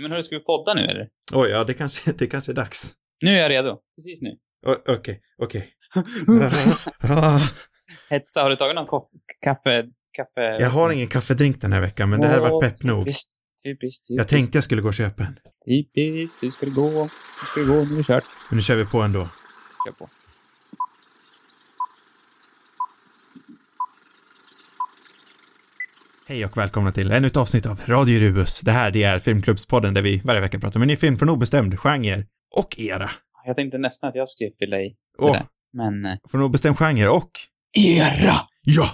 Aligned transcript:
Men 0.00 0.10
hörru, 0.10 0.24
ska 0.24 0.38
vi 0.38 0.44
podda 0.44 0.74
nu 0.74 0.80
eller? 0.80 1.08
Oj, 1.32 1.50
ja, 1.50 1.64
det 1.64 1.74
kanske, 1.74 2.12
det 2.18 2.26
kanske 2.26 2.52
är 2.52 2.56
dags. 2.56 2.92
Nu 3.22 3.34
är 3.34 3.38
jag 3.40 3.50
redo. 3.50 3.78
Precis 3.96 4.18
nu. 4.22 4.30
Okej, 4.88 5.20
okej. 5.42 5.68
Ah, 7.08 7.38
Hetsa, 8.10 8.42
har 8.42 8.50
du 8.50 8.56
tagit 8.56 8.74
någon 8.74 8.86
kopp, 8.86 9.10
kaffe, 9.44 9.86
kaffe? 10.12 10.56
Jag 10.60 10.70
har 10.70 10.90
ingen 10.92 11.06
kaffedrink 11.08 11.60
den 11.60 11.72
här 11.72 11.80
veckan, 11.80 12.10
men 12.10 12.20
det 12.20 12.26
här 12.26 12.40
var 12.40 12.60
pepp 12.62 12.82
nog. 12.84 13.04
Typiskt, 13.04 13.32
typiskt, 13.64 14.04
Jag 14.08 14.18
typiskt. 14.18 14.30
tänkte 14.30 14.56
jag 14.56 14.64
skulle 14.64 14.82
gå 14.82 14.88
och 14.88 14.94
köpa 14.94 15.22
en. 15.22 15.38
Typiskt, 15.64 16.52
ska 16.54 16.66
det 16.66 16.72
gå. 16.72 17.08
Ska 17.50 17.60
det 17.60 17.66
gå, 17.66 17.74
nu 17.84 17.92
är 17.92 17.96
det 17.96 18.02
kört. 18.02 18.24
Men 18.48 18.56
nu 18.56 18.62
kör 18.62 18.76
vi 18.76 18.84
på 18.84 18.98
ändå. 19.00 19.28
Kör 19.86 19.92
på. 19.92 20.08
Hej 26.30 26.44
och 26.44 26.56
välkomna 26.56 26.92
till 26.92 27.10
ännu 27.10 27.26
ett 27.26 27.36
avsnitt 27.36 27.66
av 27.66 27.80
Radio 27.86 28.18
Rubus. 28.20 28.60
Det 28.60 28.70
här, 28.70 28.90
det 28.90 29.02
är 29.02 29.18
Filmklubbspodden 29.18 29.94
där 29.94 30.02
vi 30.02 30.20
varje 30.24 30.40
vecka 30.40 30.60
pratar 30.60 30.78
om 30.78 30.82
en 30.82 30.88
ny 30.88 30.96
film 30.96 31.16
från 31.18 31.28
obestämd 31.28 31.78
genre 31.78 32.24
och 32.56 32.80
era. 32.80 33.10
Jag 33.46 33.56
tänkte 33.56 33.78
nästan 33.78 34.08
att 34.08 34.14
jag 34.14 34.28
skulle 34.28 34.50
fylla 34.58 34.80
i 34.80 34.96
det 35.18 35.24
Och 35.24 35.32
där. 35.32 35.42
Men... 35.72 36.04
eh, 36.04 36.18
från 36.30 36.42
obestämd 36.42 36.78
genre 36.78 37.08
och 37.08 37.30
Era! 37.78 38.34
ja! 38.62 38.84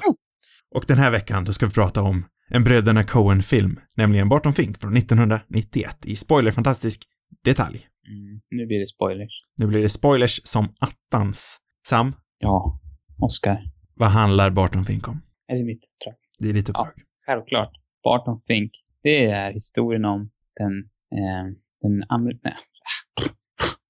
Och 0.75 0.85
den 0.89 0.99
här 0.99 1.11
veckan 1.11 1.45
då 1.45 1.53
ska 1.53 1.67
vi 1.67 1.73
prata 1.73 2.03
om 2.03 2.25
en 2.49 2.65
Bröderna 2.65 3.05
Coen-film, 3.05 3.81
nämligen 3.97 4.29
Barton 4.29 4.55
Fink 4.55 4.81
från 4.81 4.97
1991 4.97 6.07
i 6.07 6.17
spoilerfantastisk 6.17 7.03
detalj. 7.45 7.81
Mm, 8.09 8.41
nu 8.51 8.67
blir 8.67 8.79
det 8.81 8.87
spoilers. 8.87 9.33
Nu 9.59 9.67
blir 9.67 9.83
det 9.83 9.89
spoilers 9.89 10.41
som 10.45 10.69
attans. 10.81 11.59
Sam, 11.89 12.13
Ja, 12.39 12.81
Oscar. 13.19 13.59
vad 13.95 14.09
handlar 14.09 14.51
Barton 14.51 14.85
Fink 14.85 15.09
om? 15.09 15.23
Är 15.49 15.57
det 15.57 15.65
mitt 15.65 15.81
uppdrag? 15.85 16.15
Det 16.39 16.49
är 16.49 16.53
ditt 16.53 16.69
uppdrag. 16.69 16.93
Självklart. 17.27 17.73
Barton 18.05 18.41
Fink. 18.47 18.73
Det 19.03 19.27
är 19.27 19.53
historien 19.53 20.05
om 20.05 20.31
den... 20.57 20.79
Eh, 21.13 21.45
den 21.83 22.05
amer- 22.05 22.41
nej. 22.43 22.55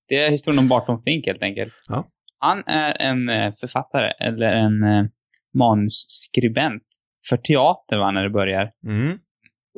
Det 0.09 0.15
är 0.15 0.31
historien 0.31 0.59
om 0.59 0.69
Barton 0.69 1.03
Fink 1.03 1.27
helt 1.27 1.43
enkelt. 1.43 1.73
Ja. 1.89 2.05
Han 2.39 2.63
är 2.67 3.03
en 3.03 3.29
eh, 3.29 3.55
författare, 3.61 4.13
eller 4.21 4.53
en 4.53 4.83
eh, 4.83 5.05
manusskribent 5.55 6.83
för 7.29 7.37
teater 7.37 7.99
va, 7.99 8.11
när 8.11 8.23
det 8.23 8.31
börjar. 8.31 8.73
Mm. 8.87 9.19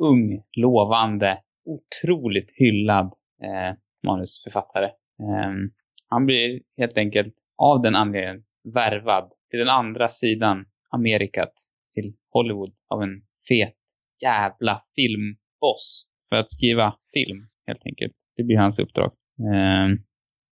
Ung, 0.01 0.43
lovande, 0.57 1.37
otroligt 1.65 2.51
hyllad 2.55 3.05
eh, 3.43 3.75
manusförfattare. 4.07 4.85
Ehm, 5.19 5.71
han 6.07 6.25
blir 6.25 6.61
helt 6.77 6.97
enkelt 6.97 7.33
av 7.57 7.81
den 7.81 7.95
anledningen 7.95 8.43
värvad 8.73 9.31
till 9.49 9.59
den 9.59 9.69
andra 9.69 10.09
sidan 10.09 10.65
Amerikat, 10.89 11.53
till 11.93 12.13
Hollywood, 12.29 12.73
av 12.87 13.03
en 13.03 13.21
fet 13.49 13.75
jävla 14.23 14.83
filmboss 14.95 16.05
för 16.29 16.35
att 16.35 16.49
skriva 16.49 16.95
film, 17.13 17.37
helt 17.67 17.85
enkelt. 17.85 18.13
Det 18.37 18.43
blir 18.43 18.57
hans 18.57 18.79
uppdrag. 18.79 19.11
Ehm, 19.55 19.91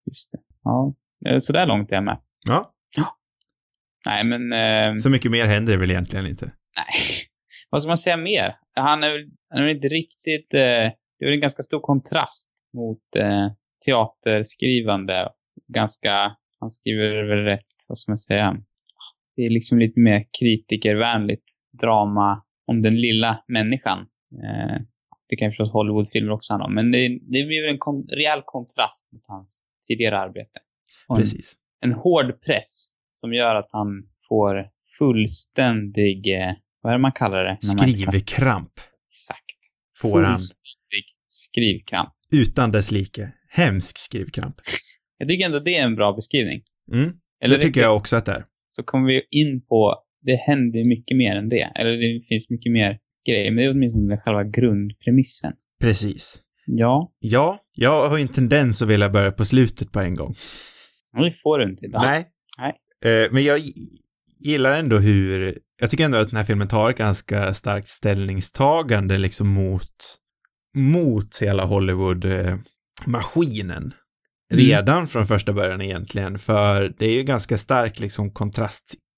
just 0.05 0.31
det. 0.31 0.39
Ja, 0.63 0.93
eh, 1.27 1.37
så 1.39 1.53
där 1.53 1.65
långt 1.65 1.91
är 1.91 1.95
jag 1.95 2.03
med. 2.03 2.17
Ja, 2.47 2.73
Nej, 4.05 4.23
men... 4.23 4.53
ehm, 4.53 4.97
så 4.97 5.09
mycket 5.09 5.31
mer 5.31 5.45
händer 5.45 5.73
det 5.73 5.79
väl 5.79 5.91
egentligen 5.91 6.27
inte. 6.27 6.45
Nej. 6.45 6.85
Vad 7.69 7.81
ska 7.81 7.87
man 7.87 7.97
säga 7.97 8.17
mer? 8.17 8.55
Han 8.75 9.03
är, 9.03 9.09
väl- 9.09 9.29
han 9.49 9.63
är 9.63 9.67
inte 9.67 9.87
riktigt... 9.87 10.53
Eh, 10.53 10.91
det 11.19 11.25
är 11.25 11.25
väl 11.25 11.33
en 11.33 11.39
ganska 11.41 11.63
stor 11.63 11.79
kontrast 11.79 12.51
mot 12.73 13.15
eh, 13.15 13.47
teaterskrivande. 13.85 15.29
Ganska... 15.73 16.35
Han 16.59 16.69
skriver 16.69 17.23
väl 17.23 17.45
rätt, 17.45 17.65
vad 17.89 17.97
ska 17.97 18.11
man 18.11 18.17
säga? 18.17 18.57
Det 19.35 19.41
är 19.41 19.49
liksom 19.49 19.79
lite 19.79 19.99
mer 19.99 20.25
kritikervänligt 20.39 21.43
drama 21.81 22.43
om 22.67 22.81
den 22.81 23.01
lilla 23.01 23.43
människan. 23.47 23.99
Eh, 24.43 24.81
det 25.29 25.35
kan 25.35 25.51
förstås 25.51 25.71
Hollywoodfilmer 25.71 26.31
också 26.31 26.53
handla 26.53 26.65
om, 26.65 26.73
men 26.75 26.91
det, 26.91 27.07
det 27.07 27.43
blir 27.47 27.61
väl 27.65 27.73
en 27.73 27.79
kon, 27.79 28.07
rejäl 28.07 28.41
kontrast 28.45 29.11
mot 29.11 29.23
hans 29.27 29.65
tidigare 29.87 30.17
arbete. 30.19 30.59
En- 31.09 31.15
Precis. 31.15 31.55
en 31.81 31.93
hård 31.93 32.41
press 32.41 32.89
som 33.13 33.33
gör 33.33 33.55
att 33.55 33.69
han 33.71 33.87
får 34.29 34.69
fullständig, 34.97 36.33
eh, 36.41 36.53
vad 36.81 36.93
är 36.93 36.97
det 36.97 37.01
man 37.01 37.11
kallar 37.11 37.43
det? 37.43 37.57
Skrivkramp 37.61 38.71
Exakt. 39.09 39.59
får 39.97 40.21
han. 40.23 40.31
Fullständig 40.31 41.05
skrivkramp. 41.27 42.13
Utan 42.33 42.71
dess 42.71 42.91
like. 42.91 43.31
Hemsk 43.49 43.97
skrivkramp. 43.97 44.55
Jag 45.17 45.29
tycker 45.29 45.45
ändå 45.45 45.59
det 45.59 45.77
är 45.77 45.83
en 45.85 45.95
bra 45.95 46.13
beskrivning. 46.13 46.61
Mm. 46.93 47.11
Eller 47.43 47.55
det 47.57 47.61
tycker 47.61 47.81
jag 47.81 47.95
också 47.95 48.15
att 48.15 48.25
det 48.25 48.31
är. 48.31 48.43
Så 48.69 48.83
kommer 48.83 49.07
vi 49.07 49.21
in 49.31 49.61
på, 49.65 49.95
det 50.27 50.35
händer 50.35 50.83
mycket 50.83 51.17
mer 51.17 51.35
än 51.35 51.49
det. 51.49 51.71
Eller 51.75 51.91
det 51.97 52.21
finns 52.29 52.49
mycket 52.49 52.71
mer 52.71 52.97
grejer, 53.27 53.51
men 53.51 53.55
det 53.57 53.63
är 53.63 53.71
åtminstone 53.71 54.17
själva 54.17 54.43
grundpremissen. 54.43 55.53
Precis. 55.81 56.41
Ja, 56.65 57.11
Ja, 57.19 57.59
jag 57.75 58.09
har 58.09 58.17
ju 58.17 58.21
en 58.21 58.27
tendens 58.27 58.81
att 58.81 58.87
vilja 58.89 59.09
börja 59.09 59.31
på 59.31 59.45
slutet 59.45 59.91
på 59.91 59.99
en 59.99 60.15
gång. 60.15 60.35
och 61.17 61.23
det 61.25 61.33
får 61.43 61.59
du 61.59 61.69
inte 61.69 61.85
idag. 61.85 62.01
Nej. 62.05 62.25
Nej. 62.57 62.73
Eh, 63.05 63.27
men 63.31 63.43
jag 63.43 63.59
gillar 64.45 64.79
ändå 64.79 64.97
hur, 64.97 65.57
jag 65.81 65.89
tycker 65.89 66.05
ändå 66.05 66.17
att 66.17 66.29
den 66.29 66.37
här 66.37 66.43
filmen 66.43 66.67
tar 66.67 66.89
ett 66.89 66.97
ganska 66.97 67.53
starkt 67.53 67.87
ställningstagande 67.87 69.17
liksom 69.17 69.47
mot, 69.47 70.17
mot 70.75 71.37
hela 71.41 71.65
Hollywood-maskinen. 71.65 73.93
Mm. 74.53 74.65
Redan 74.65 75.07
från 75.07 75.27
första 75.27 75.53
början 75.53 75.81
egentligen, 75.81 76.39
för 76.39 76.93
det 76.97 77.05
är 77.05 77.13
ju 77.17 77.23
ganska 77.23 77.57
stark 77.57 77.99
liksom 77.99 78.31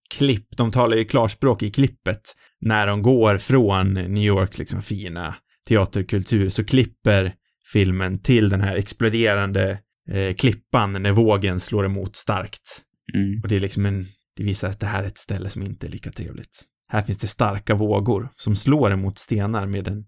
kontrastklipp. 0.10 0.58
De 0.58 0.72
talar 0.72 0.98
ju 0.98 1.06
klarspråk 1.06 1.64
i 1.64 1.70
klippet 1.70 2.22
när 2.62 2.88
de 2.88 3.02
går 3.02 3.38
från 3.38 3.94
New 3.94 4.24
Yorks 4.24 4.60
liksom 4.60 4.82
fina 4.82 5.36
teaterkultur 5.68 6.50
så 6.50 6.66
klipper 6.66 7.34
filmen 7.74 8.22
till 8.22 8.50
den 8.50 8.62
här 8.62 8.76
exploderande 8.76 9.80
eh, 10.12 10.34
klippan 10.36 10.94
när 10.94 11.12
vågen 11.12 11.60
slår 11.60 11.86
emot 11.86 12.16
starkt. 12.16 12.82
Mm. 13.14 13.42
Och 13.44 13.50
det 13.50 13.56
är 13.56 13.60
liksom 13.60 13.86
en, 13.86 14.06
det 14.38 14.44
visar 14.44 14.70
att 14.70 14.80
det 14.80 14.86
här 14.86 15.04
är 15.04 15.08
ett 15.08 15.18
ställe 15.18 15.50
som 15.50 15.62
inte 15.62 15.88
är 15.88 15.92
lika 15.92 16.12
trevligt. 16.12 16.66
Här 16.92 17.02
finns 17.02 17.18
det 17.18 17.28
starka 17.28 17.76
vågor 17.76 18.30
som 18.36 18.56
slår 18.56 18.92
emot 18.92 19.18
stenar 19.18 19.66
med 19.66 19.88
en 19.88 20.06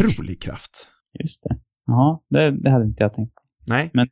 otrolig 0.00 0.42
kraft. 0.42 0.90
Just 1.22 1.42
det. 1.42 1.56
Ja, 1.86 2.24
det, 2.30 2.62
det 2.62 2.70
hade 2.70 2.84
inte 2.84 3.02
jag 3.02 3.14
tänkt 3.14 3.34
på. 3.34 3.42
Nej, 3.68 3.90
Men, 3.92 4.06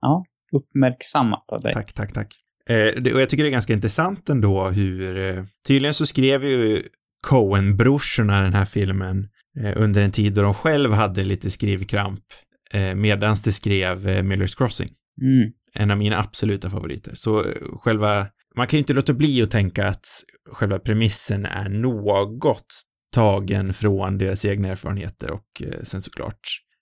ja, 0.00 0.24
uppmärksammat 0.52 1.44
av 1.48 1.60
dig. 1.60 1.72
tack, 1.72 1.92
tack, 1.92 2.12
tack. 2.12 2.43
Eh, 2.70 3.02
det, 3.02 3.14
och 3.14 3.20
jag 3.20 3.28
tycker 3.28 3.44
det 3.44 3.48
är 3.50 3.52
ganska 3.52 3.72
intressant 3.72 4.28
ändå 4.28 4.68
hur, 4.68 5.16
eh, 5.18 5.44
tydligen 5.66 5.94
så 5.94 6.06
skrev 6.06 6.44
ju 6.44 6.82
Coen-brorsorna 7.26 8.40
den 8.40 8.54
här 8.54 8.64
filmen 8.64 9.28
eh, 9.60 9.72
under 9.76 10.02
en 10.02 10.10
tid 10.10 10.34
då 10.34 10.42
de 10.42 10.54
själv 10.54 10.92
hade 10.92 11.24
lite 11.24 11.50
skrivkramp 11.50 12.24
eh, 12.72 12.94
medans 12.94 13.42
de 13.42 13.52
skrev 13.52 14.08
eh, 14.08 14.22
Miller's 14.22 14.58
Crossing. 14.58 14.88
Mm. 15.22 15.52
en 15.74 15.90
av 15.90 15.98
mina 15.98 16.18
absoluta 16.18 16.70
favoriter. 16.70 17.12
Så 17.14 17.44
själva, 17.82 18.26
man 18.56 18.66
kan 18.66 18.76
ju 18.76 18.78
inte 18.78 18.92
låta 18.92 19.12
bli 19.12 19.42
att 19.42 19.50
tänka 19.50 19.88
att 19.88 20.06
själva 20.52 20.78
premissen 20.78 21.46
är 21.46 21.68
något 21.68 22.66
tagen 23.14 23.72
från 23.72 24.18
deras 24.18 24.44
egna 24.44 24.68
erfarenheter 24.68 25.30
och 25.30 25.62
sen 25.82 26.00
såklart 26.00 26.40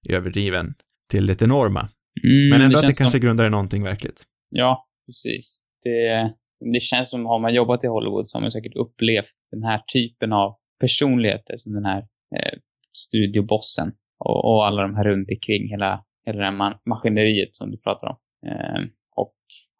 överdriven 0.08 0.74
till 1.10 1.26
det 1.26 1.42
enorma. 1.42 1.80
Mm, 1.80 2.48
Men 2.50 2.60
ändå 2.60 2.78
att 2.78 2.86
det 2.86 2.94
kanske 2.94 3.18
Som, 3.18 3.26
grundar 3.26 3.46
i 3.46 3.50
någonting 3.50 3.82
verkligt. 3.82 4.22
ja, 4.50 4.86
precis. 5.06 5.61
Det, 5.82 6.32
det 6.72 6.80
känns 6.80 7.10
som, 7.10 7.26
har 7.26 7.38
man 7.38 7.54
jobbat 7.54 7.84
i 7.84 7.86
Hollywood 7.86 8.28
så 8.28 8.36
har 8.38 8.40
man 8.42 8.50
säkert 8.50 8.76
upplevt 8.76 9.32
den 9.50 9.62
här 9.62 9.82
typen 9.92 10.32
av 10.32 10.56
personligheter 10.80 11.56
som 11.56 11.72
den 11.74 11.84
här 11.84 11.98
eh, 12.36 12.58
studiobossen 12.92 13.92
och, 14.18 14.44
och 14.44 14.66
alla 14.66 14.82
de 14.82 14.96
här 14.96 15.04
runt 15.04 15.30
omkring 15.30 15.68
hela, 15.68 16.04
hela 16.26 16.38
det 16.38 16.44
här 16.44 16.52
man, 16.52 16.74
maskineriet 16.86 17.54
som 17.56 17.70
du 17.70 17.76
pratar 17.78 18.06
om. 18.08 18.16
Eh, 18.46 18.82
och 19.16 19.34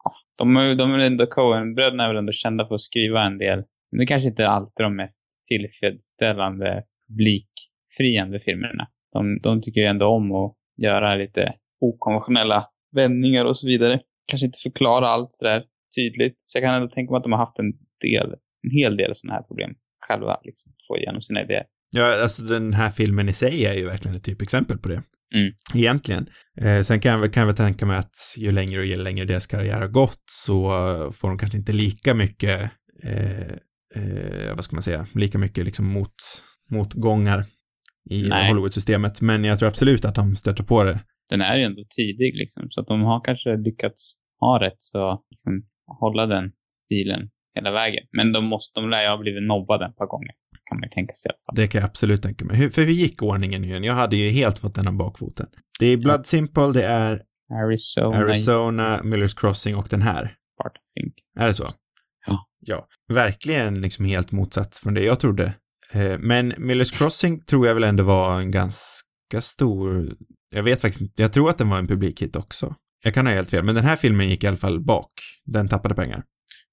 ja, 0.04 0.12
de, 0.38 0.56
är- 0.56 0.74
de 0.74 0.92
är 0.92 0.98
väl 0.98 1.06
ändå, 1.06 1.26
Coen-bröderna 1.26 2.04
är 2.04 2.08
väl 2.08 2.16
ändå 2.16 2.32
kända 2.32 2.66
för 2.66 2.74
att 2.74 2.80
skriva 2.80 3.22
en 3.22 3.38
del, 3.38 3.58
men 3.90 3.98
det 3.98 4.06
kanske 4.06 4.28
inte 4.28 4.42
är 4.42 4.46
alltid 4.46 4.84
de 4.84 4.96
mest 4.96 5.22
tillfredsställande 5.48 6.84
publikfriande 7.08 8.40
filmerna. 8.40 8.88
De, 9.12 9.38
de 9.42 9.62
tycker 9.62 9.80
ju 9.80 9.86
ändå 9.86 10.06
om 10.06 10.32
att 10.32 10.54
göra 10.76 11.14
lite 11.14 11.54
okonventionella 11.80 12.66
vändningar 12.96 13.44
och 13.44 13.56
så 13.56 13.66
vidare. 13.66 14.00
Kanske 14.26 14.46
inte 14.46 14.58
förklara 14.62 15.08
allt 15.08 15.32
sådär 15.32 15.64
tydligt. 15.96 16.36
Så 16.44 16.58
jag 16.58 16.64
kan 16.64 16.74
ändå 16.74 16.88
tänka 16.88 17.10
mig 17.10 17.18
att 17.18 17.22
de 17.22 17.32
har 17.32 17.38
haft 17.46 17.58
en 17.58 17.72
del, 18.00 18.28
en 18.64 18.70
hel 18.70 18.96
del 18.96 19.10
sådana 19.14 19.34
här 19.34 19.42
problem 19.42 19.70
själva, 20.08 20.40
liksom, 20.44 20.72
att 20.72 20.86
få 20.88 20.98
igenom 20.98 21.22
sina 21.22 21.42
idéer. 21.42 21.64
Ja, 21.94 22.22
alltså 22.22 22.42
den 22.42 22.72
här 22.72 22.90
filmen 22.90 23.28
i 23.28 23.32
sig 23.32 23.66
är 23.66 23.74
ju 23.74 23.84
verkligen 23.86 24.16
ett 24.16 24.24
typexempel 24.24 24.78
på 24.78 24.88
det. 24.88 25.02
Mm. 25.34 25.52
Egentligen. 25.74 26.26
Eh, 26.60 26.80
sen 26.80 27.00
kan 27.00 27.20
jag, 27.20 27.32
kan 27.32 27.40
jag 27.40 27.46
väl 27.46 27.56
tänka 27.56 27.86
mig 27.86 27.96
att 27.96 28.14
ju 28.38 28.52
längre 28.52 28.80
och 28.80 28.86
ju 28.86 28.96
längre 29.02 29.24
deras 29.24 29.46
karriär 29.46 29.80
har 29.80 29.88
gått 29.88 30.24
så 30.26 30.70
får 31.12 31.28
de 31.28 31.38
kanske 31.38 31.58
inte 31.58 31.72
lika 31.72 32.14
mycket, 32.14 32.70
eh, 33.04 33.52
eh, 33.96 34.54
vad 34.54 34.64
ska 34.64 34.76
man 34.76 34.82
säga, 34.82 35.06
lika 35.14 35.38
mycket 35.38 35.64
liksom 35.64 35.86
mot, 35.86 36.14
motgångar 36.70 37.44
i. 38.10 38.30
Hollywood-systemet. 38.30 39.20
Men 39.20 39.44
jag 39.44 39.58
tror 39.58 39.68
absolut 39.68 40.04
att 40.04 40.14
de 40.14 40.36
stöter 40.36 40.64
på 40.64 40.84
det. 40.84 40.98
Den 41.28 41.40
är 41.40 41.56
ju 41.56 41.64
ändå 41.64 41.84
tidig 41.96 42.36
liksom, 42.36 42.66
så 42.70 42.80
att 42.80 42.86
de 42.86 43.02
har 43.02 43.24
kanske 43.24 43.56
lyckats 43.56 44.14
ha 44.40 44.60
rätt 44.60 44.78
så 44.78 45.22
liksom, 45.30 45.62
hålla 46.00 46.26
den 46.26 46.52
stilen 46.70 47.20
hela 47.54 47.70
vägen. 47.70 48.04
Men 48.12 48.32
de 48.32 48.44
måste, 48.44 48.80
de 48.80 48.90
lär 48.90 49.02
ju 49.02 49.08
ha 49.08 49.18
blivit 49.18 49.42
nobbade 49.42 49.86
ett 49.86 49.96
par 49.96 50.06
gånger. 50.06 50.32
kan 50.68 50.78
man 50.80 50.82
ju 50.82 50.88
tänka 50.88 51.14
sig. 51.14 51.30
Det 51.54 51.66
kan 51.66 51.80
jag 51.80 51.88
absolut 51.88 52.22
tänka 52.22 52.44
mig. 52.44 52.56
Hur, 52.56 52.68
för 52.70 52.82
hur 52.82 52.92
gick 52.92 53.22
ordningen 53.22 53.62
nu 53.62 53.68
igen? 53.68 53.84
Jag 53.84 53.94
hade 53.94 54.16
ju 54.16 54.28
helt 54.30 54.58
fått 54.58 54.74
den 54.74 54.88
av 54.88 54.96
bakfoten. 54.96 55.46
Det 55.80 55.86
är 55.86 55.96
Blood 55.96 56.26
Simple, 56.26 56.72
det 56.72 56.84
är 56.84 57.22
Arizona, 57.64 58.16
Arizona, 58.16 59.00
Miller's 59.02 59.40
Crossing 59.40 59.76
och 59.76 59.86
den 59.90 60.02
här. 60.02 60.22
Part 60.62 60.72
Think. 60.94 61.14
Är 61.40 61.46
det 61.46 61.54
så? 61.54 61.68
Ja. 62.26 62.46
Ja. 62.66 62.86
Verkligen 63.12 63.80
liksom 63.80 64.04
helt 64.04 64.32
motsatt 64.32 64.76
från 64.76 64.94
det 64.94 65.04
jag 65.04 65.20
trodde. 65.20 65.54
Eh, 65.92 66.18
Men 66.18 66.52
Miller's 66.52 66.98
Crossing 66.98 67.44
tror 67.44 67.66
jag 67.66 67.74
väl 67.74 67.84
ändå 67.84 68.04
var 68.04 68.40
en 68.40 68.50
ganska 68.50 69.40
stor, 69.40 70.12
jag 70.54 70.62
vet 70.62 70.80
faktiskt 70.80 71.00
inte, 71.02 71.22
jag 71.22 71.32
tror 71.32 71.50
att 71.50 71.58
den 71.58 71.68
var 71.70 71.78
en 71.78 71.86
publikhit 71.86 72.36
också. 72.36 72.74
Jag 73.04 73.14
kan 73.14 73.26
ha 73.26 73.32
helt 73.32 73.50
fel, 73.50 73.64
men 73.64 73.74
den 73.74 73.84
här 73.84 73.96
filmen 73.96 74.28
gick 74.28 74.44
i 74.44 74.46
alla 74.46 74.56
fall 74.56 74.80
bak. 74.80 75.12
Den 75.44 75.68
tappade 75.68 75.94
pengar. 75.94 76.24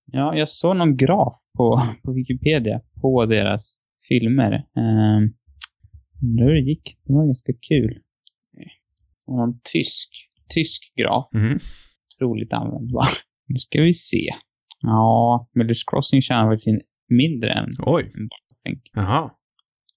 Ja, 0.05 0.35
jag 0.35 0.49
såg 0.49 0.75
någon 0.77 0.97
graf 0.97 1.33
på, 1.57 1.81
på 2.03 2.13
Wikipedia 2.13 2.81
på 3.01 3.25
deras 3.25 3.79
filmer. 4.07 4.53
Um, 4.53 5.33
undrar 6.25 6.45
hur 6.45 6.53
det 6.53 6.69
gick. 6.69 6.97
Det 7.05 7.13
var 7.13 7.25
ganska 7.25 7.53
kul. 7.69 7.99
Och 9.27 9.37
någon 9.37 9.59
tysk, 9.73 10.09
tysk 10.53 10.93
graf. 10.95 11.29
Mhm. 11.33 11.59
Otroligt 12.15 12.53
användbar. 12.53 13.07
Nu 13.47 13.57
ska 13.57 13.81
vi 13.81 13.93
se. 13.93 14.29
Ja, 14.81 15.49
Miller's 15.55 15.83
Crossing 15.87 16.21
tjänar 16.21 16.49
faktiskt 16.49 16.67
in 16.67 16.81
mindre 17.09 17.51
än 17.53 17.69
Oj. 17.79 18.03
Think. 18.65 18.81
Jaha. 18.93 19.31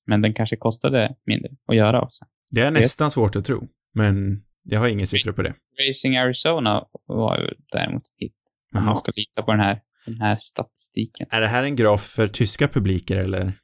Men 0.07 0.23
den 0.23 0.35
kanske 0.35 0.57
kostade 0.57 1.17
mindre 1.27 1.51
att 1.69 1.77
göra 1.77 2.03
också. 2.03 2.25
Det 2.51 2.61
är 2.61 2.71
nästan 2.71 3.11
svårt 3.11 3.37
att 3.37 3.45
tro, 3.45 3.69
men 3.95 4.43
jag 4.63 4.81
har 4.81 4.89
inga 4.89 5.07
siffror 5.07 5.33
på 5.33 5.43
det. 5.43 5.55
Racing 5.89 6.17
Arizona 6.17 6.85
var 7.07 7.39
ju 7.39 7.49
däremot 7.73 8.03
hit. 8.17 8.35
Om 8.77 8.85
man 8.85 8.97
ska 8.97 9.13
lita 9.17 9.43
på 9.43 9.51
den 9.51 9.61
här, 9.61 9.81
den 10.07 10.21
här 10.21 10.37
statistiken. 10.37 11.27
Är 11.31 11.41
det 11.41 11.47
här 11.47 11.65
en 11.65 11.77
graf 11.77 12.01
för 12.01 12.29
tyska 12.29 12.69
publiker 12.69 13.19
eller? 13.19 13.53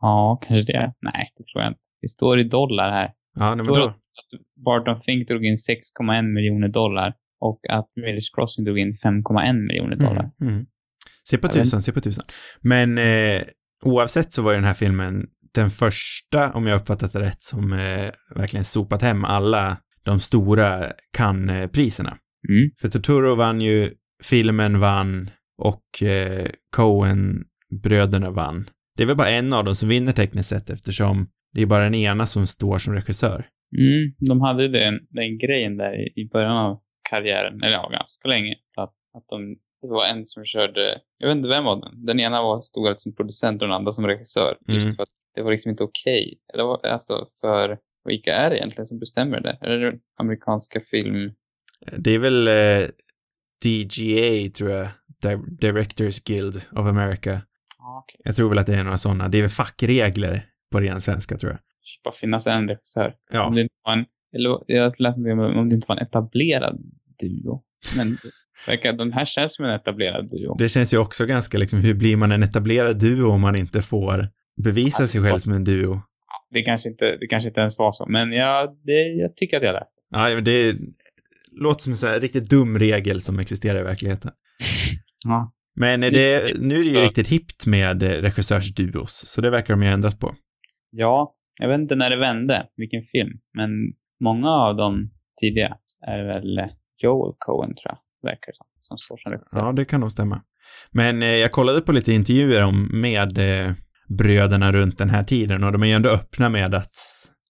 Ja, 0.00 0.40
kanske 0.42 0.72
det. 0.72 0.92
Nej, 1.00 1.32
det 1.36 1.44
tror 1.44 1.62
jag 1.62 1.70
inte. 1.70 1.80
Det 2.02 2.08
står 2.08 2.40
i 2.40 2.44
dollar 2.44 2.90
här. 2.90 3.10
Ja, 3.38 3.54
men 3.56 3.64
Står 3.64 3.76
då. 3.76 3.84
att 3.84 3.94
Barton 4.64 5.02
Fink 5.02 5.28
drog 5.28 5.44
in 5.44 5.56
6,1 5.56 6.22
miljoner 6.34 6.68
dollar 6.68 7.14
och 7.40 7.60
att 7.70 7.86
Miller's 8.00 8.34
Crossing 8.34 8.64
drog 8.64 8.78
in 8.78 8.96
5,1 9.04 9.66
miljoner 9.66 9.96
dollar. 9.96 10.30
Mm, 10.40 10.54
mm. 10.54 10.66
Se 11.30 11.38
på 11.38 11.48
tusan, 11.48 11.82
se 11.82 11.92
på 11.92 12.00
tusan. 12.00 12.24
Men 12.60 12.98
eh, 12.98 13.42
oavsett 13.84 14.32
så 14.32 14.42
var 14.42 14.50
ju 14.52 14.56
den 14.56 14.64
här 14.64 14.74
filmen 14.74 15.26
den 15.60 15.70
första, 15.70 16.52
om 16.52 16.66
jag 16.66 16.80
uppfattat 16.80 17.12
det 17.12 17.20
rätt, 17.20 17.42
som 17.42 17.72
eh, 17.72 18.10
verkligen 18.34 18.64
sopat 18.64 19.02
hem 19.02 19.24
alla 19.24 19.76
de 20.04 20.20
stora 20.20 20.84
Cannes-priserna. 21.18 22.18
Mm. 22.48 22.70
För 22.80 22.88
Totoro 22.88 23.34
vann 23.34 23.60
ju, 23.60 23.90
filmen 24.30 24.80
vann 24.80 25.30
och 25.58 26.02
eh, 26.02 26.46
Coen-bröderna 26.76 28.30
vann. 28.30 28.70
Det 28.96 29.02
är 29.02 29.06
väl 29.06 29.16
bara 29.16 29.30
en 29.30 29.52
av 29.52 29.64
dem 29.64 29.74
som 29.74 29.88
vinner 29.88 30.12
tekniskt 30.12 30.48
sett 30.48 30.70
eftersom 30.70 31.28
det 31.54 31.62
är 31.62 31.66
bara 31.66 31.84
den 31.84 31.94
ena 31.94 32.26
som 32.26 32.46
står 32.46 32.78
som 32.78 32.94
regissör. 32.94 33.46
Mm, 33.78 34.14
de 34.28 34.40
hade 34.40 34.68
den, 34.68 34.98
den 35.10 35.38
grejen 35.38 35.76
där 35.76 36.18
i, 36.18 36.28
början 36.32 36.56
av 36.56 36.80
karriären, 37.10 37.62
eller 37.62 37.72
ja, 37.72 37.88
ganska 37.88 38.28
länge. 38.28 38.54
Att, 38.76 38.94
att 39.16 39.24
de, 39.28 39.54
det 39.82 39.88
var 39.88 40.06
en 40.06 40.24
som 40.24 40.44
körde, 40.44 41.00
jag 41.18 41.28
vet 41.28 41.36
inte 41.36 41.48
vem 41.48 41.64
var 41.64 41.80
den. 41.80 42.04
Den 42.04 42.20
ena 42.20 42.42
var, 42.42 42.60
stod 42.60 42.88
alltså 42.88 43.02
som 43.02 43.14
producent 43.14 43.62
och 43.62 43.68
den 43.68 43.76
andra 43.76 43.92
som 43.92 44.06
regissör. 44.06 44.56
Just 44.68 44.84
Mm. 44.84 44.94
för 44.96 45.02
att 45.02 45.17
det 45.34 45.42
var 45.42 45.50
liksom 45.50 45.70
inte 45.70 45.82
okej. 45.82 46.38
Eller 46.54 46.64
vad- 46.64 46.86
alltså 46.86 47.26
för, 47.40 47.78
vilka 48.04 48.34
är 48.34 48.50
det 48.50 48.56
egentligen 48.56 48.86
som 48.86 48.98
bestämmer 48.98 49.40
det? 49.40 49.58
Är 49.60 49.68
det 49.70 49.90
den 49.90 50.00
amerikanska 50.20 50.80
film... 50.90 51.32
Det 51.96 52.10
är 52.14 52.18
väl 52.18 52.48
eh, 52.48 52.88
DGA, 53.64 54.48
tror 54.58 54.70
jag, 54.70 54.88
Di- 55.22 55.56
Directors 55.60 56.24
Guild 56.24 56.56
of 56.72 56.86
America. 56.86 57.40
Ja, 57.78 58.04
okej. 58.04 58.20
Jag 58.24 58.36
tror 58.36 58.48
väl 58.48 58.58
att 58.58 58.66
det 58.66 58.74
är 58.74 58.84
några 58.84 58.98
sådana. 58.98 59.28
Det 59.28 59.38
är 59.38 59.42
väl 59.42 59.50
fackregler 59.50 60.46
på 60.72 60.80
ren 60.80 61.00
svenska, 61.00 61.36
tror 61.36 61.52
jag. 61.52 61.58
Det 61.58 62.04
bara 62.04 62.14
finnas 62.14 62.46
en 62.46 62.68
regissör. 62.68 63.14
Ja. 63.32 63.46
Om 63.46 63.54
det 63.54 63.60
inte 63.62 63.74
var 63.84 63.92
en, 63.92 64.04
eller 64.34 64.58
jag 64.66 65.00
lät 65.00 65.16
mig 65.16 65.32
om 65.32 65.68
det 65.68 65.74
inte 65.74 65.86
var 65.88 65.96
en 65.96 66.02
etablerad 66.02 66.78
duo. 67.20 67.62
Men 67.96 68.06
verkar, 68.66 68.92
den 68.92 69.12
här 69.12 69.24
känns 69.24 69.54
som 69.54 69.64
en 69.64 69.70
etablerad 69.74 70.28
duo. 70.28 70.56
Det 70.58 70.68
känns 70.68 70.94
ju 70.94 70.98
också 70.98 71.26
ganska 71.26 71.58
liksom, 71.58 71.78
hur 71.80 71.94
blir 71.94 72.16
man 72.16 72.32
en 72.32 72.42
etablerad 72.42 73.00
duo 73.00 73.30
om 73.30 73.40
man 73.40 73.56
inte 73.56 73.82
får 73.82 74.28
bevisa 74.64 75.06
sig 75.06 75.22
själv 75.22 75.38
som 75.38 75.52
en 75.52 75.64
duo? 75.64 76.00
Det 76.50 76.62
kanske 76.62 76.88
inte, 76.88 77.04
det 77.04 77.26
kanske 77.26 77.48
inte 77.48 77.60
ens 77.60 77.78
var 77.78 77.92
så, 77.92 78.06
men 78.06 78.32
ja, 78.32 78.74
det, 78.84 78.92
jag 78.92 79.36
tycker 79.36 79.56
att 79.56 79.62
jag 79.62 79.72
läste. 79.72 80.00
Ja, 80.10 80.34
men 80.34 80.44
det 80.44 80.76
låter 81.52 81.82
som 81.82 81.90
en 81.92 81.96
sån 81.96 82.08
här 82.08 82.20
riktigt 82.20 82.50
dum 82.50 82.78
regel 82.78 83.20
som 83.20 83.38
existerar 83.38 83.80
i 83.80 83.82
verkligheten. 83.82 84.30
Ja. 85.24 85.52
Men 85.76 86.02
är 86.02 86.10
det, 86.10 86.60
nu 86.60 86.74
är 86.74 86.78
det 86.84 86.90
ju 86.90 87.00
riktigt 87.00 87.28
hippt 87.28 87.66
med 87.66 88.02
eh, 88.02 88.08
regissörsduos, 88.08 89.22
så 89.26 89.40
det 89.40 89.50
verkar 89.50 89.74
de 89.74 89.82
ju 89.82 89.88
ha 89.88 89.94
ändrat 89.94 90.20
på. 90.20 90.34
ja, 90.90 91.34
jag 91.60 91.68
vet 91.68 91.80
inte 91.80 91.96
när 91.96 92.10
det 92.10 92.16
vände, 92.16 92.66
vilken 92.76 93.02
film, 93.02 93.30
men 93.54 93.70
många 94.20 94.50
av 94.50 94.76
de 94.76 95.10
tidiga 95.40 95.76
är 96.06 96.24
väl 96.24 96.60
Joel 97.02 97.34
Cohen, 97.38 97.74
tror 97.74 97.84
jag, 97.84 97.98
verkar 98.30 98.52
som, 98.52 98.66
som 98.80 98.98
står 98.98 99.16
som 99.16 99.32
regissör. 99.32 99.58
Ja, 99.58 99.72
det 99.72 99.84
kan 99.84 100.00
nog 100.00 100.10
stämma. 100.10 100.42
Men 100.90 101.22
eh, 101.22 101.28
jag 101.28 101.52
kollade 101.52 101.80
på 101.80 101.92
lite 101.92 102.12
intervjuer 102.12 102.64
om, 102.64 102.88
med 103.00 103.38
eh, 103.38 103.72
bröderna 104.08 104.72
runt 104.72 104.98
den 104.98 105.10
här 105.10 105.24
tiden 105.24 105.64
och 105.64 105.72
de 105.72 105.82
är 105.82 105.86
ju 105.86 105.92
ändå 105.92 106.08
öppna 106.08 106.48
med 106.48 106.74
att 106.74 106.94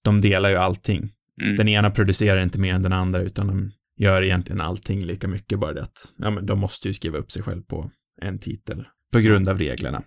de 0.05 0.21
delar 0.21 0.51
ju 0.51 0.57
allting. 0.57 1.09
Mm. 1.43 1.57
Den 1.57 1.69
ena 1.69 1.91
producerar 1.91 2.43
inte 2.43 2.61
mer 2.61 2.75
än 2.75 2.83
den 2.83 2.93
andra 2.93 3.21
utan 3.21 3.47
de 3.47 3.71
gör 3.97 4.23
egentligen 4.23 4.61
allting 4.61 5.01
lika 5.01 5.29
mycket 5.29 5.61
bara 5.61 5.73
det 5.73 5.83
att, 5.83 6.15
ja 6.19 6.31
men 6.31 6.47
de 6.47 6.59
måste 6.59 6.89
ju 6.89 6.95
skriva 6.95 7.19
upp 7.19 7.31
sig 7.31 7.43
själv 7.43 7.63
på 7.63 7.91
en 8.23 8.39
titel 8.39 8.85
på 9.13 9.19
grund 9.19 9.49
av 9.49 9.59
reglerna. 9.59 10.03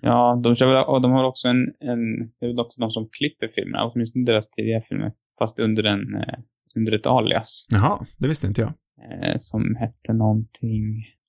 Ja, 0.00 0.40
de 0.44 0.54
kör 0.54 0.66
väl, 0.66 0.84
och 0.84 1.02
de 1.02 1.12
har 1.12 1.24
också 1.24 1.48
en, 1.48 1.60
en, 1.80 2.18
det 2.40 2.46
är 2.46 2.48
väl 2.48 2.60
också 2.60 2.80
de 2.80 2.90
som 2.90 3.08
klipper 3.18 3.48
filmerna, 3.54 3.84
åtminstone 3.84 4.24
deras 4.24 4.50
tidiga 4.50 4.80
filmer, 4.88 5.12
fast 5.38 5.58
under 5.58 5.84
en, 5.84 6.14
eh, 6.14 6.38
under 6.76 6.92
ett 6.92 7.06
alias, 7.06 7.66
Jaha, 7.70 8.06
det 8.18 8.28
visste 8.28 8.46
inte 8.46 8.60
jag. 8.60 8.72
eh, 9.08 9.34
som 9.38 9.76
hette 9.80 10.12
någonting, 10.12 10.82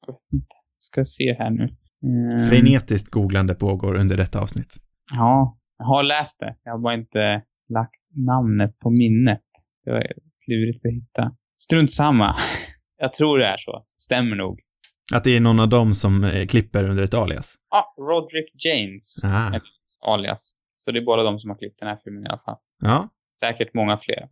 jag 0.07 0.13
vet 0.13 0.33
inte, 0.33 0.55
ska 0.77 1.03
se 1.03 1.35
här 1.39 1.49
nu. 1.49 1.69
Eh, 2.03 2.49
Frenetiskt 2.49 3.11
googlande 3.11 3.55
pågår 3.55 3.95
under 3.97 4.17
detta 4.17 4.41
avsnitt. 4.41 4.75
Ja, 5.11 5.57
jag 5.77 5.85
har 5.85 6.03
läst 6.03 6.39
det. 6.39 6.55
Jag 6.63 6.71
har 6.71 6.79
bara 6.79 6.93
inte 6.93 7.41
lagt 7.69 7.95
namnet 8.15 8.79
på 8.79 8.89
minnet. 8.89 9.41
Det 9.85 9.91
var 9.91 10.03
klurigt 10.45 10.85
att 10.85 10.91
hitta. 10.93 11.35
Strunt 11.55 11.91
samma. 11.91 12.35
Jag 13.01 13.13
tror 13.13 13.39
det 13.39 13.45
är 13.45 13.57
så. 13.57 13.85
Stämmer 13.95 14.35
nog. 14.35 14.59
Att 15.13 15.23
det 15.23 15.35
är 15.35 15.39
någon 15.39 15.59
av 15.59 15.69
dem 15.69 15.93
som 15.93 16.23
eh, 16.23 16.45
klipper 16.45 16.89
under 16.89 17.03
ett 17.03 17.13
alias. 17.13 17.55
Ah, 17.69 17.83
Roderick 18.01 18.65
James. 18.65 19.23
Ah. 19.25 19.27
hans 19.29 19.99
alias. 20.01 20.53
Så 20.75 20.91
det 20.91 20.99
är 20.99 21.05
bara 21.05 21.23
de 21.23 21.39
som 21.39 21.49
har 21.49 21.57
klippt 21.57 21.79
den 21.79 21.87
här 21.89 21.97
filmen 22.03 22.23
i 22.25 22.27
alla 22.29 22.41
fall. 22.45 22.57
Ja, 22.83 23.09
Säkert 23.39 23.73
många 23.73 23.97
fler. 23.97 24.27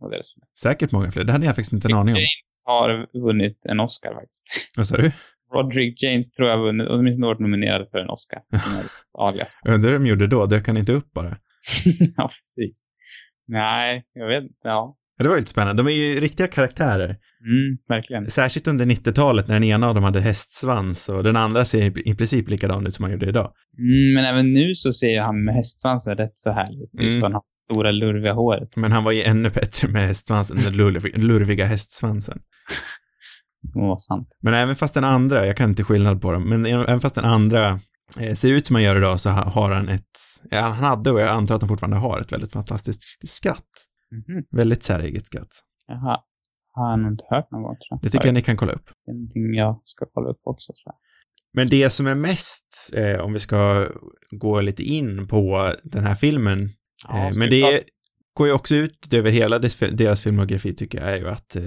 säkert 0.62 0.92
många 0.92 1.10
fler. 1.10 1.24
Det 1.24 1.32
hade 1.32 1.46
jag 1.46 1.54
faktiskt 1.54 1.72
inte 1.72 1.88
en 1.88 1.94
aning 1.96 2.14
om. 2.14 2.20
James 2.20 2.62
har 2.64 3.18
vunnit 3.26 3.60
en 3.64 3.80
Oscar 3.80 4.14
faktiskt. 4.14 4.44
Vad 4.76 4.86
sa 4.86 4.96
du? 4.96 5.12
Roderick 5.54 6.02
James 6.02 6.30
tror 6.30 6.48
jag 6.48 6.58
vunnit, 6.58 6.86
åtminstone 6.90 7.26
varit 7.26 7.40
nominerad 7.40 7.88
för 7.90 7.98
en 7.98 8.08
Oscar. 8.10 8.38
Undrar 9.74 9.90
hur 9.90 9.98
de 9.98 10.06
gjorde 10.06 10.26
då? 10.26 10.46
Dök 10.46 10.66
han 10.66 10.76
inte 10.76 10.92
upp 10.92 11.12
bara? 11.12 11.28
ja, 12.16 12.28
precis. 12.28 12.84
Nej, 13.48 14.02
jag 14.14 14.28
vet 14.28 14.42
inte. 14.42 14.54
Ja. 14.62 14.94
Ja, 15.18 15.22
det 15.22 15.28
var 15.28 15.36
ju 15.36 15.40
lite 15.40 15.50
spännande. 15.50 15.82
De 15.82 15.88
är 15.88 15.92
ju 16.14 16.20
riktiga 16.20 16.46
karaktärer. 16.46 17.04
Mm, 17.44 17.78
verkligen. 17.88 18.26
Särskilt 18.26 18.68
under 18.68 18.84
90-talet 18.84 19.48
när 19.48 19.54
den 19.54 19.64
ena 19.64 19.88
av 19.88 19.94
dem 19.94 20.04
hade 20.04 20.20
hästsvans 20.20 21.08
och 21.08 21.24
den 21.24 21.36
andra 21.36 21.64
ser 21.64 22.08
i- 22.08 22.14
princip 22.14 22.48
likadan 22.50 22.86
ut 22.86 22.94
som 22.94 23.02
han 23.02 23.12
gjorde 23.12 23.26
idag. 23.28 23.52
Mm, 23.78 24.14
men 24.14 24.24
även 24.34 24.52
nu 24.54 24.74
så 24.74 24.92
ser 24.92 25.18
han 25.20 25.44
med 25.44 25.54
hästsvansen 25.54 26.16
rätt 26.16 26.30
så 26.34 26.50
härligt 26.52 26.94
ut. 26.94 27.00
Mm. 27.10 27.22
Han 27.22 27.32
har 27.32 27.42
stora 27.54 27.90
lurviga 27.90 28.32
håret. 28.32 28.76
Men 28.76 28.92
han 28.92 29.04
var 29.04 29.12
ju 29.12 29.22
ännu 29.22 29.50
bättre 29.50 29.88
med 29.88 30.02
hästsvansen, 30.06 30.56
den 30.64 30.72
lurv- 30.74 31.18
lurviga 31.18 31.64
hästsvansen. 31.64 32.38
Vara 33.74 33.98
sant. 33.98 34.28
Men 34.42 34.54
även 34.54 34.76
fast 34.76 34.94
den 34.94 35.04
andra, 35.04 35.46
jag 35.46 35.56
kan 35.56 35.70
inte 35.70 35.84
skillnad 35.84 36.20
på 36.22 36.32
dem, 36.32 36.48
men 36.48 36.66
även 36.66 37.00
fast 37.00 37.14
den 37.14 37.24
andra 37.24 37.80
eh, 38.20 38.34
ser 38.34 38.52
ut 38.52 38.66
som 38.66 38.76
han 38.76 38.82
gör 38.82 38.96
idag 38.96 39.20
så 39.20 39.30
ha- 39.30 39.44
har 39.50 39.70
han 39.70 39.88
ett, 39.88 40.04
ja, 40.50 40.60
han 40.60 40.84
hade 40.84 41.10
och 41.10 41.20
jag 41.20 41.28
antar 41.28 41.54
att 41.54 41.62
han 41.62 41.68
fortfarande 41.68 41.96
har 41.96 42.20
ett 42.20 42.32
väldigt 42.32 42.52
fantastiskt 42.52 43.28
skratt. 43.28 43.64
Mhm. 44.28 44.44
Väldigt 44.50 44.82
säreget 44.82 45.26
skratt. 45.26 45.48
Jaha. 45.88 46.18
Har 46.72 46.96
nog 46.96 47.12
inte 47.12 47.24
hört 47.30 47.50
någon 47.50 47.62
gång 47.62 47.74
tror 47.76 47.86
jag. 47.90 48.00
Det 48.02 48.08
tycker 48.10 48.26
jag 48.26 48.34
ni 48.34 48.42
kan 48.42 48.56
kolla 48.56 48.72
upp. 48.72 48.90
Det 49.06 49.10
är 49.10 49.14
någonting 49.14 49.54
jag 49.54 49.80
ska 49.84 50.06
kolla 50.14 50.30
upp 50.30 50.40
också 50.44 50.72
tror 50.72 50.82
jag. 50.84 50.94
Men 51.54 51.68
det 51.68 51.90
som 51.90 52.06
är 52.06 52.14
mest, 52.14 52.92
eh, 52.96 53.20
om 53.24 53.32
vi 53.32 53.38
ska 53.38 53.86
gå 54.30 54.60
lite 54.60 54.82
in 54.82 55.28
på 55.28 55.72
den 55.84 56.04
här 56.04 56.14
filmen, 56.14 56.70
Ja, 57.08 57.18
eh, 57.18 57.30
men 57.38 57.50
det 57.50 57.62
prata- 57.62 57.84
går 58.38 58.46
ju 58.46 58.52
också 58.52 58.74
ut 58.74 59.12
över 59.12 59.30
hela 59.30 59.58
deras 59.92 60.22
filmografi 60.22 60.74
tycker 60.74 60.98
jag, 61.00 61.12
är 61.12 61.18
ju 61.18 61.28
att 61.28 61.56
eh, 61.56 61.62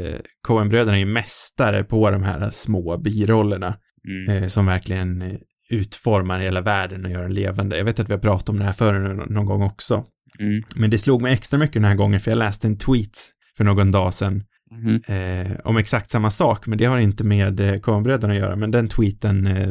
Coen-bröderna 0.48 0.96
är 0.98 1.00
ju 1.00 1.06
mästare 1.06 1.84
på 1.84 2.12
de 2.12 2.24
här 2.24 2.50
små 2.50 2.98
birollerna 2.98 3.76
Mm. 4.08 4.44
eh, 4.44 4.48
som 4.48 4.66
verkligen 4.66 5.22
eh, 5.22 5.38
utformar 5.70 6.40
hela 6.40 6.62
världen 6.62 7.06
och 7.06 7.12
gör 7.12 7.22
den 7.22 7.34
levande. 7.34 7.78
Jag 7.78 7.86
vet 7.86 8.00
att 8.00 8.10
vi 8.10 8.14
har 8.14 8.20
pratat 8.20 8.50
om 8.50 8.58
det 8.60 8.64
här 8.66 8.74
förr 8.74 8.94
någon, 9.30 9.46
gång 9.46 9.62
också. 9.62 10.06
Mm. 10.40 10.64
Men 10.76 10.90
det 10.90 10.98
slog 10.98 11.22
mig 11.22 11.34
extra 11.34 11.60
mycket 11.60 11.74
den 11.74 11.84
här 11.86 11.96
gången 11.96 12.20
för 12.20 12.32
jag 12.32 12.38
läste 12.38 12.68
en 12.68 12.78
tweet 12.78 13.18
för 13.58 13.64
någon 13.64 13.92
dag 13.92 14.14
sedan 14.14 14.44
Mhm. 14.72 15.02
eh, 15.08 15.52
om 15.64 15.78
exakt 15.78 16.12
samma 16.12 16.30
sak, 16.30 16.68
men 16.68 16.78
det 16.78 16.86
har 16.86 17.00
inte 17.00 17.24
med 17.24 17.60
eh, 17.60 17.80
Coen-bröderna 17.80 18.34
att 18.34 18.40
göra, 18.40 18.56
men 18.56 18.72
den 18.72 18.88
tweeten 18.88 19.48
eh, 19.48 19.70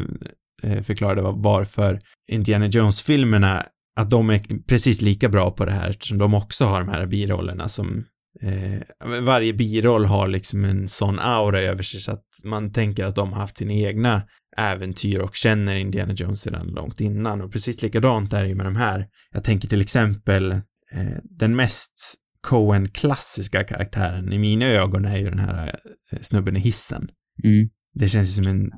eh, 0.62 0.82
förklarade 0.82 1.22
var 1.22 1.32
varför 1.36 2.00
Indiana 2.32 2.66
Jones-filmerna, 2.66 3.62
att 3.96 4.10
de 4.10 4.30
är 4.30 4.40
precis 4.68 5.02
lika 5.02 5.28
bra 5.28 5.50
på 5.50 5.64
det 5.64 5.72
här 5.72 5.90
eftersom 5.90 6.18
de 6.18 6.34
också 6.34 6.64
har 6.64 6.80
de 6.80 6.88
här 6.88 7.06
birollerna 7.06 7.68
som 7.68 8.04
eh, 8.40 8.80
varje 9.22 9.54
biroll 9.54 10.04
har 10.04 10.28
liksom 10.28 10.64
en 10.64 10.88
sån 10.88 11.18
aura 11.18 11.60
över 11.60 11.82
sig 11.82 12.00
så 12.00 12.12
att 12.12 12.24
man 12.44 12.72
tänker 12.72 13.04
att 13.04 13.14
de 13.14 13.32
har 13.32 13.40
haft 13.40 13.58
sina 13.58 13.72
egna 13.72 14.22
äventyr 14.56 15.20
och 15.20 15.34
känner 15.34 15.76
Indiana 15.76 16.12
Jones 16.12 16.40
sedan 16.40 16.66
långt 16.66 17.00
innan 17.00 17.40
och 17.40 17.52
precis 17.52 17.82
likadant 17.82 18.32
är 18.32 18.42
det 18.42 18.48
ju 18.48 18.54
med 18.54 18.66
de 18.66 18.76
här. 18.76 19.06
Jag 19.32 19.44
tänker 19.44 19.68
till 19.68 19.80
exempel 19.80 20.52
eh, 20.92 21.18
den 21.22 21.56
mest 21.56 22.14
Coen-klassiska 22.40 23.64
karaktären 23.64 24.32
i 24.32 24.38
mina 24.38 24.66
ögon 24.66 25.04
är 25.04 25.16
ju 25.16 25.30
den 25.30 25.38
här 25.38 25.74
eh, 26.12 26.18
snubben 26.20 26.56
i 26.56 26.60
hissen. 26.60 27.08
Mm. 27.44 27.68
Det 27.94 28.08
känns 28.08 28.28
ju 28.28 28.32
som 28.32 28.46
en 28.46 28.70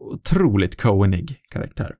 otroligt 0.00 0.82
Coenig 0.82 1.36
karaktär. 1.50 1.94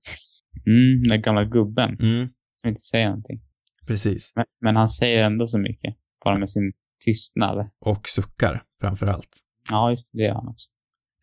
Mm, 0.67 1.03
den 1.09 1.23
gamla 1.23 1.45
gubben 1.45 1.97
Mm, 2.01 2.29
som 2.61 2.69
inte 2.69 2.81
säger 2.81 3.07
någonting. 3.07 3.41
precis. 3.87 4.33
Men, 4.37 4.45
men 4.61 4.77
han 4.77 4.89
säger 4.89 5.23
ändå 5.25 5.47
så 5.47 5.59
mycket. 5.59 5.95
Bara 6.25 6.39
med 6.39 6.51
sin 6.51 6.73
tystnad. 7.05 7.71
Och 7.81 8.09
suckar 8.09 8.63
framför 8.81 9.07
allt. 9.07 9.29
Ja, 9.71 9.91
just 9.91 10.13
det, 10.13 10.19
det 10.19 10.25
gör 10.25 10.35
han 10.35 10.49
också. 10.49 10.69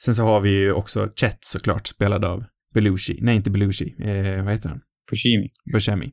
Sen 0.04 0.16
så 0.16 0.24
har 0.24 0.42
vi 0.42 0.50
ju 0.60 0.72
också 0.74 1.10
Chet 1.16 1.38
såklart, 1.42 1.88
spelad 1.88 2.26
av 2.26 2.44
Belushi. 2.74 3.18
Nej, 3.22 3.36
inte 3.36 3.52
Belushi. 3.52 3.96
Eh, 4.00 4.44
vad 4.44 4.54
heter 4.54 4.70
han? 4.70 4.82
Fushimi. 5.10 5.48
Buscemi. 5.74 6.12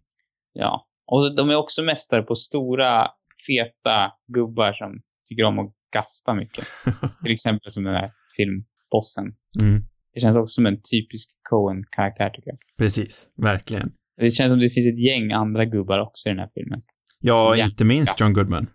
Ja. 0.53 0.87
Och 1.07 1.37
de 1.37 1.51
är 1.51 1.55
också 1.57 1.83
mästare 1.83 2.23
på 2.23 2.35
stora, 2.35 3.09
feta 3.47 4.13
gubbar 4.35 4.73
som 4.73 5.03
tycker 5.29 5.45
om 5.45 5.59
att 5.59 5.73
gasta 5.93 6.35
mycket. 6.35 6.65
Till 7.23 7.33
exempel 7.33 7.73
som 7.73 7.85
den 7.85 7.95
här 7.95 8.11
filmbossen. 8.37 9.25
Mm, 9.61 9.83
Det 10.15 10.21
känns 10.21 10.37
också 10.37 10.53
som 10.55 10.67
en 10.67 10.77
typisk 10.93 11.31
Coen-karaktär 11.51 12.31
tycker 12.31 12.51
jag. 12.51 12.59
precis. 12.79 13.29
Verkligen. 13.37 13.93
Det 14.21 14.31
känns 14.31 14.51
som 14.51 14.59
det 14.59 14.71
finns 14.71 14.89
ett 14.89 15.05
gäng 15.09 15.33
andra 15.33 15.65
gubbar 15.65 15.99
också 15.99 16.29
i 16.29 16.31
den 16.31 16.39
här 16.39 16.51
filmen. 16.55 16.83
Ja, 17.21 17.57
Ja, 17.57 17.65
inte 17.65 17.85
minst. 17.85 18.21
John 18.21 18.33
Goodman. 18.33 18.67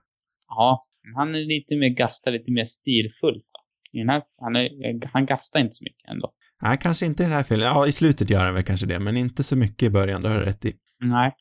Ja, 0.47 0.87
han 1.15 1.35
är 1.35 1.39
lite 1.39 1.75
mer 1.75 1.89
gasta, 1.89 2.29
lite 2.29 2.51
mer 2.51 2.65
stilfull. 2.65 3.35
va? 3.35 3.59
I 3.93 3.97
den 3.99 4.09
här, 4.09 4.21
han, 4.37 4.55
är, 4.55 4.69
han 5.13 5.25
gastar 5.25 5.59
inte 5.59 5.71
så 5.71 5.83
mycket 5.83 6.09
ändå. 6.11 6.33
Nej, 6.63 6.77
kanske 6.81 7.05
inte 7.05 7.23
i 7.23 7.25
den 7.25 7.35
här 7.35 7.43
filmen. 7.43 7.67
Ja, 7.67 7.87
i 7.87 7.91
slutet 7.91 8.29
gör 8.29 8.45
han 8.45 8.53
väl 8.53 8.63
kanske 8.63 8.87
det, 8.87 8.99
men 8.99 9.17
inte 9.17 9.43
så 9.43 9.57
mycket 9.57 9.83
i 9.83 9.89
början, 9.89 10.21
det 10.21 10.29
har 10.29 10.39
du 10.39 10.45
rätt 10.45 10.65
i. 10.65 10.73
Nej. 10.99 11.35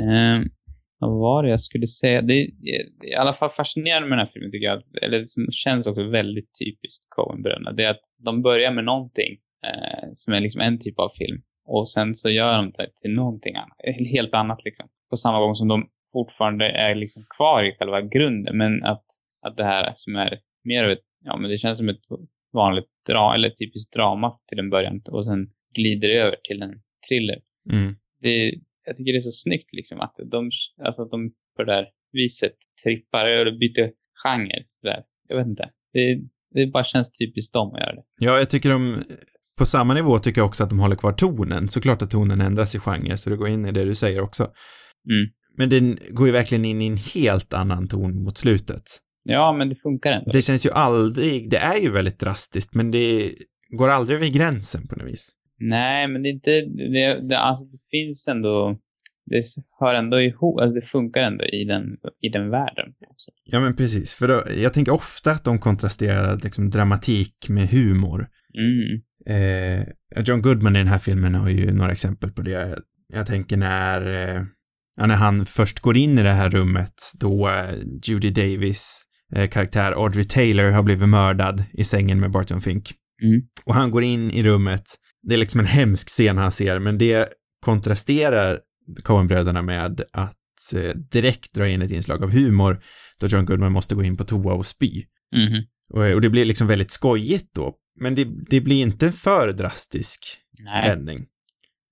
Ehm, 0.00 0.42
vad 0.98 1.10
var 1.10 1.42
det 1.42 1.50
jag 1.50 1.60
skulle 1.60 1.86
säga? 1.86 2.22
Det 2.22 2.34
är, 2.34 2.46
det 3.00 3.06
är 3.06 3.10
i 3.12 3.14
alla 3.14 3.32
fall 3.32 3.50
fascinerande 3.50 4.08
med 4.08 4.18
den 4.18 4.26
här 4.26 4.32
filmen 4.32 4.50
tycker 4.50 4.66
jag. 4.66 4.82
Eller 5.02 5.18
det 5.18 5.28
som 5.28 5.46
känns 5.50 5.86
också 5.86 6.02
väldigt 6.02 6.50
typiskt 6.64 7.06
Coen-bröderna. 7.16 7.72
Det 7.72 7.84
är 7.84 7.90
att 7.90 8.04
de 8.24 8.42
börjar 8.42 8.72
med 8.72 8.84
någonting 8.84 9.32
eh, 9.66 10.08
som 10.12 10.34
är 10.34 10.40
liksom 10.40 10.60
en 10.60 10.78
typ 10.78 10.98
av 10.98 11.10
film. 11.18 11.42
Och 11.64 11.90
sen 11.90 12.14
så 12.14 12.30
gör 12.30 12.56
de 12.56 12.70
det 12.70 12.90
till 13.02 13.10
någonting 13.10 13.56
annat. 13.56 13.76
Helt 14.10 14.34
annat 14.34 14.64
liksom. 14.64 14.88
På 15.10 15.16
samma 15.16 15.40
gång 15.40 15.54
som 15.54 15.68
de 15.68 15.88
fortfarande 16.12 16.64
är 16.70 16.94
liksom 16.94 17.22
kvar 17.36 17.64
i 17.64 17.76
själva 17.78 18.00
grunden. 18.00 18.56
Men 18.56 18.84
att, 18.84 19.04
att 19.42 19.56
det 19.56 19.64
här 19.64 19.92
som 19.94 20.16
är 20.16 20.38
mer 20.64 20.84
av 20.84 20.90
ett, 20.90 21.04
ja 21.24 21.36
men 21.36 21.50
det 21.50 21.58
känns 21.58 21.78
som 21.78 21.88
ett 21.88 22.00
vanligt 22.52 22.88
dra, 23.08 23.34
eller 23.34 23.50
typiskt 23.50 23.92
drama 23.92 24.38
till 24.48 24.58
en 24.58 24.70
början. 24.70 25.02
Och 25.08 25.26
sen 25.26 25.50
glider 25.74 26.08
det 26.08 26.20
över 26.20 26.36
till 26.48 26.62
en 26.62 26.82
thriller 27.08 27.38
Mm. 27.70 27.94
det, 28.20 28.54
jag 28.86 28.96
tycker 28.96 29.12
det 29.12 29.18
är 29.18 29.20
så 29.20 29.30
snyggt 29.32 29.72
liksom 29.72 30.00
att 30.00 30.14
de, 30.30 30.50
alltså 30.84 31.02
att 31.02 31.10
de 31.10 31.32
på 31.56 31.64
det 31.64 31.72
där 31.72 31.86
viset 32.12 32.52
trippar 32.84 33.26
eller 33.26 33.58
byter 33.58 33.90
genre 34.22 34.62
sådär. 34.66 35.02
Jag 35.28 35.36
vet 35.36 35.46
inte. 35.46 35.70
Det, 35.92 36.20
det 36.50 36.66
bara 36.66 36.84
känns 36.84 37.10
typiskt 37.10 37.52
dem 37.54 37.74
att 37.74 37.80
göra 37.80 37.94
det. 37.94 38.02
Ja, 38.18 38.38
jag 38.38 38.50
tycker 38.50 38.70
de, 38.70 39.02
på 39.58 39.66
samma 39.66 39.94
nivå 39.94 40.18
tycker 40.18 40.40
jag 40.40 40.46
också 40.46 40.64
att 40.64 40.70
de 40.70 40.78
håller 40.78 40.96
kvar 40.96 41.12
tonen. 41.12 41.68
Såklart 41.68 42.02
att 42.02 42.10
tonen 42.10 42.40
ändras 42.40 42.74
i 42.74 42.78
genre, 42.78 43.16
så 43.16 43.30
det 43.30 43.36
går 43.36 43.48
in 43.48 43.66
i 43.66 43.72
det 43.72 43.84
du 43.84 43.94
säger 43.94 44.20
också. 44.20 44.42
Mm. 44.42 45.30
Men 45.58 45.68
den 45.68 45.98
går 46.10 46.26
ju 46.26 46.32
verkligen 46.32 46.64
in 46.64 46.82
i 46.82 46.86
en 46.86 46.96
helt 47.14 47.52
annan 47.52 47.88
ton 47.88 48.22
mot 48.24 48.38
slutet. 48.38 48.82
Ja, 49.24 49.52
men 49.58 49.68
det 49.68 49.76
funkar 49.76 50.12
ändå. 50.12 50.30
Det 50.30 50.42
känns 50.42 50.66
ju 50.66 50.70
aldrig, 50.70 51.50
det 51.50 51.56
är 51.56 51.78
ju 51.78 51.90
väldigt 51.90 52.18
drastiskt, 52.18 52.74
men 52.74 52.90
det 52.90 53.32
går 53.78 53.88
aldrig 53.88 54.16
över 54.16 54.28
gränsen 54.28 54.88
på 54.88 54.96
något 54.96 55.08
vis. 55.08 55.32
Nej, 55.60 56.08
men 56.08 56.22
det 56.22 56.28
är 56.28 56.32
inte, 56.32 56.50
det, 56.60 57.28
det, 57.28 57.38
alltså 57.38 57.64
det 57.64 57.78
finns 57.90 58.28
ändå, 58.28 58.78
det 59.26 59.42
hör 59.80 59.94
ändå 59.94 60.20
ihop, 60.20 60.60
alltså 60.60 60.74
det 60.74 60.86
funkar 60.86 61.22
ändå 61.22 61.44
i 61.44 61.64
den, 61.64 61.84
i 62.20 62.28
den 62.28 62.50
världen. 62.50 62.86
Också. 63.08 63.30
Ja, 63.44 63.60
men 63.60 63.76
precis, 63.76 64.14
för 64.14 64.28
då, 64.28 64.42
jag 64.62 64.72
tänker 64.72 64.92
ofta 64.92 65.30
att 65.30 65.44
de 65.44 65.58
kontrasterar 65.58 66.40
liksom 66.42 66.70
dramatik 66.70 67.48
med 67.48 67.68
humor. 67.68 68.26
Mm. 68.58 69.00
Eh, 69.26 69.86
John 70.24 70.42
Goodman 70.42 70.76
i 70.76 70.78
den 70.78 70.88
här 70.88 70.98
filmen 70.98 71.34
har 71.34 71.48
ju 71.48 71.72
några 71.72 71.92
exempel 71.92 72.30
på 72.30 72.42
det. 72.42 72.78
Jag 73.12 73.26
tänker 73.26 73.56
när, 73.56 74.28
eh, 74.36 74.42
när 74.96 75.14
han 75.14 75.46
först 75.46 75.80
går 75.80 75.96
in 75.96 76.18
i 76.18 76.22
det 76.22 76.30
här 76.30 76.50
rummet 76.50 76.94
då 77.20 77.48
eh, 77.48 77.74
Judy 78.04 78.30
Davis 78.30 79.02
eh, 79.34 79.48
karaktär 79.48 79.92
Audrey 79.92 80.24
Taylor 80.24 80.70
har 80.70 80.82
blivit 80.82 81.08
mördad 81.08 81.64
i 81.72 81.84
sängen 81.84 82.20
med 82.20 82.30
Barton 82.30 82.62
Fink. 82.62 82.92
Mm. 83.22 83.40
Och 83.64 83.74
han 83.74 83.90
går 83.90 84.02
in 84.02 84.30
i 84.30 84.42
rummet, 84.42 84.84
det 85.22 85.34
är 85.34 85.38
liksom 85.38 85.60
en 85.60 85.66
hemsk 85.66 86.08
scen 86.08 86.38
han 86.38 86.50
ser, 86.50 86.78
men 86.78 86.98
det 86.98 87.28
kontrasterar 87.64 88.58
Coen-bröderna 89.02 89.62
med 89.62 90.00
att 90.12 90.74
eh, 90.74 90.96
direkt 91.12 91.54
dra 91.54 91.68
in 91.68 91.82
ett 91.82 91.90
inslag 91.90 92.24
av 92.24 92.30
humor 92.30 92.80
då 93.20 93.26
John 93.26 93.44
Goodman 93.44 93.72
måste 93.72 93.94
gå 93.94 94.02
in 94.02 94.16
på 94.16 94.24
toa 94.24 94.54
och 94.54 94.66
spy. 94.66 94.90
Mhm. 95.36 95.64
Och, 95.90 96.04
och 96.14 96.20
det 96.20 96.30
blir 96.30 96.44
liksom 96.44 96.66
väldigt 96.66 96.90
skojigt 96.90 97.54
då. 97.54 97.74
Men 98.00 98.14
det, 98.14 98.24
det 98.50 98.60
blir 98.60 98.82
inte 98.82 99.12
för 99.12 99.52
drastisk 99.52 100.20
Nej. 100.58 100.88
vändning. 100.88 101.26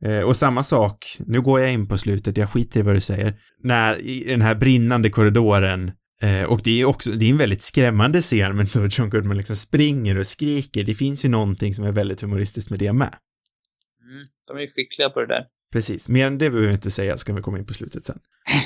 Eh, 0.04 0.21
och 0.21 0.37
samma 0.37 0.62
sak, 0.62 1.16
nu 1.26 1.40
går 1.40 1.61
jag 1.61 1.73
in 1.73 1.88
på 1.88 1.99
slutet, 1.99 2.37
jag 2.37 2.50
skiter 2.50 2.80
i 2.80 2.83
vad 2.83 2.95
du 2.95 3.00
säger, 3.00 3.35
när 3.59 4.00
i 4.00 4.25
den 4.25 4.42
här 4.42 4.54
brinnande 4.54 5.11
korridoren 5.11 5.92
eh, 6.23 6.45
och 6.45 6.61
det 6.64 6.80
är 6.80 6.85
också, 6.85 7.11
det 7.11 7.25
är 7.25 7.30
en 7.30 7.37
väldigt 7.37 7.62
skrämmande 7.62 8.21
scen 8.21 8.57
men 8.57 8.66
då 8.75 8.87
John 8.90 9.11
Goodman 9.11 9.37
liksom 9.37 9.57
springer 9.57 10.19
och 10.19 10.26
skriker, 10.26 10.85
det 10.85 10.95
finns 10.95 11.25
ju 11.25 11.28
någonting 11.28 11.75
som 11.75 11.85
är 11.85 11.92
väldigt 11.92 12.23
humoristiskt 12.23 12.71
med 12.71 12.78
det 12.78 12.92
med. 12.92 13.14
Mm. 14.02 14.23
De 14.47 14.57
är 14.57 14.61
ju 14.61 14.71
skickliga 14.71 15.11
på 15.11 15.21
det 15.21 15.26
där. 15.26 15.45
Precis, 15.73 16.09
mer 16.09 16.26
än 16.26 16.38
det 16.38 16.50
behöver 16.50 16.69
vi 16.69 16.75
inte 16.75 16.90
säga, 16.90 17.16
ska 17.16 17.33
vi 17.33 17.40
komma 17.40 17.59
in 17.59 17.66
på 17.66 17.75
slutet 17.75 18.04
sen. 18.04 18.19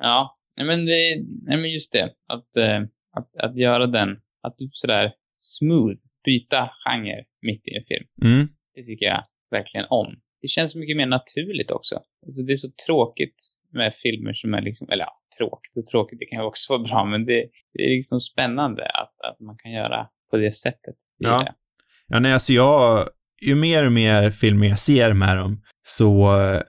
Ja, 0.00 0.38
nej 0.56 0.66
men, 0.66 0.86
det, 0.86 1.24
nej 1.42 1.60
men 1.60 1.72
just 1.72 1.92
det. 1.92 2.04
Att, 2.04 2.56
eh, 2.56 2.80
att, 3.16 3.36
att 3.36 3.56
göra 3.56 3.86
den, 3.86 4.08
att 4.42 4.54
du 4.58 4.68
sådär 4.72 5.12
smooth, 5.38 5.96
byta 6.28 6.60
genre 6.84 7.16
mitt 7.48 7.62
i 7.68 7.72
en 7.78 7.84
film. 7.90 8.06
Mm, 8.24 8.48
Det 8.74 8.82
tycker 8.88 9.06
jag 9.06 9.22
verkligen 9.50 9.86
om. 10.00 10.08
Det 10.42 10.48
känns 10.48 10.74
mycket 10.74 10.96
mer 10.96 11.06
naturligt 11.06 11.70
också. 11.78 11.94
Alltså 12.26 12.40
det 12.46 12.52
är 12.52 12.56
så 12.66 12.70
tråkigt 12.86 13.38
med 13.72 13.94
filmer 14.04 14.32
som 14.32 14.54
är 14.54 14.62
liksom, 14.68 14.88
eller 14.92 15.04
ja, 15.04 15.12
tråkigt 15.38 15.76
och 15.76 15.86
tråkigt, 15.86 16.18
det 16.18 16.26
kan 16.26 16.38
ju 16.38 16.44
också 16.44 16.72
vara 16.72 16.82
bra, 16.82 17.04
men 17.04 17.20
det, 17.26 17.40
det 17.74 17.82
är 17.86 17.90
liksom 17.96 18.20
spännande 18.20 18.82
att, 18.86 19.14
att 19.28 19.40
man 19.40 19.56
kan 19.62 19.72
göra 19.72 20.06
på 20.30 20.36
det 20.36 20.52
sättet. 20.56 20.94
Det 21.18 21.28
Ja. 21.28 21.54
Ja, 22.10 22.18
nej, 22.18 22.32
alltså 22.32 22.52
jag, 22.52 23.08
ju 23.46 23.54
mer 23.54 23.86
och 23.86 23.92
mer 23.92 24.30
filmer 24.30 24.66
jag 24.68 24.78
ser 24.78 25.12
med 25.12 25.36
dem, 25.36 25.62
så 25.82 26.40
eh, 26.40 26.60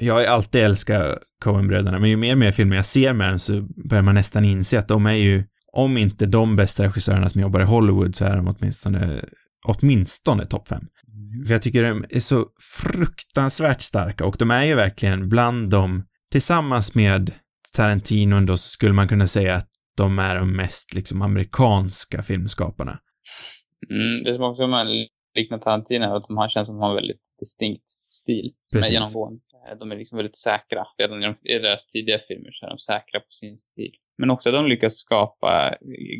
jag 0.00 0.14
har 0.14 0.24
alltid 0.24 0.60
älskat 0.60 1.18
Coen-bröderna, 1.44 1.98
men 1.98 2.10
ju 2.10 2.16
mer 2.16 2.32
och 2.32 2.38
mer 2.38 2.50
filmer 2.50 2.76
jag 2.76 2.84
ser 2.86 3.12
med 3.12 3.28
dem 3.28 3.38
så 3.38 3.52
börjar 3.88 4.02
man 4.02 4.14
nästan 4.14 4.44
inse 4.44 4.78
att 4.78 4.88
de 4.88 5.06
är 5.06 5.14
ju, 5.14 5.44
om 5.72 5.96
inte 5.96 6.26
de 6.26 6.56
bästa 6.56 6.84
regissörerna 6.84 7.28
som 7.28 7.40
jobbar 7.40 7.60
i 7.60 7.64
Hollywood 7.64 8.14
så 8.14 8.24
är 8.24 8.36
de 8.36 8.48
åtminstone, 8.48 9.24
åtminstone 9.66 10.46
topp 10.46 10.68
fem. 10.68 10.86
För 11.46 11.54
jag 11.54 11.62
tycker 11.62 11.82
de 11.82 12.04
är 12.10 12.20
så 12.20 12.46
fruktansvärt 12.82 13.80
starka 13.80 14.26
och 14.26 14.36
de 14.38 14.50
är 14.50 14.64
ju 14.64 14.74
verkligen 14.74 15.28
bland 15.28 15.70
dem, 15.70 16.04
tillsammans 16.32 16.94
med 16.94 17.32
Tarantino 17.76 18.36
ändå, 18.36 18.52
så 18.52 18.68
skulle 18.68 18.92
man 18.92 19.08
kunna 19.08 19.26
säga 19.26 19.54
att 19.54 19.68
de 19.96 20.18
är 20.18 20.36
de 20.36 20.56
mest 20.56 20.94
liksom 20.94 21.22
amerikanska 21.22 22.22
filmskaparna. 22.22 22.98
Mm, 23.90 24.24
det 24.24 24.34
som 24.34 24.44
också 24.44 24.66
man 24.66 24.86
liknar 25.34 25.58
Tarantino 25.58 26.04
är 26.04 26.16
att 26.16 26.28
de 26.28 26.36
har, 26.36 26.48
känns 26.48 26.66
som 26.66 26.76
de 26.76 26.82
har 26.82 26.90
en 26.90 26.96
väldigt 26.96 27.22
distinkt 27.40 27.88
stil. 28.10 28.52
Som 28.66 28.76
Precis. 28.76 28.90
är 28.90 28.94
genomgående. 28.94 29.40
De 29.78 29.92
är 29.92 29.96
liksom 29.96 30.16
väldigt 30.16 30.38
säkra. 30.38 30.86
Redan 30.98 31.22
i 31.24 31.58
deras 31.58 31.86
tidiga 31.86 32.18
filmer 32.28 32.50
så 32.52 32.66
är 32.66 32.70
de 32.70 32.78
säkra 32.78 33.20
på 33.20 33.30
sin 33.30 33.56
stil. 33.58 33.92
Men 34.20 34.30
också 34.30 34.48
att 34.48 34.54
de 34.54 34.66
lyckas 34.66 34.94
skapa 34.94 35.74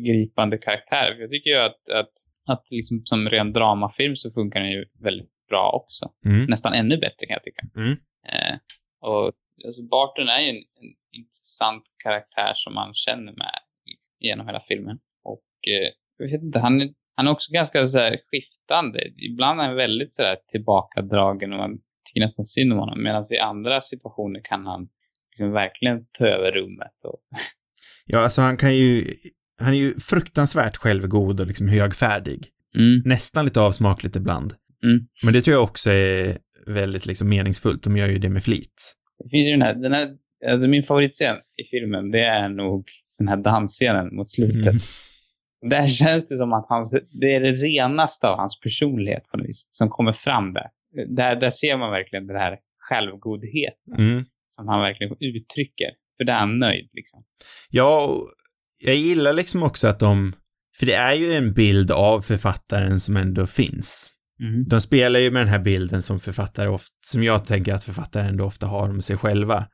gripande 0.05 0.57
karaktärer. 0.57 1.21
Jag 1.21 1.29
tycker 1.29 1.49
ju 1.49 1.57
att, 1.57 1.89
att, 1.89 2.11
att 2.47 2.63
liksom 2.71 3.01
som 3.03 3.29
ren 3.29 3.53
dramafilm 3.53 4.15
så 4.15 4.31
funkar 4.31 4.59
den 4.59 4.71
ju 4.71 4.85
väldigt 4.99 5.47
bra 5.49 5.71
också. 5.71 6.11
Mm. 6.25 6.45
Nästan 6.45 6.73
ännu 6.73 6.97
bättre 6.97 7.25
kan 7.25 7.33
jag 7.33 7.43
tycka. 7.43 7.63
Mm. 7.75 7.91
Eh, 8.27 8.55
och 9.09 9.33
alltså 9.65 9.83
Barton 9.83 10.27
är 10.27 10.39
ju 10.39 10.49
en, 10.49 10.55
en 10.55 10.93
intressant 11.11 11.83
karaktär 12.03 12.51
som 12.55 12.73
man 12.73 12.93
känner 12.93 13.33
med 13.33 13.59
genom 14.19 14.47
hela 14.47 14.61
filmen. 14.67 14.99
Och 15.23 15.49
eh, 15.67 15.93
jag 16.17 16.31
vet 16.31 16.43
inte, 16.43 16.59
han 16.59 16.81
är, 16.81 16.89
han 17.15 17.27
är 17.27 17.31
också 17.31 17.53
ganska 17.53 17.79
så 17.79 17.99
här 17.99 18.19
skiftande. 18.31 18.99
Ibland 19.29 19.59
är 19.59 19.65
han 19.65 19.75
väldigt 19.75 20.13
så 20.13 20.23
här 20.23 20.37
tillbakadragen 20.47 21.53
och 21.53 21.59
man 21.59 21.79
tycker 22.05 22.21
nästan 22.21 22.45
synd 22.45 22.73
om 22.73 22.79
honom. 22.79 23.03
Medan 23.03 23.23
i 23.33 23.37
andra 23.37 23.81
situationer 23.81 24.41
kan 24.43 24.65
han 24.65 24.89
liksom 25.29 25.51
verkligen 25.51 26.05
ta 26.11 26.27
över 26.27 26.51
rummet. 26.51 26.97
Och, 27.03 27.19
Ja, 28.05 28.19
alltså 28.19 28.41
han 28.41 28.57
kan 28.57 28.75
ju, 28.75 29.05
han 29.61 29.73
är 29.73 29.77
ju 29.77 29.93
fruktansvärt 29.99 30.77
självgod 30.77 31.39
och 31.39 31.47
liksom 31.47 31.67
högfärdig. 31.67 32.45
mm, 32.77 33.01
Nästan 33.05 33.45
lite 33.45 33.61
avsmakligt 33.61 34.15
ibland. 34.15 34.53
Mm. 34.83 35.07
Men 35.23 35.33
det 35.33 35.41
tror 35.41 35.55
jag 35.55 35.63
också 35.63 35.89
är 35.91 36.37
väldigt 36.67 37.05
liksom 37.05 37.29
meningsfullt. 37.29 37.83
De 37.83 37.97
gör 37.97 38.07
ju 38.07 38.19
det 38.19 38.29
med 38.29 38.43
flit. 38.43 38.95
Det 39.23 39.29
finns 39.29 39.47
ju 39.47 39.51
den 39.51 39.61
här, 39.61 39.73
den 39.75 39.93
här 39.93 40.07
alltså 40.51 40.67
min 40.67 40.83
favoritscen 40.83 41.35
i 41.57 41.63
filmen, 41.63 42.11
det 42.11 42.19
är 42.25 42.49
nog 42.49 42.87
den 43.17 43.27
här 43.27 43.37
dansscenen 43.37 44.15
mot 44.15 44.29
slutet. 44.31 44.65
Mm. 44.73 44.79
Där 45.69 45.87
känns 45.87 46.29
det 46.29 46.37
som 46.37 46.53
att 46.53 46.65
hans, 46.69 46.91
det 47.21 47.35
är 47.35 47.39
det 47.41 47.51
renaste 47.51 48.27
av 48.27 48.37
hans 48.37 48.59
personlighet 48.59 49.23
på 49.31 49.37
något 49.37 49.47
vis, 49.49 49.67
som 49.71 49.89
kommer 49.89 50.13
fram 50.13 50.53
där. 50.53 50.67
Där, 51.15 51.35
där 51.35 51.49
ser 51.49 51.77
man 51.77 51.91
verkligen 51.91 52.27
den 52.27 52.35
här 52.37 52.57
självgodheten 52.79 53.93
Mm. 53.97 54.25
som 54.47 54.67
han 54.67 54.81
verkligen 54.81 55.15
uttrycker. 55.19 55.89
För 56.21 56.25
där 56.25 56.33
är 56.33 56.39
han 56.39 56.59
nöjd 56.59 56.89
liksom. 56.93 57.23
Ja, 57.69 58.05
och 58.05 58.29
jag 58.79 58.95
gillar 58.95 59.33
liksom 59.33 59.63
också 59.63 59.87
att 59.87 59.99
de, 59.99 60.33
för 60.79 60.85
det 60.85 60.93
är 60.93 61.13
ju 61.13 61.33
en 61.33 61.53
bild 61.53 61.91
av 61.91 62.21
författaren 62.21 62.99
som 62.99 63.17
ändå 63.17 63.47
finns. 63.47 64.11
De 64.67 64.81
spelar 64.81 65.19
ju 65.19 65.31
med 65.31 65.41
den 65.41 65.47
här 65.47 65.59
bilden 65.59 66.01
som 66.01 66.19
författare 66.19 66.69
ofta, 66.69 66.93
som 67.05 67.23
jag 67.23 67.45
tänker 67.45 67.73
att 67.73 67.83
författare 67.83 68.27
ändå 68.27 68.45
ofta 68.45 68.67
har 68.67 68.89
om 68.89 69.01
sig 69.01 69.17
själva. 69.17 69.65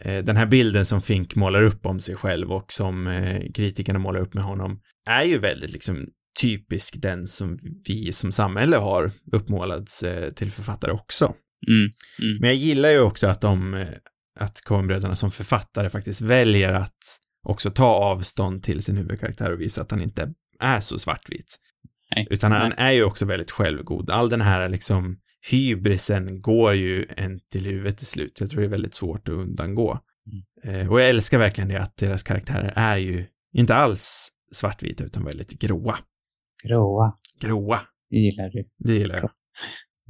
Eh, 0.00 0.24
Den 0.24 0.36
här 0.36 0.46
bilden 0.46 0.86
som 0.86 1.02
Fink 1.02 1.34
målar 1.34 1.62
upp 1.62 1.86
om 1.86 2.00
sig 2.00 2.14
själv 2.14 2.52
och 2.52 2.72
som 2.72 3.06
eh, 3.06 3.52
kritikerna 3.54 3.98
målar 3.98 4.20
upp 4.20 4.34
med 4.34 4.44
honom 4.44 4.80
är 5.10 5.22
ju 5.22 5.38
väldigt 5.38 5.72
liksom 5.72 6.06
typisk 6.40 7.02
den 7.02 7.26
som 7.26 7.56
vi 7.88 8.12
som 8.12 8.32
samhälle 8.32 8.76
har 8.76 9.10
uppmålats 9.32 10.02
eh, 10.02 10.30
till 10.30 10.50
författare 10.50 10.92
också. 10.92 11.24
Mm. 11.68 11.90
Mm. 12.22 12.38
Men 12.40 12.48
jag 12.48 12.56
gillar 12.56 12.88
ju 12.88 13.00
också 13.00 13.26
att 13.26 13.40
de, 13.40 13.86
att 14.36 14.60
Coenbröderna 14.60 15.14
som 15.14 15.30
författare 15.30 15.90
faktiskt 15.90 16.20
väljer 16.20 16.72
att 16.72 16.98
också 17.42 17.70
ta 17.70 17.86
avstånd 17.86 18.62
till 18.62 18.82
sin 18.82 18.96
huvudkaraktär 18.96 19.52
och 19.52 19.60
visa 19.60 19.82
att 19.82 19.90
han 19.90 20.02
inte 20.02 20.34
är 20.60 20.80
så 20.80 20.98
svartvit. 20.98 21.58
Nej. 22.14 22.26
Utan 22.30 22.52
han 22.52 22.72
är 22.72 22.92
ju 22.92 23.04
också 23.04 23.26
väldigt 23.26 23.50
självgod. 23.50 24.10
All 24.10 24.28
den 24.28 24.40
här 24.40 24.68
liksom 24.68 25.18
hybrisen 25.50 26.40
går 26.40 26.74
ju 26.74 27.06
en 27.16 27.40
till 27.50 27.64
huvudet 27.64 27.98
till 27.98 28.06
slut. 28.06 28.40
Jag 28.40 28.50
tror 28.50 28.60
det 28.60 28.66
är 28.66 28.70
väldigt 28.70 28.94
svårt 28.94 29.28
att 29.28 29.34
undangå. 29.34 30.00
Mm. 30.64 30.80
Eh, 30.80 30.92
och 30.92 31.00
jag 31.00 31.08
älskar 31.08 31.38
verkligen 31.38 31.68
det 31.68 31.82
att 31.82 31.96
deras 31.96 32.22
karaktärer 32.22 32.72
är 32.76 32.96
ju 32.96 33.26
inte 33.52 33.74
alls 33.74 34.28
svartvita 34.52 35.04
utan 35.04 35.24
väldigt 35.24 35.58
gråa. 35.58 35.94
Gråa. 36.64 37.12
Gråa. 37.40 37.80
Det 38.10 38.16
gillar 38.16 38.50
du. 38.50 38.68
Det 38.78 38.92
gillar 38.92 39.14
jag. 39.14 39.30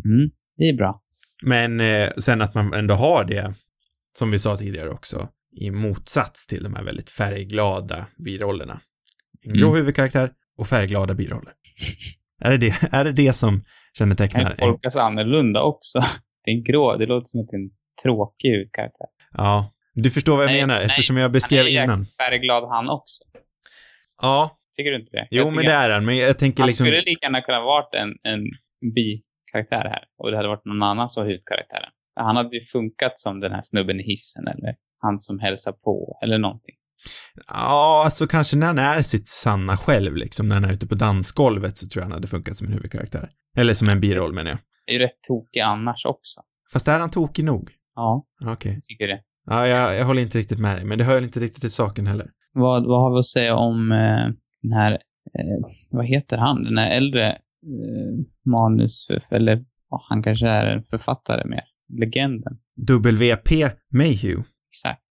Mm. 0.04 0.30
Det 0.56 0.68
är 0.68 0.76
bra. 0.76 1.02
Men 1.42 1.80
eh, 1.80 2.10
sen 2.18 2.42
att 2.42 2.54
man 2.54 2.72
ändå 2.72 2.94
har 2.94 3.24
det, 3.24 3.54
som 4.18 4.30
vi 4.30 4.38
sa 4.38 4.56
tidigare 4.56 4.90
också, 4.90 5.28
i 5.60 5.70
motsats 5.70 6.46
till 6.46 6.62
de 6.62 6.74
här 6.74 6.82
väldigt 6.82 7.10
färgglada 7.10 8.06
birollerna. 8.24 8.80
En 9.42 9.52
grå 9.52 9.66
Mm. 9.68 9.76
huvudkaraktär 9.78 10.30
och 10.58 10.66
färgglada 10.66 11.14
biroller. 11.14 11.52
är, 12.44 12.50
det 12.50 12.56
det, 12.56 12.88
är 12.92 13.04
det 13.04 13.12
det 13.12 13.32
som 13.32 13.62
kännetecknar? 13.98 14.50
ju 14.50 14.56
tolkas 14.56 14.96
annorlunda 14.96 15.62
också. 15.62 15.98
Det 16.44 16.50
är 16.50 16.54
en 16.54 16.64
grå, 16.64 16.96
det 16.96 17.06
låter 17.06 17.24
som 17.24 17.40
att 17.40 17.48
det 17.48 17.56
är 17.56 17.60
en 17.60 17.70
tråkig 18.02 18.58
hudkaraktär. 18.58 19.06
Ja, 19.32 19.72
du 19.94 20.10
förstår 20.10 20.36
vad 20.36 20.44
jag 20.44 20.50
Nej, 20.52 20.60
menar 20.60 20.74
nej. 20.76 20.84
eftersom 20.86 21.16
jag 21.16 21.24
Han 21.24 21.32
beskrev 21.32 21.66
är 21.66 21.70
innan. 21.70 21.98
jäkligt 22.00 22.16
färgglad 22.16 22.64
han 22.68 22.88
också. 22.88 23.24
Ja, 24.22 24.58
Tycker 24.76 24.90
du 24.90 25.00
inte 25.00 25.10
det? 25.16 25.28
jo 25.30 25.50
men 25.50 25.64
det 25.64 25.72
är 25.72 25.90
han, 25.90 26.04
men 26.04 26.16
jag 26.16 26.38
tänker 26.38 26.60
Han 26.62 26.66
liksom... 26.66 26.86
skulle 26.86 27.00
lika 27.00 27.26
gärna 27.26 27.40
kunna 27.42 27.60
varit 27.60 27.94
en, 27.94 28.32
en 28.32 28.42
bikaraktär 28.94 29.88
här. 29.90 30.04
Och 30.18 30.30
det 30.30 30.36
hade 30.36 30.48
varit 30.48 30.64
någon 30.64 30.82
annan 30.82 31.08
som 31.08 31.22
var 31.22 31.28
huvudkaraktären. 31.30 31.90
Han 32.16 32.36
hade 32.36 32.56
ju 32.56 32.64
funkat 32.64 33.18
som 33.18 33.40
den 33.40 33.52
här 33.52 33.60
snubben 33.62 34.00
i 34.00 34.02
hissen 34.02 34.48
eller 34.48 34.74
han 34.98 35.18
som 35.18 35.38
hälsar 35.38 35.72
på 35.72 36.18
eller 36.22 36.38
någonting. 36.38 36.74
Ja, 37.48 38.02
alltså 38.04 38.26
kanske 38.26 38.56
när 38.56 38.66
han 38.66 38.78
är 38.78 39.02
sitt 39.02 39.28
sanna 39.28 39.76
själv 39.76 40.16
liksom, 40.16 40.48
när 40.48 40.54
han 40.54 40.64
är 40.64 40.72
ute 40.72 40.86
på 40.86 40.94
dansgolvet 40.94 41.78
så 41.78 41.88
tror 41.88 42.00
jag 42.00 42.04
han 42.04 42.12
hade 42.12 42.26
funkat 42.26 42.56
som 42.56 42.66
en 42.66 42.72
huvudkaraktär. 42.72 43.28
Eller 43.58 43.74
som 43.74 43.88
en 43.88 44.00
biroll 44.00 44.32
menar 44.32 44.50
jag. 44.50 44.58
Det 44.86 44.92
är 44.92 44.98
ju 44.98 45.04
rätt 45.04 45.22
tokig 45.28 45.60
annars 45.60 46.04
också. 46.06 46.40
Fast 46.72 46.88
är 46.88 47.00
han 47.00 47.10
tokig 47.10 47.44
nog? 47.44 47.70
Ja, 47.94 48.26
Okej. 48.46 48.72
jag 48.72 48.82
tycker 48.82 49.08
det. 49.08 49.20
Ja, 49.46 49.66
jag, 49.66 49.96
jag 49.96 50.04
håller 50.04 50.22
inte 50.22 50.38
riktigt 50.38 50.58
med 50.58 50.76
dig, 50.76 50.84
men 50.84 50.98
det 50.98 51.04
hör 51.04 51.22
inte 51.22 51.40
riktigt 51.40 51.60
till 51.60 51.72
saken 51.72 52.06
heller. 52.06 52.26
Vad, 52.52 52.86
vad 52.86 53.00
har 53.00 53.12
vi 53.14 53.18
att 53.18 53.26
säga 53.26 53.56
om 53.56 53.92
eh, 53.92 54.34
den 54.62 54.72
här, 54.72 54.92
eh, 54.92 55.68
vad 55.90 56.06
heter 56.06 56.38
han, 56.38 56.64
den 56.64 56.78
här 56.78 56.90
äldre 56.90 57.28
eh, 57.32 58.24
manus, 58.44 59.08
eller 59.30 59.64
ja, 59.90 60.04
han 60.08 60.22
kanske 60.22 60.48
är 60.48 60.66
en 60.66 60.82
författare 60.82 61.48
mer. 61.48 61.64
Legenden. 61.88 62.58
WP 62.76 63.50
Mayhew. 63.92 64.44
Exakt. 64.70 65.02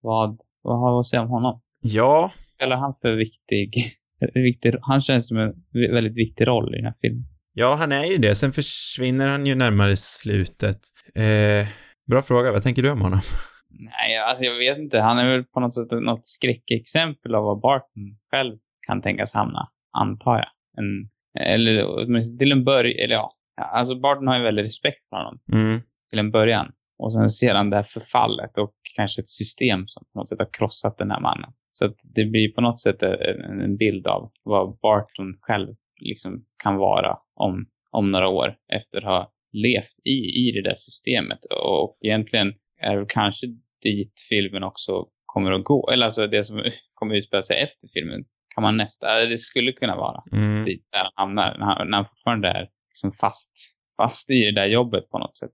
Vad, 0.00 0.40
vad 0.62 0.78
har 0.80 0.96
vi 0.96 1.00
att 1.00 1.06
säga 1.06 1.22
om 1.22 1.28
honom? 1.28 1.60
Ja, 1.82 2.32
spelar 2.56 2.76
han 2.76 2.94
för 3.02 3.12
viktig, 3.16 3.96
viktig 4.34 4.74
han 4.80 5.00
känns 5.00 5.28
som 5.28 5.36
en 5.38 5.52
väldigt 5.94 6.16
viktig 6.16 6.46
roll 6.46 6.74
i 6.74 6.76
den 6.76 6.84
här 6.86 6.94
filmen. 7.00 7.24
ja, 7.54 7.74
han 7.78 7.92
är 7.92 8.04
ju 8.04 8.16
det. 8.16 8.34
Sen 8.34 8.52
försvinner 8.52 9.28
han 9.28 9.46
ju 9.46 9.54
närmare 9.54 9.96
slutet. 9.96 10.78
Eh, 11.14 11.66
bra 12.10 12.22
fråga, 12.22 12.52
vad 12.52 12.62
tänker 12.62 12.82
du 12.82 12.90
om 12.90 13.00
honom? 13.00 13.20
Nej, 13.70 14.18
alltså 14.18 14.44
jag 14.44 14.58
vet 14.58 14.78
inte. 14.78 15.00
Han 15.02 15.18
är 15.18 15.30
väl 15.30 15.44
på 15.44 15.60
något 15.60 15.74
sätt 15.74 15.90
något 16.02 16.26
skräckexempel 16.26 17.34
av 17.34 17.44
vad 17.44 17.60
Barton 17.60 18.18
själv 18.30 18.58
kan 18.86 19.02
tänkas 19.02 19.34
hamna, 19.34 19.68
antar 19.98 20.36
jag. 20.36 20.48
En, 20.78 21.08
eller 21.48 21.86
åtminstone 21.86 22.38
till 22.38 22.52
en 22.52 22.64
början, 22.64 23.04
eller 23.04 23.14
ja. 23.14 23.32
Alltså 23.72 24.00
Barton 24.00 24.26
har 24.26 24.36
ju 24.36 24.42
väldigt 24.42 24.64
respekt 24.64 25.08
för 25.08 25.16
honom 25.16 25.38
Mm. 25.52 25.80
Till 26.12 26.18
en 26.18 26.30
början. 26.30 26.72
Och 26.98 27.12
sen 27.12 27.28
ser 27.28 27.54
han 27.54 27.70
det 27.70 27.76
här 27.76 27.82
förfallet 27.82 28.58
och 28.58 28.74
kanske 28.96 29.20
ett 29.22 29.28
system 29.28 29.84
som 29.86 30.04
på 30.12 30.18
något 30.18 30.28
sätt 30.28 30.38
har 30.38 30.52
krossat 30.52 30.98
den 30.98 31.10
här 31.10 31.20
mannen. 31.20 31.50
Så 31.70 31.84
att 31.86 31.96
det 32.14 32.24
blir 32.24 32.52
på 32.52 32.60
något 32.60 32.80
sätt 32.80 33.02
en, 33.02 33.76
bild 33.76 34.06
av 34.06 34.30
vad 34.42 34.78
Barton 34.78 35.38
själv 35.40 35.68
liksom 36.00 36.44
kan 36.62 36.76
vara 36.76 37.18
om, 37.34 37.66
om 37.90 38.10
några 38.10 38.28
år 38.28 38.56
efter 38.72 38.98
att 38.98 39.04
ha 39.04 39.32
levt 39.52 39.96
i, 40.04 40.18
i 40.48 40.52
det 40.54 40.62
där 40.62 40.74
systemet. 40.74 41.38
Och, 41.44 41.82
och 41.82 41.98
egentligen 42.00 42.54
är 42.80 42.96
det 42.96 43.06
kanske 43.08 43.46
dit 43.82 44.12
filmen 44.30 44.62
också 44.62 45.06
kommer 45.26 45.52
att 45.52 45.64
gå. 45.64 45.90
Eller 45.90 46.04
alltså 46.04 46.26
det 46.26 46.44
som 46.44 46.56
kommer 46.94 47.14
utspela 47.14 47.42
sig 47.42 47.56
efter 47.62 47.88
filmen 47.94 48.24
kan 48.54 48.62
man 48.62 48.76
nästa, 48.76 49.06
det 49.30 49.38
skulle 49.38 49.72
kunna 49.72 49.96
vara 49.96 50.22
Mm. 50.32 50.64
dit 50.64 50.86
där 50.92 51.02
han 51.02 51.12
hamnar. 51.14 51.58
När 51.58 51.66
han, 51.66 51.90
när 51.90 51.96
han 51.96 52.06
fortfarande 52.06 52.48
är 52.48 52.68
liksom 52.88 53.12
fast, 53.20 53.52
fast 53.96 54.30
i 54.30 54.44
det 54.44 54.60
där 54.60 54.66
jobbet 54.66 55.08
på 55.10 55.18
något 55.18 55.36
sätt. 55.36 55.50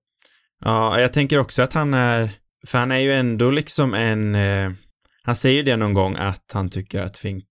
Ja, 0.64 1.00
jag 1.00 1.12
tänker 1.12 1.38
också 1.38 1.62
att 1.62 1.72
han 1.72 1.94
är, 1.94 2.30
för 2.66 2.78
han 2.78 2.92
är 2.92 2.98
ju 2.98 3.12
ändå 3.12 3.50
liksom 3.50 3.94
en, 3.94 4.34
eh, 4.34 4.70
han 5.22 5.36
säger 5.36 5.56
ju 5.56 5.62
det 5.62 5.76
någon 5.76 5.94
gång 5.94 6.16
att 6.16 6.50
han 6.54 6.70
tycker 6.70 7.02
att 7.02 7.18
Fink 7.18 7.44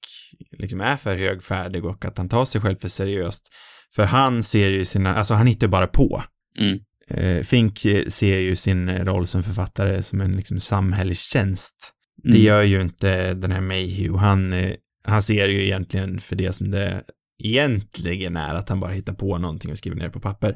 liksom 0.57 0.81
är 0.81 0.97
för 0.97 1.15
högfärdig 1.15 1.85
och 1.85 2.05
att 2.05 2.17
han 2.17 2.29
tar 2.29 2.45
sig 2.45 2.61
själv 2.61 2.75
för 2.75 2.87
seriöst. 2.87 3.47
För 3.95 4.03
han 4.03 4.43
ser 4.43 4.69
ju 4.69 4.85
sina, 4.85 5.15
alltså 5.15 5.33
han 5.33 5.47
hittar 5.47 5.67
bara 5.67 5.87
på. 5.87 6.23
Mm. 6.59 6.79
Eh, 7.09 7.43
Fink 7.43 7.85
eh, 7.85 8.05
ser 8.07 8.37
ju 8.37 8.55
sin 8.55 8.89
roll 8.89 9.27
som 9.27 9.43
författare 9.43 10.03
som 10.03 10.21
en 10.21 10.31
liksom 10.31 10.59
samhällstjänst. 10.59 11.93
Mm. 12.23 12.35
Det 12.35 12.43
gör 12.43 12.63
ju 12.63 12.81
inte 12.81 13.33
den 13.33 13.51
här 13.51 13.61
Mayhew. 13.61 14.17
Han, 14.17 14.53
eh, 14.53 14.73
han 15.03 15.21
ser 15.21 15.47
ju 15.47 15.63
egentligen 15.63 16.19
för 16.19 16.35
det 16.35 16.51
som 16.51 16.71
det 16.71 17.03
egentligen 17.43 18.35
är, 18.35 18.55
att 18.55 18.69
han 18.69 18.79
bara 18.79 18.91
hittar 18.91 19.13
på 19.13 19.37
någonting 19.37 19.71
och 19.71 19.77
skriver 19.77 19.97
ner 19.97 20.09
på 20.09 20.19
papper. 20.19 20.55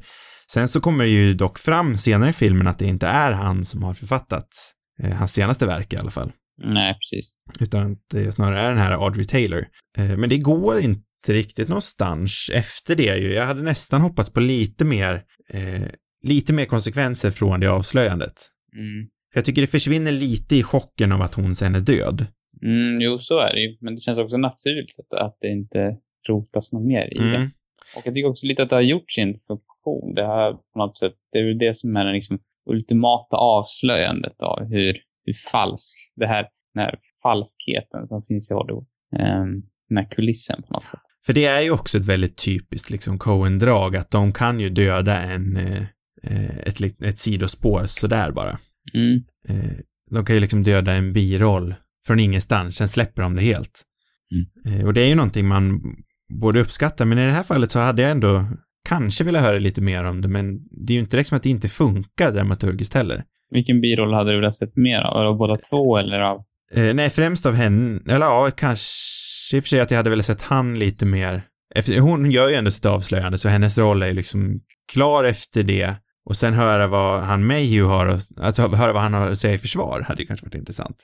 Sen 0.53 0.67
så 0.67 0.81
kommer 0.81 1.03
det 1.03 1.09
ju 1.09 1.33
dock 1.33 1.59
fram 1.59 1.97
senare 1.97 2.29
i 2.29 2.33
filmen 2.33 2.67
att 2.67 2.79
det 2.79 2.85
inte 2.85 3.07
är 3.07 3.31
han 3.31 3.65
som 3.65 3.83
har 3.83 3.93
författat 3.93 4.47
eh, 5.03 5.11
hans 5.11 5.33
senaste 5.33 5.65
verk 5.65 5.93
i 5.93 5.97
alla 5.97 6.11
fall, 6.11 6.31
Nej, 6.63 6.95
precis. 6.99 7.35
utan 7.59 7.91
att 7.91 7.97
det 8.11 8.31
snarare 8.31 8.59
är 8.59 8.69
den 8.69 8.77
här 8.77 9.05
Audrey 9.05 9.25
Taylor. 9.25 9.65
Eh, 9.97 10.17
men 10.17 10.29
det 10.29 10.37
går 10.37 10.79
inte 10.79 10.99
riktigt 11.27 11.67
någonstans 11.67 12.51
efter 12.53 12.95
det 12.95 13.17
ju. 13.17 13.33
Jag 13.33 13.45
hade 13.45 13.61
nästan 13.61 14.01
hoppats 14.01 14.33
på 14.33 14.39
lite 14.39 14.85
mer, 14.85 15.23
eh, 15.53 15.87
lite 16.23 16.53
mer 16.53 16.65
konsekvenser 16.65 17.31
från 17.31 17.59
det 17.59 17.71
avslöjandet. 17.71 18.33
Mm. 18.75 19.07
Jag 19.33 19.45
tycker 19.45 19.61
det 19.61 19.67
försvinner 19.67 20.11
lite 20.11 20.55
i 20.55 20.63
chocken 20.63 21.11
av 21.11 21.21
att 21.21 21.33
hon 21.33 21.55
sen 21.55 21.75
är 21.75 21.79
död. 21.79 22.25
Mm, 22.63 23.01
jo, 23.01 23.19
så 23.19 23.39
är 23.39 23.53
det 23.53 23.61
ju. 23.61 23.77
Men 23.81 23.95
det 23.95 24.01
känns 24.01 24.19
också 24.19 24.37
naturligt 24.37 24.95
att, 24.99 25.19
att 25.25 25.37
det 25.41 25.47
inte 25.47 25.97
rotas 26.29 26.73
något 26.73 26.85
mer 26.85 27.13
i 27.13 27.17
det. 27.17 27.35
Mm. 27.35 27.49
Och 27.97 28.01
jag 28.05 28.13
tycker 28.13 28.29
också 28.29 28.47
lite 28.47 28.63
att 28.63 28.69
det 28.69 28.75
har 28.75 28.81
gjort 28.81 29.11
sin 29.11 29.39
funktion. 29.47 30.15
Det 30.15 30.25
har 30.25 30.53
på 30.53 30.79
något 30.79 30.97
sätt, 30.97 31.13
det 31.31 31.39
är 31.39 31.43
väl 31.43 31.57
det 31.57 31.73
som 31.73 31.95
är 31.95 32.05
den 32.05 32.13
liksom 32.13 32.39
ultimata 32.69 33.37
avslöjandet 33.37 34.39
av 34.39 34.63
hur, 34.63 34.97
hur 35.25 35.33
falsk, 35.51 36.13
det 36.15 36.27
här, 36.27 36.47
den 36.73 36.83
här 36.83 36.99
falskheten 37.23 38.07
som 38.07 38.23
finns 38.23 38.51
i 38.51 38.53
Hollywood. 38.53 38.85
Um, 39.19 39.63
den 39.89 39.97
här 39.97 40.09
kulissen 40.15 40.63
på 40.67 40.73
något 40.73 40.87
sätt. 40.87 40.99
För 41.25 41.33
det 41.33 41.45
är 41.45 41.61
ju 41.61 41.71
också 41.71 41.97
ett 41.97 42.05
väldigt 42.05 42.45
typiskt 42.45 42.89
liksom 42.89 43.19
Coen-drag 43.19 43.95
att 43.95 44.11
de 44.11 44.33
kan 44.33 44.59
ju 44.59 44.69
döda 44.69 45.21
en, 45.21 45.57
eh, 45.57 45.83
eh, 46.23 46.57
ett, 46.57 47.01
ett 47.03 47.19
sidospår 47.19 47.83
sådär 47.85 48.31
bara. 48.31 48.59
Mm. 48.93 49.23
Eh, 49.49 49.77
de 50.09 50.25
kan 50.25 50.35
ju 50.35 50.39
liksom 50.39 50.63
döda 50.63 50.93
en 50.93 51.13
biroll 51.13 51.75
från 52.05 52.19
ingenstans, 52.19 52.75
sen 52.75 52.87
släpper 52.87 53.21
de 53.21 53.35
det 53.35 53.41
helt. 53.41 53.83
Eh, 54.65 54.85
och 54.85 54.93
det 54.93 55.01
är 55.01 55.09
ju 55.09 55.15
någonting 55.15 55.47
man 55.47 55.81
borde 56.39 56.61
uppskatta, 56.61 57.05
men 57.05 57.19
i 57.19 57.25
det 57.25 57.31
här 57.31 57.43
fallet 57.43 57.71
så 57.71 57.79
hade 57.79 58.01
jag 58.01 58.11
ändå 58.11 58.45
kanske 58.89 59.23
velat 59.23 59.41
höra 59.41 59.59
lite 59.59 59.81
mer 59.81 60.03
om 60.03 60.21
det, 60.21 60.27
men 60.27 60.59
det 60.85 60.93
är 60.93 60.95
ju 60.95 61.01
inte 61.01 61.17
liksom 61.17 61.37
att 61.37 61.43
det 61.43 61.49
inte 61.49 61.67
funkar 61.67 62.31
dramaturgiskt 62.31 62.93
heller. 62.93 63.23
Vilken 63.51 63.81
biroll 63.81 64.13
hade 64.13 64.31
du 64.31 64.39
velat 64.39 64.55
sett 64.55 64.75
mer 64.75 65.01
av? 65.01 65.27
Av 65.27 65.37
båda 65.37 65.55
två 65.55 65.97
eller 65.97 66.19
av... 66.19 66.37
Eh, 66.75 66.93
nej, 66.93 67.09
främst 67.09 67.45
av 67.45 67.53
henne, 67.53 67.99
eller 68.07 68.25
ja, 68.25 68.49
kanske 68.57 69.57
i 69.57 69.59
och 69.59 69.63
för 69.63 69.69
sig 69.69 69.79
att 69.79 69.91
jag 69.91 69.97
hade 69.97 70.09
velat 70.09 70.25
sett 70.25 70.41
han 70.41 70.79
lite 70.79 71.05
mer 71.05 71.43
efter, 71.75 71.99
hon 71.99 72.31
gör 72.31 72.49
ju 72.49 72.55
ändå 72.55 72.71
sitt 72.71 72.85
avslöjande, 72.85 73.37
så 73.37 73.49
hennes 73.49 73.77
roll 73.77 74.01
är 74.01 74.07
ju 74.07 74.13
liksom 74.13 74.59
klar 74.93 75.23
efter 75.23 75.63
det. 75.63 75.95
Och 76.25 76.35
sen 76.35 76.53
höra 76.53 76.87
vad 76.87 77.21
han 77.21 77.47
Mayhew 77.47 77.95
har, 77.95 78.19
alltså 78.41 78.67
höra 78.67 78.93
vad 78.93 79.01
han 79.01 79.13
har 79.13 79.27
att 79.27 79.37
säga 79.37 79.53
i 79.53 79.57
försvar, 79.57 80.05
hade 80.07 80.21
ju 80.21 80.27
kanske 80.27 80.45
varit 80.45 80.55
intressant. 80.55 80.97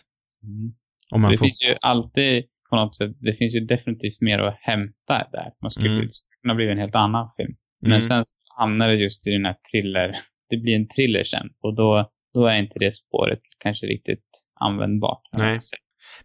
Om 0.43 0.73
Så 1.09 1.17
man 1.17 1.31
det 1.31 1.37
får... 1.37 1.45
finns 1.45 1.63
ju 1.63 1.75
alltid 1.81 2.43
på 2.69 2.75
något 2.75 2.95
sätt, 2.95 3.11
det 3.19 3.33
finns 3.33 3.55
ju 3.55 3.59
definitivt 3.59 4.21
mer 4.21 4.39
att 4.39 4.57
hämta 4.61 5.15
där. 5.31 5.47
Man 5.61 5.71
skulle 5.71 5.89
Mm. 5.89 6.07
kunna 6.41 6.55
bli 6.55 6.71
en 6.71 6.77
helt 6.77 6.95
annan 6.95 7.29
film. 7.37 7.53
Men 7.81 7.91
Mm. 7.91 8.01
sen 8.01 8.23
hamnar 8.57 8.87
det 8.87 8.95
just 8.95 9.27
i 9.27 9.29
den 9.31 9.45
här 9.45 9.55
thriller, 9.71 10.15
det 10.49 10.57
blir 10.57 10.75
en 10.75 10.87
thriller 10.87 11.23
sen 11.23 11.47
och 11.63 11.75
då, 11.75 12.11
då 12.33 12.45
är 12.47 12.55
inte 12.59 12.79
det 12.79 12.91
spåret 12.95 13.39
kanske 13.59 13.85
riktigt 13.85 14.25
användbart. 14.59 15.21
Nej. 15.39 15.59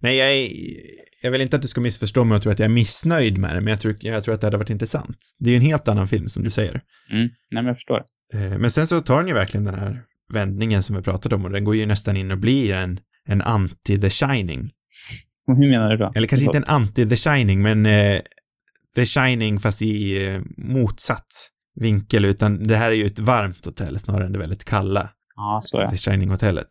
Nej, 0.01 0.17
jag, 0.17 0.33
är, 0.37 0.49
jag 1.23 1.31
vill 1.31 1.41
inte 1.41 1.57
att 1.57 1.63
du 1.63 1.69
ska 1.69 1.81
missförstå 1.81 2.25
mig 2.25 2.37
och 2.37 2.43
tro 2.43 2.53
att 2.53 2.59
jag 2.59 2.67
är 2.67 2.75
missnöjd 2.75 3.39
med 3.39 3.55
det, 3.55 3.61
men 3.61 3.71
jag 3.71 3.81
tror, 3.81 3.95
jag 4.01 4.25
tror 4.25 4.35
att 4.35 4.41
det 4.41 4.47
hade 4.47 4.57
varit 4.57 4.71
intressant. 4.71 5.17
Det 5.39 5.51
är 5.51 5.53
ju 5.53 5.57
en 5.57 5.63
helt 5.63 5.89
annan 5.89 6.09
film, 6.09 6.29
som 6.29 6.43
du 6.45 6.51
säger. 6.51 6.81
Mm. 7.11 7.23
Nej 7.27 7.31
men 7.51 7.67
jag 7.67 7.77
förstår. 7.77 8.05
Eh, 8.35 8.59
Men 8.59 8.71
sen 8.71 8.87
så 8.87 9.01
tar 9.01 9.19
den 9.19 9.29
ju 9.29 9.35
verkligen 9.35 9.65
den 9.65 9.75
här 9.75 10.03
vändningen 10.33 10.83
som 10.83 10.97
vi 10.97 11.03
pratade 11.03 11.35
om 11.35 11.45
och 11.45 11.51
den 11.51 11.65
går 11.65 11.77
ju 11.77 11.87
nästan 11.87 12.17
in 12.17 12.31
och 12.31 12.39
blir 12.39 12.73
en, 12.75 13.01
en 13.29 13.43
anti-The 13.43 14.11
Shining. 14.11 14.71
Och 15.49 15.57
hur 15.57 15.71
menar 15.71 15.91
du 15.91 15.97
då? 15.97 16.13
Eller 16.17 16.27
kanske 16.27 16.47
inte 16.47 16.59
en 16.59 16.65
anti-The 16.83 17.17
Shining, 17.17 17.63
men 17.63 17.87
eh, 17.87 18.21
The 18.95 19.05
Shining 19.05 19.61
fast 19.61 19.83
i 19.83 20.27
eh, 20.27 20.41
motsatt 20.57 21.49
vinkel, 21.81 22.25
utan 22.25 22.63
det 22.63 22.77
här 22.77 22.91
är 22.91 22.95
ju 22.95 23.07
ett 23.07 23.19
varmt 23.19 23.67
hotell 23.67 23.99
snarare 23.99 24.27
än 24.27 24.33
det 24.33 24.39
väldigt 24.39 24.65
kalla 24.65 25.11
Ja, 25.37 25.59
så 25.63 25.77
ja. 25.77 25.91
The 25.91 25.97
Shining-hotellet. 25.97 26.69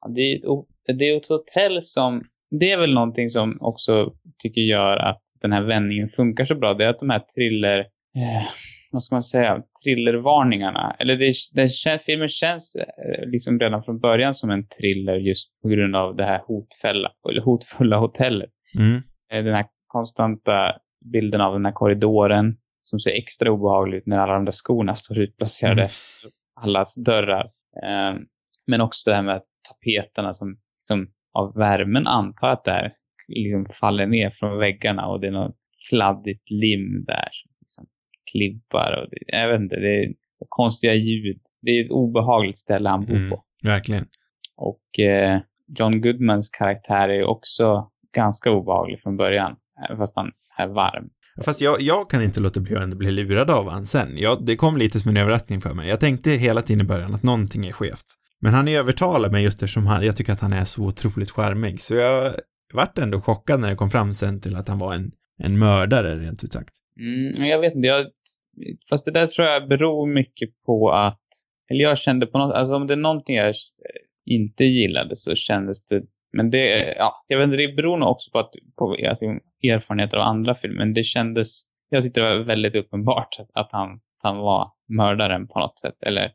Ja, 0.00 0.08
Det 0.14 0.20
är, 0.20 0.36
ett, 0.36 0.98
det 0.98 1.04
är 1.04 1.16
ett 1.16 1.28
hotell 1.28 1.82
som, 1.82 2.22
det 2.60 2.70
är 2.70 2.78
väl 2.80 2.94
någonting 2.94 3.28
som 3.28 3.58
också 3.60 4.12
tycker 4.42 4.60
gör 4.60 4.96
att 4.96 5.20
den 5.42 5.52
här 5.52 5.62
vändningen 5.62 6.08
funkar 6.08 6.44
så 6.44 6.54
bra. 6.54 6.74
Det 6.74 6.84
är 6.84 6.88
att 6.88 7.00
de 7.00 7.10
här 7.10 7.22
thriller, 7.34 7.78
eh, 7.78 8.46
vad 8.92 9.02
ska 9.02 9.14
man 9.14 9.22
säga, 9.22 9.62
thrillervarningarna, 9.84 10.96
eller 10.98 11.16
det, 11.16 11.30
kän- 11.66 11.98
filmen 11.98 12.28
känns 12.28 12.76
eh, 12.76 13.26
liksom 13.30 13.58
redan 13.60 13.82
från 13.84 13.98
början 14.00 14.34
som 14.34 14.50
en 14.50 14.66
thriller 14.66 15.14
just 15.16 15.60
på 15.62 15.68
grund 15.68 15.96
av 15.96 16.16
det 16.16 16.24
här 16.24 16.40
hotfälla, 16.46 17.12
eller 17.30 17.40
hotfulla 17.42 17.96
hotellet. 17.98 18.50
Mm. 18.78 18.96
Eh, 19.32 19.44
Den 19.44 19.54
här 19.54 19.66
konstanta 19.86 20.72
bilden 21.12 21.40
av 21.40 21.52
den 21.52 21.64
här 21.64 21.72
korridoren 21.72 22.56
som 22.80 23.00
ser 23.00 23.10
extra 23.10 23.50
obehaglig 23.52 23.98
ut 23.98 24.06
när 24.06 24.18
alla 24.18 24.34
de 24.34 24.44
där 24.44 24.52
skorna 24.52 24.94
står 24.94 25.18
utplacerade 25.18 25.72
Mm. 25.80 25.84
efter 25.84 26.30
allas 26.60 26.96
dörrar. 27.04 27.44
Eh, 27.84 28.18
men 28.66 28.80
också 28.80 29.10
det 29.10 29.16
här 29.16 29.22
med 29.22 29.42
tapeterna 29.68 30.32
som, 30.32 30.56
som 30.78 31.06
av 31.34 31.54
värmen 31.54 32.06
antar 32.06 32.48
att 32.48 32.64
det 32.64 32.70
här 32.70 32.92
liksom 33.28 33.66
faller 33.80 34.06
ner 34.06 34.30
från 34.30 34.58
väggarna 34.58 35.06
och 35.06 35.20
det 35.20 35.26
är 35.26 35.30
något 35.30 35.56
kladdigt 35.90 36.50
lim 36.50 37.04
där. 37.06 37.28
Klibbar 38.32 39.02
och 39.02 39.10
det, 39.10 39.18
jag 39.26 39.48
vet 39.48 39.60
inte, 39.60 39.76
det 39.76 40.02
är 40.04 40.12
konstiga 40.48 40.94
ljud. 40.94 41.38
Det 41.62 41.70
är 41.70 41.84
ett 41.84 41.90
obehagligt 41.90 42.58
ställe 42.58 42.88
han 42.88 43.06
bor 43.06 43.16
Mm. 43.16 43.30
på. 43.30 43.44
Verkligen. 43.64 44.06
Och 44.56 44.98
eh, 45.00 45.40
John 45.78 46.00
Goodmans 46.00 46.50
karaktär 46.50 47.08
är 47.08 47.24
också 47.24 47.88
ganska 48.14 48.50
obehaglig 48.50 49.00
från 49.02 49.16
början. 49.16 49.56
Fast 49.96 50.16
han 50.16 50.30
är 50.58 50.66
varm. 50.66 51.08
Fast 51.44 51.60
jag, 51.60 51.80
jag 51.80 52.10
kan 52.10 52.22
inte 52.22 52.40
låta 52.40 52.60
bli 52.60 52.76
att 52.76 52.98
bli 52.98 53.10
lurad 53.10 53.50
av 53.50 53.68
han 53.70 53.86
sen. 53.86 54.08
Jag, 54.16 54.46
det 54.46 54.56
kom 54.56 54.76
lite 54.76 55.00
som 55.00 55.10
en 55.10 55.16
överraskning 55.16 55.60
för 55.60 55.74
mig. 55.74 55.88
Jag 55.88 56.00
tänkte 56.00 56.30
hela 56.30 56.62
tiden 56.62 56.80
i 56.80 56.88
början 56.88 57.14
att 57.14 57.22
någonting 57.22 57.66
är 57.66 57.72
skevt. 57.72 58.04
Men 58.40 58.54
han 58.54 58.68
övertalar 58.68 59.30
mig 59.30 59.44
just 59.44 59.62
eftersom 59.62 59.86
han, 59.86 60.06
jag 60.06 60.16
tycker 60.16 60.32
att 60.32 60.40
han 60.40 60.52
är 60.52 60.64
så 60.64 60.82
otroligt 60.84 61.30
charmig. 61.30 61.80
Så 61.80 61.94
jag 61.94 62.32
vart 62.74 62.98
ändå 62.98 63.20
chockad 63.20 63.60
när 63.60 63.70
det 63.70 63.76
kom 63.76 63.90
fram 63.90 64.12
sen 64.12 64.40
till 64.40 64.56
att 64.56 64.68
han 64.68 64.78
var 64.78 64.94
en, 64.94 65.10
en 65.38 65.58
mördare, 65.58 66.18
rent 66.18 66.44
ut 66.44 66.52
sagt. 66.52 66.70
Mm, 67.00 67.44
jag 67.46 67.60
vet 67.60 67.74
inte, 67.74 67.88
jag, 67.88 68.06
fast 68.90 69.04
det 69.04 69.10
där 69.10 69.26
tror 69.26 69.48
jag 69.48 69.68
beror 69.68 70.06
mycket 70.06 70.50
på 70.66 70.90
att, 70.90 71.26
eller 71.70 71.80
jag 71.80 71.98
kände 71.98 72.26
på 72.26 72.38
något, 72.38 72.54
alltså 72.54 72.74
om 72.74 72.86
det 72.86 72.94
är 72.94 72.96
någonting 72.96 73.36
jag 73.36 73.54
inte 74.26 74.64
gillade 74.64 75.16
så 75.16 75.34
kändes 75.34 75.84
det, 75.84 76.02
men 76.32 76.50
det, 76.50 76.94
ja, 76.98 77.24
jag 77.26 77.38
vet 77.38 77.44
inte, 77.44 77.56
det 77.56 77.76
beror 77.76 77.96
nog 77.96 78.08
också 78.08 78.30
på 78.30 78.38
att, 78.38 78.50
på 78.78 78.96
alltså, 79.08 79.26
erfarenheter 79.62 80.16
av 80.16 80.22
andra 80.22 80.54
filmer, 80.54 80.78
men 80.78 80.94
det 80.94 81.02
kändes, 81.02 81.48
jag 81.90 82.02
tyckte 82.02 82.20
det 82.20 82.36
var 82.36 82.44
väldigt 82.44 82.76
uppenbart 82.76 83.36
att, 83.38 83.50
att 83.54 83.72
han, 83.72 83.90
att 83.92 84.22
han 84.22 84.38
var 84.38 84.70
mördaren 84.88 85.48
på 85.48 85.58
något 85.58 85.78
sätt, 85.78 86.02
eller, 86.06 86.32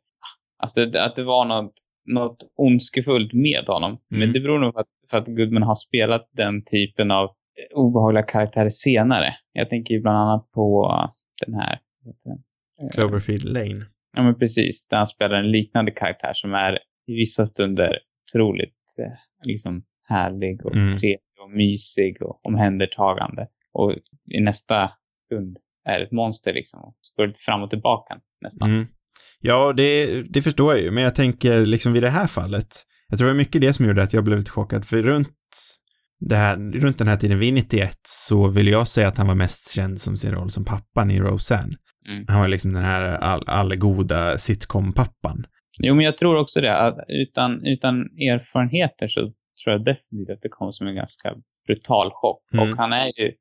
alltså 0.63 0.85
det, 0.85 1.05
att 1.05 1.15
det 1.15 1.23
var 1.23 1.45
något, 1.45 1.73
något 2.05 2.37
ondskefullt 2.57 3.33
med 3.33 3.63
honom. 3.67 3.91
Mm. 3.91 4.19
Men 4.19 4.33
det 4.33 4.39
beror 4.39 4.59
nog 4.59 4.73
på 4.73 4.79
att, 4.79 4.87
för 5.09 5.17
att 5.17 5.27
Goodman 5.27 5.63
har 5.63 5.75
spelat 5.75 6.29
den 6.31 6.63
typen 6.63 7.11
av 7.11 7.23
eh, 7.23 7.77
obehagliga 7.77 8.23
karaktärer 8.23 8.69
senare. 8.69 9.33
Jag 9.53 9.69
tänker 9.69 9.93
ju 9.93 10.01
bland 10.01 10.17
annat 10.17 10.51
på 10.51 10.91
den 11.45 11.55
här, 11.55 11.79
heter 12.07 12.29
den? 12.29 12.39
Eh, 12.81 12.89
Cloverfield 12.93 13.45
Lane. 13.45 13.85
Ja 14.15 14.23
men 14.23 14.35
precis, 14.39 14.87
där 14.87 14.97
han 14.97 15.07
spelar 15.07 15.35
en 15.35 15.51
liknande 15.51 15.91
karaktär 15.91 16.33
som 16.33 16.53
är 16.53 16.73
i 17.07 17.13
vissa 17.13 17.45
stunder 17.45 17.99
otroligt 18.29 18.83
eh, 18.99 19.11
liksom 19.43 19.83
härlig 20.03 20.65
och 20.65 20.75
Mm. 20.75 20.93
trevlig 20.93 21.19
och 21.43 21.51
mysig 21.51 22.21
och 22.21 22.45
omhändertagande. 22.45 23.47
Och 23.73 23.91
i 24.31 24.39
nästa 24.41 24.91
stund 25.15 25.57
är 25.85 25.99
ett 26.01 26.11
monster 26.11 26.53
liksom. 26.53 26.79
Och 26.79 26.95
så 27.01 27.13
går 27.21 27.27
det 27.27 27.37
fram 27.37 27.63
och 27.63 27.69
tillbaka 27.69 28.17
nästan. 28.41 28.69
Mm. 28.69 28.87
Ja, 29.41 29.73
det, 29.73 30.21
det 30.33 30.41
förstår 30.41 30.73
jag 30.73 30.83
ju, 30.83 30.91
men 30.91 31.03
jag 31.03 31.15
tänker 31.15 31.65
liksom 31.65 31.93
vid 31.93 32.03
det 32.03 32.09
här 32.09 32.27
fallet, 32.27 32.67
jag 33.09 33.19
tror 33.19 33.27
det 33.27 33.33
var 33.33 33.37
mycket 33.37 33.61
det 33.61 33.73
som 33.73 33.85
gjorde 33.85 34.03
att 34.03 34.13
jag 34.13 34.23
blev 34.23 34.37
lite 34.37 34.51
chockad, 34.51 34.85
för 34.85 35.01
runt 35.03 35.29
det 36.19 36.35
här, 36.35 36.55
runt 36.57 36.97
den 36.97 37.07
här 37.07 37.17
tiden, 37.17 37.39
vid 37.39 37.53
91, 37.53 37.91
så 38.07 38.47
vill 38.47 38.67
jag 38.67 38.87
säga 38.87 39.07
att 39.07 39.17
han 39.17 39.27
var 39.27 39.35
mest 39.35 39.71
känd 39.75 40.01
som 40.01 40.17
sin 40.17 40.31
roll 40.31 40.49
som 40.49 40.65
pappan 40.65 41.11
i 41.11 41.19
Roseanne. 41.19 41.73
Mm. 42.07 42.25
Han 42.27 42.39
var 42.39 42.47
liksom 42.47 42.73
den 42.73 42.83
här 42.83 43.01
all, 43.17 43.43
allgoda 43.47 44.37
sitcom-pappan. 44.37 45.45
Jo, 45.79 45.95
men 45.95 46.05
jag 46.05 46.17
tror 46.17 46.39
också 46.39 46.61
det. 46.61 46.77
Att 46.77 46.97
utan, 47.07 47.65
utan 47.65 48.01
erfarenheter 48.01 49.07
så 49.07 49.21
tror 49.63 49.73
jag 49.75 49.85
definitivt 49.85 50.35
att 50.35 50.41
det 50.41 50.49
kom 50.49 50.73
som 50.73 50.87
en 50.87 50.95
ganska 50.95 51.35
brutal 51.67 52.11
chock. 52.13 52.43
Mm. 52.53 52.69
Och 52.69 52.77
han 52.77 52.93
är 52.93 53.19
ju, 53.19 53.33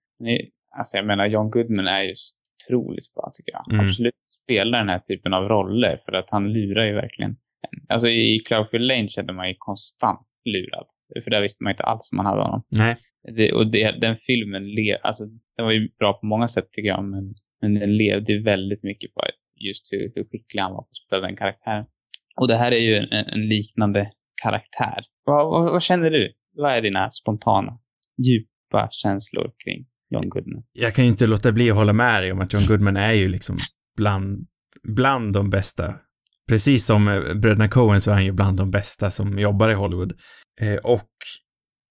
alltså 0.77 0.97
jag 0.97 1.07
menar 1.07 1.27
John 1.27 1.51
Goodman 1.51 1.87
är 1.87 2.03
ju 2.03 2.15
otroligt 2.57 3.15
bra 3.15 3.31
tycker 3.35 3.53
jag. 3.53 3.75
Mm. 3.75 3.89
Absolut 3.89 4.15
spelar 4.45 4.79
den 4.79 4.89
här 4.89 4.99
typen 4.99 5.35
av 5.35 5.49
roller 5.49 6.01
för 6.05 6.13
att 6.13 6.27
han 6.31 6.53
lurar 6.53 6.85
ju 6.85 6.95
verkligen. 6.95 7.31
en. 7.31 7.87
Alltså 7.89 8.09
i 8.09 8.43
Cloverfield 8.47 8.87
Lane 8.87 9.09
kände 9.09 9.33
man 9.33 9.49
ju 9.49 9.55
konstant 9.59 10.27
lurad. 10.45 10.87
För 11.25 11.31
där 11.31 11.41
visste 11.41 11.65
man 11.65 11.71
inte 11.71 11.83
alls 11.83 12.13
om 12.13 12.17
man 12.17 12.27
hade 12.27 12.43
honom. 12.43 12.63
Nej. 12.79 12.97
Det, 13.37 13.53
och 13.53 13.67
det, 13.67 14.01
den 14.01 14.17
filmen, 14.17 14.75
le, 14.75 14.99
alltså 15.03 15.25
den 15.57 15.65
var 15.67 15.73
ju 15.73 15.89
bra 15.99 16.13
på 16.13 16.27
många 16.27 16.49
sätt 16.49 16.73
tycker 16.73 16.89
jag, 16.89 17.05
men, 17.05 17.35
men 17.61 17.75
den 17.75 17.97
levde 17.97 18.33
ju 18.33 18.43
väldigt 18.43 18.83
mycket 18.83 19.15
på 19.15 19.21
just 19.57 19.93
hur, 19.93 20.13
hur 20.15 20.25
skicklig 20.25 20.63
han 20.63 20.73
var 20.73 20.83
på 20.83 20.89
att 20.91 21.07
spela 21.07 21.27
den 21.27 21.37
karaktären. 21.37 21.85
Och 22.41 22.49
det 22.49 22.57
här 22.57 22.73
är 22.73 22.81
ju 22.81 22.97
en, 22.97 23.13
en 23.13 23.49
liknande 23.49 24.11
karaktär. 24.43 25.05
Vad, 25.25 25.47
vad, 25.47 25.71
vad 25.71 25.83
känner 25.83 26.11
du? 26.11 26.33
Vad 26.57 26.73
är 26.73 26.83
dina 26.83 27.11
spontana, 27.11 27.79
djupa 28.27 28.89
känslor 28.91 29.51
kring 29.65 29.87
John 30.11 30.29
Goodman? 30.29 30.63
Jag 30.73 30.95
kan 30.95 31.05
ju 31.05 31.11
inte 31.11 31.27
låta 31.27 31.53
bli 31.53 31.71
att 31.71 31.77
hålla 31.77 31.93
med 31.93 32.23
dig 32.23 32.33
om 32.33 32.41
att 32.41 32.53
John 32.53 32.67
Goodman 32.67 32.97
är 32.97 33.13
ju 33.13 33.29
liksom 33.29 33.59
bland, 33.97 34.47
bland 34.83 35.33
de 35.33 35.51
bästa. 35.51 35.95
Precis 36.49 36.87
som 36.87 37.09
eh, 37.09 37.41
bröderna 37.43 37.69
Coen 37.69 38.01
så 38.01 38.11
är 38.11 38.15
han 38.15 38.25
ju 38.25 38.33
bland 38.33 38.59
de 38.59 38.71
bästa 38.71 39.11
som 39.11 39.39
jobbar 39.39 39.69
i 39.69 39.75
Hollywood. 39.75 40.13
Eh, 40.63 40.77
och 40.77 41.11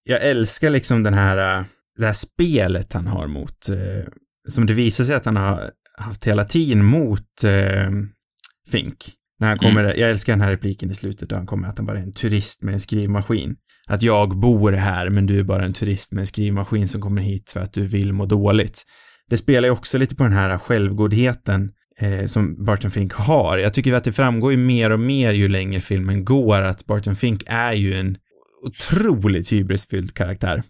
jag 0.04 0.26
älskar 0.26 0.70
liksom 0.70 1.02
den 1.02 1.14
här, 1.14 1.58
eh, 1.58 1.64
det 1.98 2.06
här 2.06 2.12
spelet 2.12 2.92
han 2.92 3.06
har 3.06 3.26
mot, 3.26 3.68
eh, 3.68 4.04
som 4.48 4.66
det 4.66 4.72
visar 4.72 5.04
sig 5.04 5.14
att 5.16 5.24
han 5.24 5.36
har 5.36 5.70
haft 5.98 6.24
hela 6.26 6.44
tiden 6.44 6.84
mot 6.84 7.44
eh, 7.44 7.90
Fink. 8.70 8.96
När 9.40 9.48
han 9.48 9.58
kommer, 9.58 9.84
jag 9.84 10.10
älskar 10.10 10.32
den 10.32 10.40
här 10.40 10.50
repliken 10.50 10.90
i 10.90 10.94
slutet 10.94 11.28
då 11.28 11.36
han 11.36 11.46
kommer 11.46 11.68
att 11.68 11.78
han 11.78 11.86
bara 11.86 11.98
är 11.98 12.02
en 12.02 12.12
turist 12.12 12.62
med 12.62 12.74
en 12.74 12.80
skrivmaskin. 12.80 13.56
Att 13.88 14.02
jag 14.02 14.38
bor 14.40 14.72
här 14.72 15.10
men 15.10 15.26
du 15.26 15.38
är 15.38 15.42
bara 15.42 15.64
en 15.64 15.72
turist 15.72 16.12
med 16.12 16.20
en 16.20 16.26
skrivmaskin 16.26 16.88
som 16.88 17.00
kommer 17.00 17.22
hit 17.22 17.50
för 17.50 17.60
att 17.60 17.72
du 17.72 17.86
vill 17.86 18.12
må 18.12 18.26
dåligt. 18.26 18.82
Det 19.30 19.36
spelar 19.36 19.68
ju 19.68 19.72
också 19.72 19.98
lite 19.98 20.16
på 20.16 20.22
den 20.22 20.32
här 20.32 20.58
självgodheten 20.58 21.70
eh, 22.00 22.26
som 22.26 22.64
Barton 22.64 22.90
Fink 22.90 23.12
har. 23.12 23.58
Jag 23.58 23.74
tycker 23.74 23.92
att 23.94 24.04
det 24.04 24.12
framgår 24.12 24.52
ju 24.52 24.58
mer 24.58 24.90
och 24.92 25.00
mer 25.00 25.32
ju 25.32 25.48
längre 25.48 25.80
filmen 25.80 26.24
går 26.24 26.62
att 26.62 26.86
Barton 26.86 27.16
Fink 27.16 27.42
är 27.46 27.72
ju 27.72 27.94
en 27.94 28.16
otroligt 28.66 29.52
hybrisfylld 29.52 30.14
karaktär. 30.14 30.62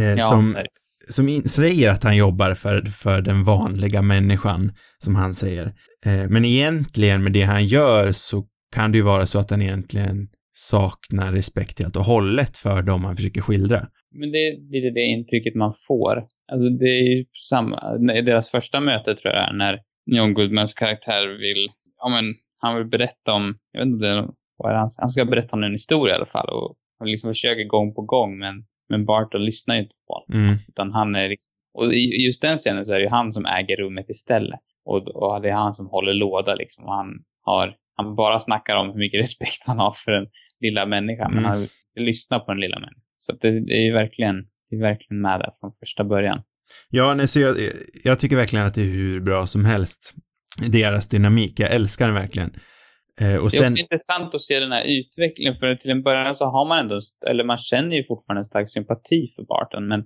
Eh, 0.00 0.18
som- 0.28 0.52
verkligen. 0.52 0.66
Som 1.06 1.28
in, 1.28 1.42
säger 1.42 1.90
att 1.90 2.04
han 2.04 2.16
jobbar 2.16 2.54
för, 2.54 2.82
för 2.82 3.20
den 3.20 3.44
vanliga 3.44 4.02
människan, 4.02 4.72
som 4.98 5.14
han 5.14 5.34
säger. 5.34 5.66
Eh, 6.04 6.28
men 6.28 6.44
egentligen 6.44 7.22
med 7.22 7.32
det 7.32 7.42
han 7.42 7.64
gör 7.64 8.12
så 8.12 8.44
kan 8.74 8.92
det 8.92 8.98
ju 8.98 9.04
vara 9.04 9.26
så 9.26 9.38
att 9.38 9.50
han 9.50 9.62
egentligen 9.62 10.28
saknar 10.52 11.32
respekt 11.32 11.82
helt 11.82 11.96
och 11.96 12.04
hållet 12.04 12.56
för 12.56 12.82
dem 12.82 13.04
han 13.04 13.16
försöker 13.16 13.40
skildra. 13.40 13.88
Men 14.14 14.32
det 14.32 14.38
är 14.38 14.52
lite 14.52 14.90
det 14.90 15.06
intrycket 15.06 15.54
man 15.54 15.74
får. 15.88 16.24
Alltså 16.52 16.68
det 16.68 16.88
är 16.88 17.16
ju 17.16 17.24
samma, 17.48 17.98
deras 17.98 18.50
första 18.50 18.80
möte 18.80 19.14
tror 19.14 19.34
jag 19.34 19.44
det 19.44 19.48
är, 19.48 19.52
när 19.52 19.78
John 20.06 20.34
Goodmans 20.34 20.74
karaktär 20.74 21.26
vill, 21.26 21.68
ja 21.98 22.08
men, 22.08 22.34
han 22.58 22.76
vill 22.76 22.86
berätta 22.86 23.32
om, 23.32 23.58
jag 23.72 23.80
vet 23.80 23.86
inte 23.86 23.94
om 23.94 24.00
det 24.00 24.08
är, 24.08 24.28
vad 24.56 24.70
är 24.70 24.74
det 24.74 24.80
han, 24.80 24.90
han 24.98 25.10
ska 25.10 25.24
berätta 25.24 25.56
om 25.56 25.62
en 25.62 25.72
historia 25.72 26.14
i 26.14 26.16
alla 26.16 26.26
fall 26.26 26.48
och 26.48 26.76
han 26.98 27.10
liksom 27.10 27.30
försöker 27.30 27.64
gång 27.64 27.94
på 27.94 28.02
gång 28.02 28.38
men, 28.38 28.54
men 28.88 29.04
Barton 29.04 29.44
lyssnar 29.44 29.74
ju 29.74 29.80
inte 29.82 29.94
på 30.06 30.14
honom. 30.14 30.46
Mm, 30.46 30.58
Utan 30.68 30.92
han 30.92 31.14
är 31.14 31.28
liksom, 31.28 31.52
Och 31.74 31.92
i 31.94 32.24
just 32.26 32.42
den 32.42 32.56
scenen 32.58 32.84
så 32.84 32.92
är 32.92 32.98
det 32.98 33.04
ju 33.04 33.10
han 33.10 33.32
som 33.32 33.46
äger 33.46 33.76
rummet 33.76 34.08
istället. 34.08 34.60
Och, 34.84 35.08
och 35.08 35.42
det 35.42 35.48
är 35.48 35.52
han 35.54 35.74
som 35.74 35.86
håller 35.86 36.14
låda 36.14 36.54
liksom. 36.54 36.84
Och 36.84 36.92
han 36.94 37.08
har, 37.42 37.74
han 37.96 38.14
bara 38.16 38.40
snackar 38.40 38.76
om 38.76 38.86
hur 38.92 38.98
mycket 38.98 39.20
respekt 39.24 39.64
han 39.66 39.78
har 39.78 39.92
för 40.04 40.12
den 40.12 40.26
lilla 40.60 40.86
människan. 40.86 41.30
Men 41.34 41.44
Mm. 41.44 41.50
han 41.50 41.66
lyssnar 42.04 42.38
på 42.38 42.52
den 42.52 42.60
lilla 42.60 42.78
människan. 42.78 43.02
Så 43.18 43.32
det 43.32 43.48
är 43.48 43.84
ju 43.84 43.92
verkligen, 43.92 44.36
det 44.70 44.76
är 44.76 44.80
verkligen 44.80 45.20
med 45.20 45.40
där 45.40 45.50
från 45.60 45.72
första 45.80 46.04
början. 46.04 46.42
Ja, 46.90 47.14
nej, 47.14 47.28
så 47.28 47.40
jag, 47.40 47.56
jag 48.04 48.18
tycker 48.18 48.36
verkligen 48.36 48.66
att 48.66 48.74
det 48.74 48.80
är 48.82 48.86
hur 48.94 49.20
bra 49.20 49.46
som 49.46 49.64
helst. 49.64 50.14
Deras 50.72 51.08
dynamik, 51.08 51.60
jag 51.60 51.74
älskar 51.74 52.06
den 52.06 52.14
verkligen. 52.14 52.50
Eh, 53.20 53.36
och 53.36 53.50
Det 53.50 53.56
är 53.58 53.68
också 53.68 53.82
intressant 53.82 54.34
att 54.34 54.40
se 54.40 54.60
den 54.60 54.72
här 54.72 54.84
utvecklingen, 54.98 55.56
för 55.58 55.74
till 55.74 55.90
en 55.90 56.02
början 56.02 56.34
så 56.34 56.44
har 56.44 56.68
man 56.68 56.78
ändå, 56.78 56.98
eller 57.30 57.44
man 57.44 57.58
känner 57.58 57.96
ju 57.96 58.04
fortfarande 58.06 58.40
en 58.40 58.44
stark 58.44 58.70
sympati 58.70 59.32
för 59.36 59.42
Barton, 59.42 59.88
men 59.88 60.00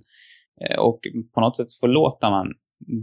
eh, 0.61 0.79
och 0.79 0.99
på 1.33 1.41
något 1.41 1.57
sätt 1.57 1.67
förlåter 1.79 2.29
man 2.29 2.47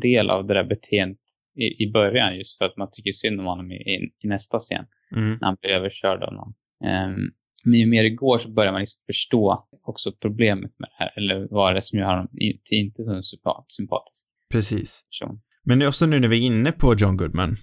del 0.01 0.31
av 0.31 0.47
det 0.47 0.55
där 0.55 0.65
beteendet 0.65 1.19
i, 1.57 1.85
i 1.85 1.91
början 1.93 2.37
just 2.39 2.59
för 2.59 2.65
att 2.65 2.77
man 2.77 2.89
tycker 2.93 3.13
synd 3.13 3.41
om 3.41 3.47
honom 3.47 3.73
i, 3.73 3.75
i, 3.75 3.97
i 4.25 4.29
nästa 4.29 4.59
scen, 4.59 4.85
mm, 5.17 5.39
när 5.41 5.47
han 5.47 5.57
blir 5.61 5.71
överkörd 5.71 6.23
av 6.23 6.33
någon. 6.35 6.53
Ehm, 6.85 7.31
men 7.65 7.75
ju 7.81 7.87
mer 7.87 8.03
det 8.03 8.11
går 8.11 8.39
så 8.39 8.49
börjar 8.49 8.73
man 8.73 8.81
liksom 8.81 9.01
förstå 9.07 9.69
också 9.87 10.13
problemet 10.23 10.73
med 10.79 10.89
det 10.89 11.05
här, 11.05 11.13
eller 11.17 11.49
vad 11.51 11.75
det 11.75 11.79
är 11.79 11.81
som 11.81 11.99
gör 11.99 12.07
honom 12.07 12.29
inte 12.71 13.03
så 13.03 13.23
sympa- 13.23 13.65
sympatisk 13.69 14.27
precis. 14.53 15.05
person. 15.11 15.41
Men 15.65 15.87
också 15.87 16.07
nu 16.07 16.21
när 16.21 16.29
vi 16.29 16.43
är 16.43 16.47
inne 16.47 16.73
på 16.73 16.95
John 16.99 17.17
Goodman. 17.17 17.57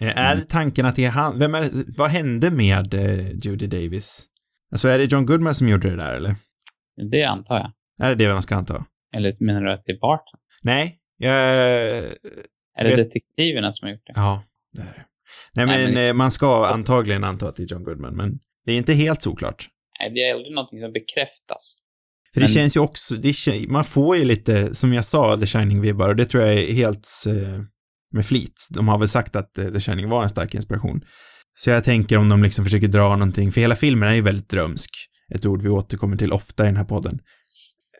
Eh, 0.00 0.18
Är 0.18 0.32
Mm. 0.32 0.44
tanken 0.48 0.86
att 0.86 0.96
det 0.96 1.04
är 1.04 1.10
han, 1.10 1.38
vem 1.38 1.54
är 1.54 1.60
det, 1.60 1.70
vad 1.98 2.10
hände 2.10 2.50
med 2.50 2.94
eh, 2.94 3.30
Judy 3.44 3.66
Davis? 3.66 4.26
Alltså 4.72 4.88
är 4.88 4.98
det 4.98 5.12
John 5.12 5.26
Goodman 5.26 5.54
som 5.54 5.68
gjorde 5.68 5.90
det 5.90 5.96
där 5.96 6.14
eller? 6.14 6.34
Det 7.10 7.24
antar 7.24 7.54
jag. 7.56 7.72
Är 8.02 8.14
det 8.16 8.24
det 8.24 8.32
man 8.32 8.42
ska 8.42 8.56
anta? 8.56 8.86
Eller 9.16 9.36
menar 9.44 9.60
du 9.60 9.72
att 9.72 9.82
det 9.86 9.92
är 9.92 9.98
Barton? 10.00 10.40
Nej, 10.62 10.98
jag... 11.16 11.32
Är 12.78 12.84
det 12.84 12.84
Vet- 12.84 12.96
detektiverna 12.96 13.72
som 13.72 13.86
har 13.86 13.92
gjort 13.92 14.02
det? 14.06 14.12
Ja, 14.16 14.42
det 14.74 14.82
är 14.82 14.84
det. 14.86 15.04
Nej, 15.54 15.66
Nej, 15.66 15.84
men, 15.84 15.94
men- 15.94 16.08
eh, 16.08 16.14
man 16.14 16.30
ska 16.30 16.66
antagligen 16.66 17.24
anta 17.24 17.48
att 17.48 17.56
det 17.56 17.62
är 17.62 17.66
John 17.66 17.84
Goodman, 17.84 18.16
men 18.16 18.38
det 18.66 18.72
är 18.72 18.76
inte 18.76 18.92
helt 18.92 19.22
såklart. 19.22 19.68
Nej, 20.00 20.10
det 20.14 20.20
är 20.20 20.34
aldrig 20.34 20.54
någonting 20.54 20.80
som 20.80 20.92
bekräftas. 20.92 21.76
För 22.34 22.40
det 22.40 22.44
Men- 22.46 22.54
känns 22.54 22.76
ju 22.76 22.80
också, 22.80 23.14
det, 23.14 23.34
man 23.68 23.84
får 23.84 24.16
ju 24.16 24.24
lite, 24.24 24.74
som 24.74 24.92
jag 24.92 25.04
sa, 25.04 25.36
The 25.36 25.44
Shining-vibbar 25.46 26.08
och 26.08 26.16
det 26.16 26.24
tror 26.24 26.44
jag 26.44 26.54
är 26.54 26.72
helt 26.72 27.08
eh, 27.28 27.60
med 28.12 28.26
flit. 28.26 28.68
De 28.70 28.88
har 28.88 28.98
väl 28.98 29.08
sagt 29.08 29.36
att 29.36 29.58
eh, 29.58 29.68
The 29.68 29.80
Shining 29.80 30.08
var 30.08 30.22
en 30.22 30.28
stark 30.28 30.54
inspiration. 30.54 31.00
Så 31.54 31.70
jag 31.70 31.84
tänker 31.84 32.16
om 32.16 32.28
de 32.28 32.42
liksom 32.42 32.64
försöker 32.64 32.88
dra 32.88 33.16
någonting, 33.16 33.52
för 33.52 33.60
hela 33.60 33.76
filmen 33.76 34.08
är 34.08 34.14
ju 34.14 34.22
väldigt 34.22 34.48
drömsk. 34.48 34.90
Ett 35.34 35.46
ord 35.46 35.62
vi 35.62 35.68
återkommer 35.68 36.16
till 36.16 36.32
ofta 36.32 36.62
i 36.62 36.66
den 36.66 36.76
här 36.76 36.84
podden. 36.84 37.18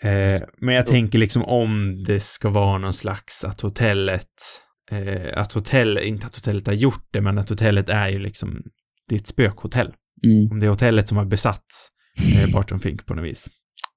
Eh, 0.03 0.43
men 0.59 0.75
jag 0.75 0.87
tänker 0.87 1.19
liksom 1.19 1.45
om 1.45 1.99
det 2.07 2.21
ska 2.21 2.51
vara 2.51 2.79
någon 2.79 2.93
slags 2.93 3.45
att 3.45 3.61
hotellet, 3.61 4.27
eh, 4.91 5.41
att 5.41 5.53
hotell, 5.53 5.99
inte 5.99 6.27
att 6.27 6.35
hotellet 6.35 6.67
har 6.67 6.75
gjort 6.75 7.09
det, 7.11 7.21
men 7.21 7.39
att 7.39 7.49
hotellet 7.49 7.89
är 7.89 8.09
ju 8.09 8.19
liksom, 8.19 8.63
det 9.09 9.15
är 9.15 9.19
ett 9.19 9.27
spökhotell. 9.27 9.93
Mm. 10.25 10.51
Om 10.51 10.61
det 10.61 10.67
är 10.67 10.71
hotellet 10.71 11.09
som 11.09 11.19
har 11.19 11.25
besatt 11.25 11.67
eh, 12.37 12.53
Barton 12.53 12.81
Fink 12.81 13.07
på 13.07 13.15
något 13.15 13.25
vis. 13.25 13.49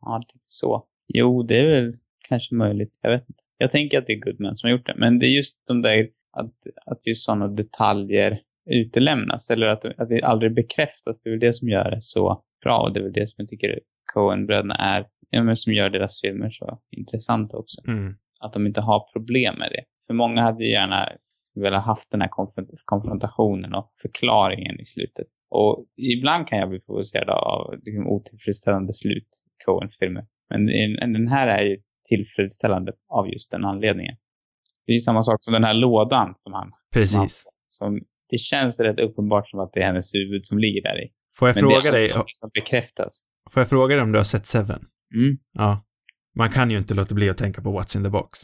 Ja, 0.02 0.24
det 0.28 0.38
är 0.38 0.42
så. 0.44 0.84
Jo, 1.08 1.44
det 1.44 1.60
är 1.60 1.66
väl 1.66 1.94
kanske 2.30 2.56
möjligt. 2.56 2.94
Jag 3.02 3.12
vet 3.12 3.22
inte. 3.22 3.43
Jag 3.58 3.72
tänker 3.72 3.98
att 3.98 4.08
det 4.08 4.14
är 4.14 4.20
Goodman 4.20 4.56
som 4.56 4.68
har 4.68 4.78
gjort 4.78 4.86
det. 4.86 4.96
Men 4.98 5.20
det 5.20 5.26
är 5.26 5.36
just 5.36 5.68
de 5.68 5.82
där, 5.82 6.10
att, 6.32 6.54
att 6.86 7.08
just 7.08 7.26
sådana 7.26 7.48
detaljer 7.48 8.40
utelämnas. 8.70 9.50
Eller 9.50 9.68
att, 9.68 9.86
att 9.86 10.10
det 10.10 10.22
aldrig 10.22 10.56
bekräftas. 10.56 11.20
Det 11.20 11.30
är 11.30 11.32
väl 11.32 11.40
det 11.40 11.54
som 11.54 11.70
gör 11.70 11.92
det 11.92 12.02
så 12.02 12.44
bra. 12.64 12.82
Och 12.82 12.94
det 12.94 13.00
är 13.00 13.04
väl 13.04 13.14
det 13.14 13.28
som 13.28 13.36
jag 13.38 13.48
tycker 13.48 13.80
Coen-bröderna 14.14 14.76
är, 14.76 15.08
ja, 15.30 15.44
men 15.44 15.56
som 15.56 15.74
gör 15.74 15.90
deras 15.90 16.22
filmer 16.22 16.50
så 16.50 16.80
intressanta 16.92 17.58
också. 17.58 17.82
Mm. 17.88 18.16
Att 18.40 18.54
de 18.54 18.68
inte 18.68 18.82
har 18.82 19.12
problem 19.14 19.56
med 19.60 19.72
det. 19.72 19.84
För 20.08 20.14
många 20.14 20.42
hade 20.42 20.64
ju 20.64 20.72
gärna 20.72 21.10
velat 21.56 21.86
haft 21.86 22.12
den 22.12 22.22
här 22.22 22.30
konfront- 22.30 22.84
konfrontationen 22.86 23.74
och 23.74 23.92
förklaringen 24.02 24.80
i 24.80 24.86
slutet. 24.86 25.28
Och 25.50 25.86
ibland 25.98 26.48
kan 26.48 26.60
jag 26.60 26.70
bli 26.70 26.80
provocerad 26.80 27.30
av 27.30 27.76
liksom, 27.84 28.08
otillfredsställande 28.08 28.94
slut 28.94 29.28
i 29.46 29.64
Coen-filmer. 29.66 30.26
Men 30.50 31.14
den 31.14 31.28
här 31.28 31.48
är 31.48 31.64
ju 31.64 31.78
tillfredsställande 32.10 32.92
av 33.10 33.30
just 33.30 33.52
den 33.52 33.66
anledningen. 33.66 34.16
Det 34.86 34.92
är 34.92 34.94
ju 34.94 35.00
samma 35.00 35.24
sak 35.24 35.38
som 35.44 35.54
den 35.54 35.64
här 35.64 35.74
lådan 35.74 36.32
som 36.36 36.54
han... 36.54 36.62
Som, 36.64 37.20
han, 37.20 37.28
Precis. 37.28 37.44
som 37.68 38.02
det 38.30 38.38
känns 38.38 38.80
rätt 38.80 39.00
uppenbart 39.00 39.50
som 39.50 39.60
att 39.60 39.72
det 39.74 39.80
är 39.80 39.86
hennes 39.86 40.14
huvud 40.14 40.46
som 40.46 40.58
ligger 40.60 40.82
där 40.82 41.04
i. 41.04 41.08
Får 41.36 41.48
jag 41.48 41.56
Men 41.56 41.62
fråga 41.62 41.92
det 41.92 41.98
dig, 41.98 42.12
som 42.28 42.50
bekräftas. 42.54 43.22
får 43.52 43.62
jag 43.62 43.70
fråga 43.70 43.96
dig 43.96 44.04
om 44.04 44.12
du 44.12 44.20
har 44.20 44.24
sett 44.24 44.46
Seven? 44.46 44.82
Mm. 45.16 45.38
Ja. 45.54 45.84
Man 46.36 46.50
kan 46.50 46.72
ju 46.72 46.78
inte 46.78 46.94
låta 46.94 47.16
bli 47.16 47.30
att 47.30 47.38
tänka 47.38 47.62
på 47.62 47.80
What's 47.80 47.98
in 47.98 48.04
the 48.04 48.10
box. 48.10 48.40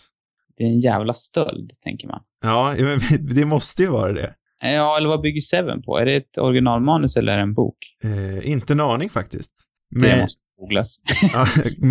Det 0.58 0.64
är 0.64 0.68
en 0.68 0.80
jävla 0.80 1.14
stöld, 1.14 1.72
tänker 1.84 2.08
man. 2.08 2.22
Ja, 2.42 2.76
men 2.80 3.00
det 3.36 3.46
måste 3.46 3.84
ju 3.84 3.90
vara 3.90 4.14
det. 4.14 4.36
Ja, 4.62 4.98
eller 4.98 5.10
vad 5.10 5.22
bygger 5.22 5.40
Seven 5.42 5.82
på? 5.82 5.98
Är 5.98 6.06
det 6.06 6.16
ett 6.16 6.38
originalmanus 6.38 7.16
eller 7.16 7.32
är 7.32 7.38
det 7.38 7.44
en 7.44 7.54
bok? 7.54 7.78
Eh, 8.04 8.52
inte 8.52 8.74
en 8.74 8.80
aning 8.80 9.10
faktiskt. 9.10 9.52
Det 9.90 10.00
Men, 10.00 10.20
måste 10.20 10.42
googlas. 10.60 10.96
ja, 11.34 11.46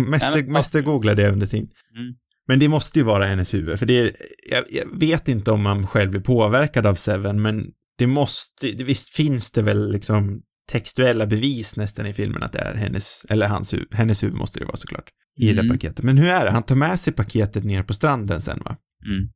mäster, 0.09 0.43
mäster 0.51 0.81
googlade 0.81 1.23
det 1.23 1.31
under 1.31 1.47
tiden. 1.47 1.69
Mm. 1.95 2.13
Men 2.47 2.59
det 2.59 2.67
måste 2.69 2.99
ju 2.99 3.05
vara 3.05 3.25
hennes 3.25 3.53
huvud, 3.53 3.79
för 3.79 3.85
det 3.85 3.99
är, 3.99 4.11
jag, 4.51 4.63
jag 4.69 4.99
vet 4.99 5.27
inte 5.27 5.51
om 5.51 5.61
man 5.63 5.87
själv 5.87 6.11
blir 6.11 6.21
påverkad 6.21 6.85
av 6.87 6.95
Seven, 6.95 7.41
men 7.41 7.65
det 7.97 8.07
måste, 8.07 8.67
det- 8.71 8.83
visst 8.83 9.09
finns 9.15 9.51
det 9.51 9.61
väl 9.61 9.91
liksom 9.91 10.41
textuella 10.71 11.25
bevis 11.25 11.77
nästan 11.77 12.05
i 12.05 12.13
filmen 12.13 12.43
att 12.43 12.51
det 12.53 12.59
är 12.59 12.75
hennes, 12.75 13.25
eller 13.29 13.47
hans 13.47 13.73
huvud, 13.73 13.87
hennes 13.95 14.23
huvud 14.23 14.35
måste 14.37 14.59
det 14.59 14.65
vara 14.65 14.75
såklart, 14.75 15.09
i 15.37 15.45
det 15.45 15.51
Mm. 15.61 15.67
paketet. 15.67 16.03
Men 16.05 16.17
hur 16.17 16.27
är 16.29 16.45
det? 16.45 16.51
Han 16.51 16.63
tar 16.63 16.75
med 16.75 16.99
sig 16.99 17.13
paketet 17.13 17.63
ner 17.63 17.83
på 17.83 17.93
stranden 17.93 18.41
sen 18.41 18.59
va? 18.65 18.75
Mm. 19.05 19.29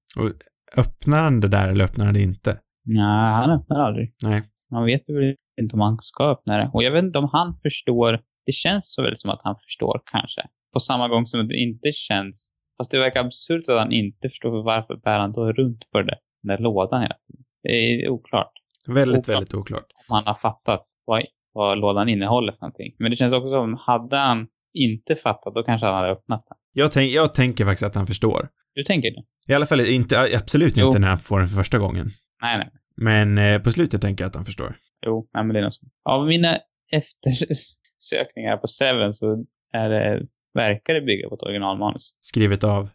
Öppnar 0.77 1.23
han 1.23 1.39
det 1.39 1.47
där 1.47 1.69
eller 1.69 1.85
öppnar 1.85 2.05
han 2.05 2.13
det 2.13 2.21
inte? 2.21 2.57
Nej, 2.85 3.31
han 3.33 3.49
öppnar 3.59 3.79
aldrig. 3.87 4.13
Nej. 4.23 4.41
Man 4.71 4.85
vet 4.85 5.01
ju 5.09 5.35
inte 5.61 5.73
om 5.75 5.79
han 5.81 5.97
ska 6.01 6.31
öppna 6.31 6.57
det. 6.57 6.69
Och 6.73 6.83
jag 6.83 6.91
vet 6.91 7.03
inte 7.03 7.19
om 7.19 7.29
han 7.31 7.59
förstår. 7.63 8.19
Det 8.45 8.51
känns 8.51 8.93
så 8.93 9.01
väl 9.01 9.15
som 9.17 9.31
att 9.31 9.41
han 9.43 9.55
förstår 9.65 10.01
kanske. 10.11 10.41
På 10.73 10.79
samma 10.79 11.07
gång 11.07 11.25
som 11.25 11.47
det 11.47 11.55
inte 11.57 11.91
känns. 11.91 12.55
Fast 12.77 12.91
det 12.91 12.99
verkar 12.99 13.19
absurt 13.25 13.69
att 13.69 13.79
han 13.79 13.91
inte 13.91 14.29
förstår 14.29 14.49
för 14.51 14.63
varför 14.63 14.95
bär 14.95 15.19
han 15.19 15.31
då 15.33 15.51
runt 15.53 15.79
på 15.91 16.01
det 16.01 16.17
den 16.43 16.47
där 16.57 16.63
lådan 16.63 17.01
hela 17.01 17.15
tiden. 17.27 17.43
Det 17.63 17.69
är 17.69 18.09
oklart 18.09 18.51
Väldigt, 18.87 19.19
Oklart. 19.19 19.35
väldigt 19.35 19.53
oklart. 19.53 19.85
om 20.07 20.15
han 20.15 20.25
har 20.25 20.35
fattat 20.35 20.87
vad, 21.05 21.23
vad 21.53 21.77
lådan 21.77 22.09
innehåller 22.09 22.51
för 22.51 22.59
någonting. 22.61 22.95
Men 22.99 23.11
det 23.11 23.17
känns 23.17 23.33
också 23.33 23.49
som, 23.49 23.77
hade 23.79 24.17
han 24.17 24.47
inte 24.73 25.15
fattat, 25.15 25.53
då 25.55 25.63
kanske 25.63 25.85
han 25.87 25.95
hade 25.95 26.09
öppnat 26.11 26.45
den. 26.49 26.57
Jag, 26.73 26.91
tänk, 26.91 27.11
jag 27.11 27.33
tänker 27.33 27.65
faktiskt 27.65 27.83
att 27.83 27.95
han 27.95 28.07
förstår. 28.07 28.49
Du 28.73 28.83
tänker 28.83 29.11
det? 29.11 29.23
I 29.53 29.55
alla 29.55 29.65
fall 29.65 29.79
inte, 29.79 30.19
absolut 30.37 30.77
Jo. 30.77 30.87
inte 30.87 30.99
när 30.99 31.07
han 31.07 31.17
får 31.19 31.39
den 31.39 31.47
för 31.47 31.55
första 31.57 31.79
gången. 31.79 32.09
Nej, 32.41 32.57
nej. 32.57 32.69
Men 32.97 33.37
eh, 33.37 33.61
på 33.61 33.71
slutet 33.71 34.01
tänker 34.01 34.23
jag 34.23 34.29
att 34.29 34.35
han 34.35 34.45
förstår. 34.45 34.75
Jo, 35.05 35.27
nej, 35.33 35.43
men 35.43 35.53
det 35.53 35.59
är 35.59 35.63
något 35.63 35.75
sånt. 35.75 35.91
Av 36.09 36.27
mina 36.27 36.49
eftersökningar 38.03 38.57
på 38.57 38.67
Seven 38.67 39.13
så 39.13 39.45
är 39.73 39.89
det, 39.89 40.27
verkar 40.53 40.93
det 40.93 41.01
bygga 41.01 41.29
på 41.29 41.35
ett 41.35 41.41
originalmanus. 41.41 42.13
Skrivet 42.19 42.63
av, 42.63 42.89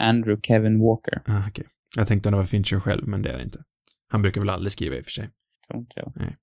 Andrew 0.00 0.40
Kevin 0.46 0.80
Walker. 0.80 1.22
ah, 1.26 1.48
okej. 1.48 1.64
Jag 1.96 2.06
tänkte 2.06 2.28
att 2.28 2.32
det 2.32 2.36
var 2.36 2.44
Fincher 2.44 2.80
själv, 2.80 3.08
men 3.08 3.22
det 3.22 3.30
är 3.30 3.36
det 3.36 3.44
inte. 3.44 3.58
Han 4.08 4.22
brukar 4.22 4.40
väl 4.40 4.50
aldrig 4.50 4.72
skriva 4.72 4.96
i 4.96 5.00
och 5.00 5.04
för 5.04 5.10
sig. 5.10 5.28
Tror 5.68 5.80
inte 5.80 5.94
det. 6.00 6.12
Nej. 6.16 6.36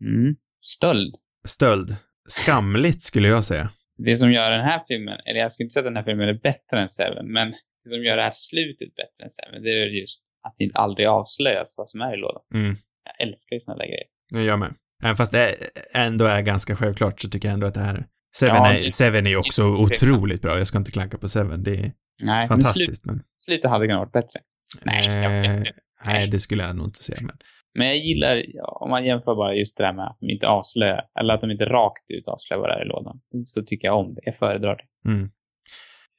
Mm. 0.00 0.36
Stöld. 0.60 1.14
Stöld. 1.46 1.96
Skamligt 2.28 3.02
skulle 3.02 3.28
jag 3.28 3.44
säga. 3.44 3.70
Det 3.98 4.16
som 4.16 4.32
gör 4.32 4.50
den 4.50 4.64
här 4.64 4.84
filmen, 4.88 5.18
eller 5.26 5.40
jag 5.40 5.52
skulle 5.52 5.64
inte 5.64 5.72
säga 5.72 5.80
att 5.80 5.86
den 5.86 5.96
här 5.96 6.04
filmen 6.04 6.28
är 6.28 6.40
bättre 6.42 6.80
än 6.82 6.88
Seven, 6.88 7.32
men 7.32 7.50
det 7.84 7.90
som 7.90 8.04
gör 8.04 8.16
det 8.16 8.22
här 8.22 8.30
slutet 8.34 8.94
bättre 8.94 9.24
än 9.24 9.30
Seven, 9.30 9.62
det 9.62 9.70
är 9.70 9.86
just 9.86 10.22
att 10.42 10.54
det 10.58 10.70
aldrig 10.74 11.06
avslöjas 11.06 11.74
vad 11.78 11.88
som 11.88 12.00
är 12.00 12.14
i 12.14 12.16
lådan. 12.16 12.42
Mm. 12.54 12.76
Jag 13.04 13.28
älskar 13.28 13.56
ju 13.56 13.60
såna 13.60 13.76
där 13.76 13.86
grejer. 13.86 14.46
Jag 14.48 14.58
med. 14.58 14.74
Även 15.02 15.16
fast 15.16 15.32
det 15.32 15.54
ändå 15.94 16.24
är 16.24 16.42
ganska 16.42 16.76
självklart 16.76 17.20
så 17.20 17.28
tycker 17.28 17.48
jag 17.48 17.54
ändå 17.54 17.66
att 17.66 17.74
det 17.74 17.80
här 17.80 18.06
Seven, 18.36 18.56
Ja, 18.56 18.72
är, 18.72 18.82
det- 18.82 18.90
Seven 18.90 19.26
är 19.26 19.36
också 19.36 19.62
det- 19.62 19.68
otroligt 19.82 20.42
bra. 20.42 20.58
Jag 20.58 20.66
ska 20.66 20.78
inte 20.78 20.90
klanka 20.90 21.18
på 21.18 21.28
Seven. 21.28 21.62
Det 21.62 21.70
är 21.70 21.76
Nej, 21.76 21.92
men 22.22 22.46
slut, 22.46 22.48
fantastiskt, 22.48 23.04
men... 23.04 23.22
slutet 23.36 23.70
hade 23.70 23.86
kunnat 23.86 23.98
vara 23.98 24.22
bättre. 24.22 24.40
Nej, 24.84 25.22
jag 25.22 25.30
vet 25.30 25.50
eh, 25.50 25.56
inte. 25.56 25.72
nej, 26.04 26.28
det 26.28 26.40
skulle 26.40 26.62
jag 26.62 26.76
nog 26.76 26.86
inte 26.86 27.02
säga, 27.02 27.18
men... 27.20 27.36
Men 27.78 27.86
jag 27.86 27.96
gillar, 27.96 28.42
om 28.82 28.90
man 28.90 29.04
jämför 29.04 29.34
bara 29.34 29.54
just 29.54 29.76
det 29.76 29.82
där 29.84 29.92
med 29.92 30.04
att 30.06 30.16
de 30.20 30.30
inte 30.30 30.46
avslöjar, 30.46 31.02
eller 31.20 31.34
att 31.34 31.40
de 31.40 31.50
inte 31.50 31.64
rakt 31.64 32.04
ut 32.08 32.28
avslöjar 32.28 32.60
vad 32.60 32.70
det 32.70 32.74
är 32.74 32.84
i 32.84 32.88
lådan, 32.88 33.20
så 33.44 33.62
tycker 33.62 33.88
jag 33.88 33.98
om 33.98 34.14
det. 34.14 34.20
Jag 34.24 34.38
föredrar 34.38 34.76
det. 34.76 35.10
Mm. 35.10 35.30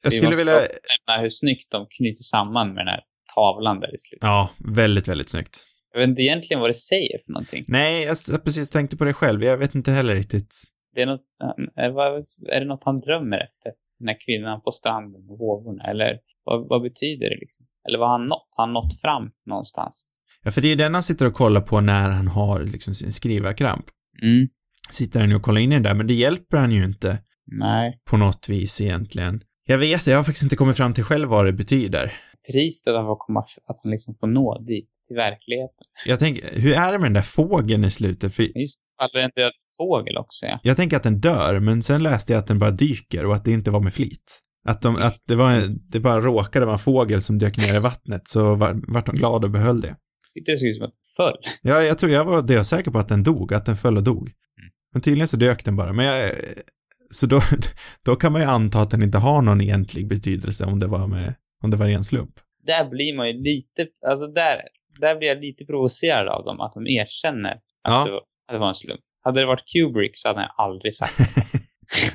Jag 0.02 0.12
skulle 0.12 0.36
vilja... 0.36 0.52
nämna 0.52 1.22
hur 1.22 1.28
snyggt 1.28 1.70
de 1.70 1.86
knyter 1.90 2.22
samman 2.22 2.68
med 2.68 2.76
den 2.76 2.88
här 2.88 3.00
tavlan 3.34 3.80
där 3.80 3.94
i 3.94 3.98
slutet. 3.98 4.26
Ja, 4.26 4.50
väldigt, 4.58 5.08
väldigt 5.08 5.28
snyggt. 5.28 5.64
Jag 5.92 6.00
vet 6.00 6.08
inte 6.08 6.22
egentligen 6.22 6.60
vad 6.60 6.70
det 6.70 6.74
säger 6.74 7.18
för 7.24 7.32
någonting. 7.32 7.64
Nej, 7.68 8.04
jag 8.04 8.44
precis 8.44 8.70
tänkte 8.70 8.96
på 8.96 9.04
det 9.04 9.12
själv. 9.12 9.44
Jag 9.44 9.58
vet 9.58 9.74
inte 9.74 9.90
heller 9.90 10.14
riktigt. 10.14 10.54
Det 10.94 11.02
är, 11.02 11.06
något, 11.06 11.24
är, 11.76 12.60
det 12.60 12.66
något 12.66 12.82
han 12.84 13.00
drömmer 13.00 13.36
efter? 13.36 13.72
Den 13.98 14.08
här 14.08 14.16
kvinnan 14.26 14.60
på 14.60 14.70
stranden 14.70 15.30
och 15.30 15.38
vågorna? 15.38 15.84
Eller 15.84 16.18
vad, 16.44 16.68
vad 16.68 16.82
betyder 16.82 17.30
det 17.30 17.36
liksom? 17.40 17.66
Eller 17.88 17.98
vad 17.98 18.08
har 18.08 18.18
han 18.18 18.26
nått? 18.26 18.48
Har 18.56 18.64
han 18.64 18.72
nått 18.72 19.00
fram 19.00 19.30
någonstans? 19.46 20.08
Ja, 20.44 20.50
för 20.50 20.60
det 20.60 20.72
är 20.72 20.76
den 20.76 20.94
han 20.94 21.02
sitter 21.02 21.26
och 21.26 21.34
kollar 21.34 21.60
på 21.60 21.80
när 21.80 22.10
han 22.10 22.28
har 22.28 22.60
liksom 22.60 22.94
sin 22.94 23.12
skrivarkramp. 23.12 23.84
Mm. 24.22 24.48
Sitter 24.90 25.20
han 25.20 25.28
ju 25.28 25.36
och 25.36 25.42
kollar 25.42 25.60
in 25.60 25.72
i 25.72 25.74
den 25.74 25.82
där, 25.82 25.94
men 25.94 26.06
det 26.06 26.14
hjälper 26.14 26.56
han 26.56 26.72
ju 26.72 26.84
inte 26.84 27.18
Nej. 27.46 28.00
på 28.10 28.16
något 28.16 28.48
vis 28.48 28.80
egentligen. 28.80 29.40
Jag 29.64 29.78
vet, 29.78 30.06
jag 30.06 30.16
har 30.16 30.24
faktiskt 30.24 30.42
inte 30.42 30.56
kommit 30.56 30.76
fram 30.76 30.92
till 30.92 31.04
själv 31.04 31.28
vad 31.28 31.46
det 31.46 31.52
betyder. 31.52 32.12
Priset 32.52 32.94
av 32.94 33.10
att 33.10 33.18
komma, 33.18 33.40
att 33.40 33.80
han 33.82 33.90
liksom 33.90 34.14
får 34.20 34.26
nå 34.26 34.58
dit, 34.58 34.88
till 35.06 35.16
verkligheten. 35.16 35.84
Jag 36.06 36.18
tänker, 36.18 36.60
hur 36.60 36.72
är 36.72 36.92
det 36.92 36.98
med 36.98 37.06
den 37.06 37.12
där 37.12 37.22
fågeln 37.22 37.84
i 37.84 37.90
slutet? 37.90 38.34
För 38.34 38.58
Just 38.58 38.82
faller 38.96 39.20
en 39.24 39.30
död 39.36 39.52
fågel 39.78 40.16
också, 40.16 40.46
ja. 40.46 40.60
jag 40.62 40.76
tänker 40.76 40.96
att 40.96 41.02
den 41.02 41.20
dör, 41.20 41.60
men 41.60 41.82
sen 41.82 42.02
läste 42.02 42.32
jag 42.32 42.40
att 42.40 42.46
den 42.46 42.58
bara 42.58 42.70
dyker 42.70 43.26
och 43.26 43.34
att 43.34 43.44
det 43.44 43.52
inte 43.52 43.70
var 43.70 43.80
med 43.80 43.94
flit. 43.94 44.42
Att, 44.64 44.82
de, 44.82 44.96
att 44.96 45.18
det, 45.26 45.34
var, 45.34 45.62
det 45.68 46.00
bara 46.00 46.20
råkade 46.20 46.66
vara 46.66 46.74
en 46.74 46.78
fågel 46.78 47.22
som 47.22 47.38
dök 47.38 47.56
ner 47.56 47.76
i 47.76 47.78
vattnet, 47.78 48.28
så 48.28 48.54
var, 48.54 48.80
vart 48.94 49.06
de 49.06 49.16
glada 49.16 49.46
och 49.46 49.52
behöll 49.52 49.80
det. 49.80 49.96
Det 50.46 50.56
såg 50.56 50.68
ut 50.68 50.76
som 50.76 50.84
att 50.84 50.90
den 50.90 51.26
föll. 51.26 51.36
Ja, 51.62 51.82
jag 51.82 51.98
tror 51.98 52.12
jag 52.12 52.24
var 52.24 52.42
dösäker 52.42 52.90
på 52.90 52.98
att 52.98 53.08
den 53.08 53.22
dog, 53.22 53.54
att 53.54 53.66
den 53.66 53.76
föll 53.76 53.96
och 53.96 54.04
dog. 54.04 54.32
Men 54.92 55.02
tydligen 55.02 55.28
så 55.28 55.36
dök 55.36 55.64
den 55.64 55.76
bara, 55.76 55.92
men 55.92 56.06
jag, 56.06 56.30
så 57.10 57.26
då, 57.26 57.40
då 58.04 58.16
kan 58.16 58.32
man 58.32 58.40
ju 58.40 58.46
anta 58.46 58.80
att 58.80 58.90
den 58.90 59.02
inte 59.02 59.18
har 59.18 59.42
någon 59.42 59.60
egentlig 59.60 60.08
betydelse 60.08 60.64
om 60.64 60.78
det 60.78 60.86
var 60.86 61.06
med, 61.06 61.34
om 61.62 61.70
det 61.70 61.76
var 61.76 61.86
ren 61.86 62.04
slump. 62.04 62.34
Där 62.66 62.84
blir 62.84 63.16
man 63.16 63.26
ju 63.28 63.32
lite, 63.32 63.86
alltså 64.06 64.26
där, 64.26 64.62
där 65.00 65.16
blir 65.16 65.28
jag 65.28 65.40
lite 65.40 65.64
provocerad 65.64 66.28
av 66.28 66.44
dem, 66.44 66.60
att 66.60 66.72
de 66.72 66.86
erkänner 66.86 67.52
att, 67.52 67.62
Ja. 67.82 68.04
det, 68.04 68.10
var, 68.10 68.18
att 68.18 68.52
det 68.52 68.58
var 68.58 68.68
en 68.68 68.74
slump. 68.74 69.00
Hade 69.24 69.40
det 69.40 69.46
varit 69.46 69.64
Kubrick 69.72 70.12
så 70.14 70.28
hade 70.28 70.40
han 70.40 70.50
aldrig 70.56 70.94
sagt 70.94 71.18
det. 71.18 71.58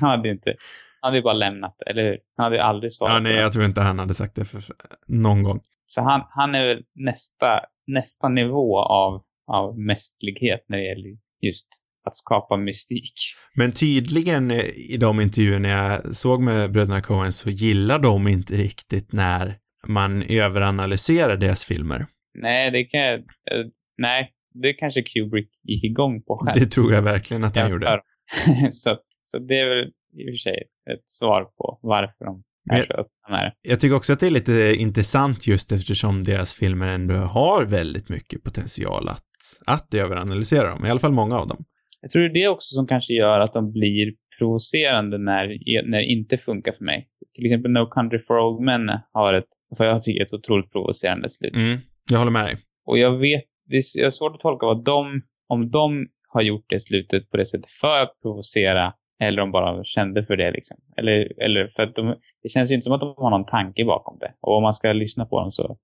Han 0.00 0.10
hade 0.10 0.30
inte, 0.30 0.54
han 1.00 1.12
hade 1.12 1.22
bara 1.22 1.34
lämnat 1.34 1.76
det, 1.78 1.90
eller 1.90 2.02
hur? 2.02 2.18
Han 2.36 2.44
hade 2.44 2.56
ju 2.56 2.62
aldrig 2.62 2.92
svarat 2.92 3.12
Ja, 3.14 3.20
nej, 3.20 3.34
jag 3.36 3.52
tror 3.52 3.64
inte 3.64 3.80
han 3.80 3.98
hade 3.98 4.14
sagt 4.14 4.34
det 4.36 4.44
för, 4.44 4.62
någon 5.06 5.42
gång. 5.42 5.60
Så 5.86 6.00
han, 6.02 6.22
han 6.30 6.54
är 6.54 6.66
väl 6.66 6.82
nästa, 6.94 7.60
nästa 7.86 8.28
nivå 8.28 8.78
av, 8.78 9.22
av 9.46 9.78
mästerlighet 9.78 10.64
när 10.68 10.78
det 10.78 10.84
gäller 10.84 11.18
just 11.40 11.66
att 12.06 12.14
skapa 12.14 12.56
mystik. 12.56 13.12
Men 13.54 13.72
tydligen 13.72 14.50
eh, 14.50 14.64
i 14.90 14.96
de 15.00 15.20
intervjuerna 15.20 15.68
jag 15.68 16.16
såg 16.16 16.42
med 16.42 16.72
bröderna 16.72 17.02
Coen 17.02 17.32
så 17.32 17.50
gillar 17.50 17.98
de 17.98 18.28
inte 18.28 18.54
riktigt 18.54 19.12
när 19.12 19.56
man 19.86 20.22
överanalyserar 20.22 21.36
deras 21.36 21.64
filmer. 21.64 22.06
Nej, 22.38 22.70
det 22.70 22.84
kan 22.84 23.00
jag, 23.00 23.14
eh, 23.18 23.66
nej, 23.98 24.30
det 24.62 24.72
kanske 24.72 25.02
Kubrick 25.02 25.48
gick 25.62 25.84
igång 25.84 26.22
på 26.22 26.36
själv. 26.36 26.60
Det 26.60 26.66
tror 26.66 26.92
jag 26.92 27.02
verkligen 27.02 27.44
att 27.44 27.56
han 27.56 27.70
gjorde. 27.70 28.00
Så, 28.70 28.96
så 29.22 29.38
det 29.38 29.58
är 29.60 29.68
väl 29.68 29.84
i 30.18 30.22
och 30.28 30.32
för 30.32 30.36
sig 30.36 30.56
ett 30.94 31.02
svar 31.04 31.44
på 31.44 31.78
varför 31.82 32.24
de 32.24 32.42
är 32.70 32.78
jag- 32.78 32.86
så 32.86 32.92
öppna 32.92 33.28
med 33.30 33.44
det. 33.44 33.70
Jag 33.70 33.80
tycker 33.80 33.96
också 33.96 34.12
att 34.12 34.20
det 34.20 34.26
är 34.26 34.30
lite 34.30 34.74
intressant 34.78 35.46
just 35.46 35.72
eftersom 35.72 36.22
deras 36.22 36.54
filmer 36.54 36.88
ändå 36.88 37.14
har 37.14 37.66
väldigt 37.66 38.08
mycket 38.08 38.42
potential 38.44 39.08
att, 39.08 39.24
att 39.66 39.94
överanalysera 39.94 40.70
dem, 40.70 40.86
i 40.86 40.90
alla 40.90 41.00
fall 41.00 41.12
många 41.12 41.38
av 41.38 41.48
dem. 41.48 41.64
Jag 42.04 42.10
tror 42.10 42.22
det 42.22 42.28
är 42.28 42.42
det 42.42 42.48
också 42.48 42.74
som 42.74 42.86
kanske 42.86 43.14
gör 43.14 43.40
att 43.40 43.52
de 43.52 43.72
blir 43.72 44.14
provocerande 44.38 45.18
när, 45.18 45.46
när 45.90 45.98
det 45.98 46.04
inte 46.04 46.38
funkar 46.38 46.72
för 46.72 46.84
mig. 46.84 47.08
Till 47.34 47.46
exempel 47.46 47.70
No 47.70 47.86
Country 47.86 48.18
for 48.18 48.38
Old 48.38 48.60
Men 48.60 48.90
har 49.12 49.34
ett, 49.34 49.48
för 49.76 49.84
jag 49.84 50.02
tycker 50.02 50.22
ett 50.22 50.32
otroligt 50.32 50.72
provocerande 50.72 51.30
slut. 51.30 51.56
Mm, 51.56 51.78
jag 52.10 52.18
håller 52.18 52.32
med 52.32 52.44
dig. 52.44 52.56
Och 52.86 52.98
jag 52.98 53.18
vet, 53.18 53.44
det 53.66 53.76
är 53.76 54.02
jag 54.02 54.12
svårt 54.12 54.34
att 54.34 54.40
tolka 54.40 54.66
vad 54.66 54.84
de, 54.84 55.22
om 55.48 55.70
de 55.70 56.08
har 56.28 56.42
gjort 56.42 56.64
det 56.68 56.80
slutet 56.80 57.30
på 57.30 57.36
det 57.36 57.46
sättet 57.46 57.70
för 57.70 58.00
att 58.00 58.20
provocera 58.22 58.92
eller 59.20 59.42
om 59.42 59.52
bara 59.52 59.84
kände 59.84 60.26
för 60.26 60.36
det 60.36 60.50
liksom. 60.50 60.76
Eller, 60.96 61.42
eller 61.42 61.72
för 61.76 61.82
att 61.82 61.94
de, 61.94 62.14
det 62.42 62.48
känns 62.48 62.70
ju 62.70 62.74
inte 62.74 62.84
som 62.84 62.92
att 62.92 63.00
de 63.00 63.14
har 63.16 63.30
någon 63.30 63.46
tanke 63.46 63.84
bakom 63.84 64.18
det. 64.18 64.34
Och 64.40 64.56
om 64.56 64.62
man 64.62 64.74
ska 64.74 64.92
lyssna 64.92 65.26
på 65.26 65.40
dem 65.40 65.52
så, 65.52 65.78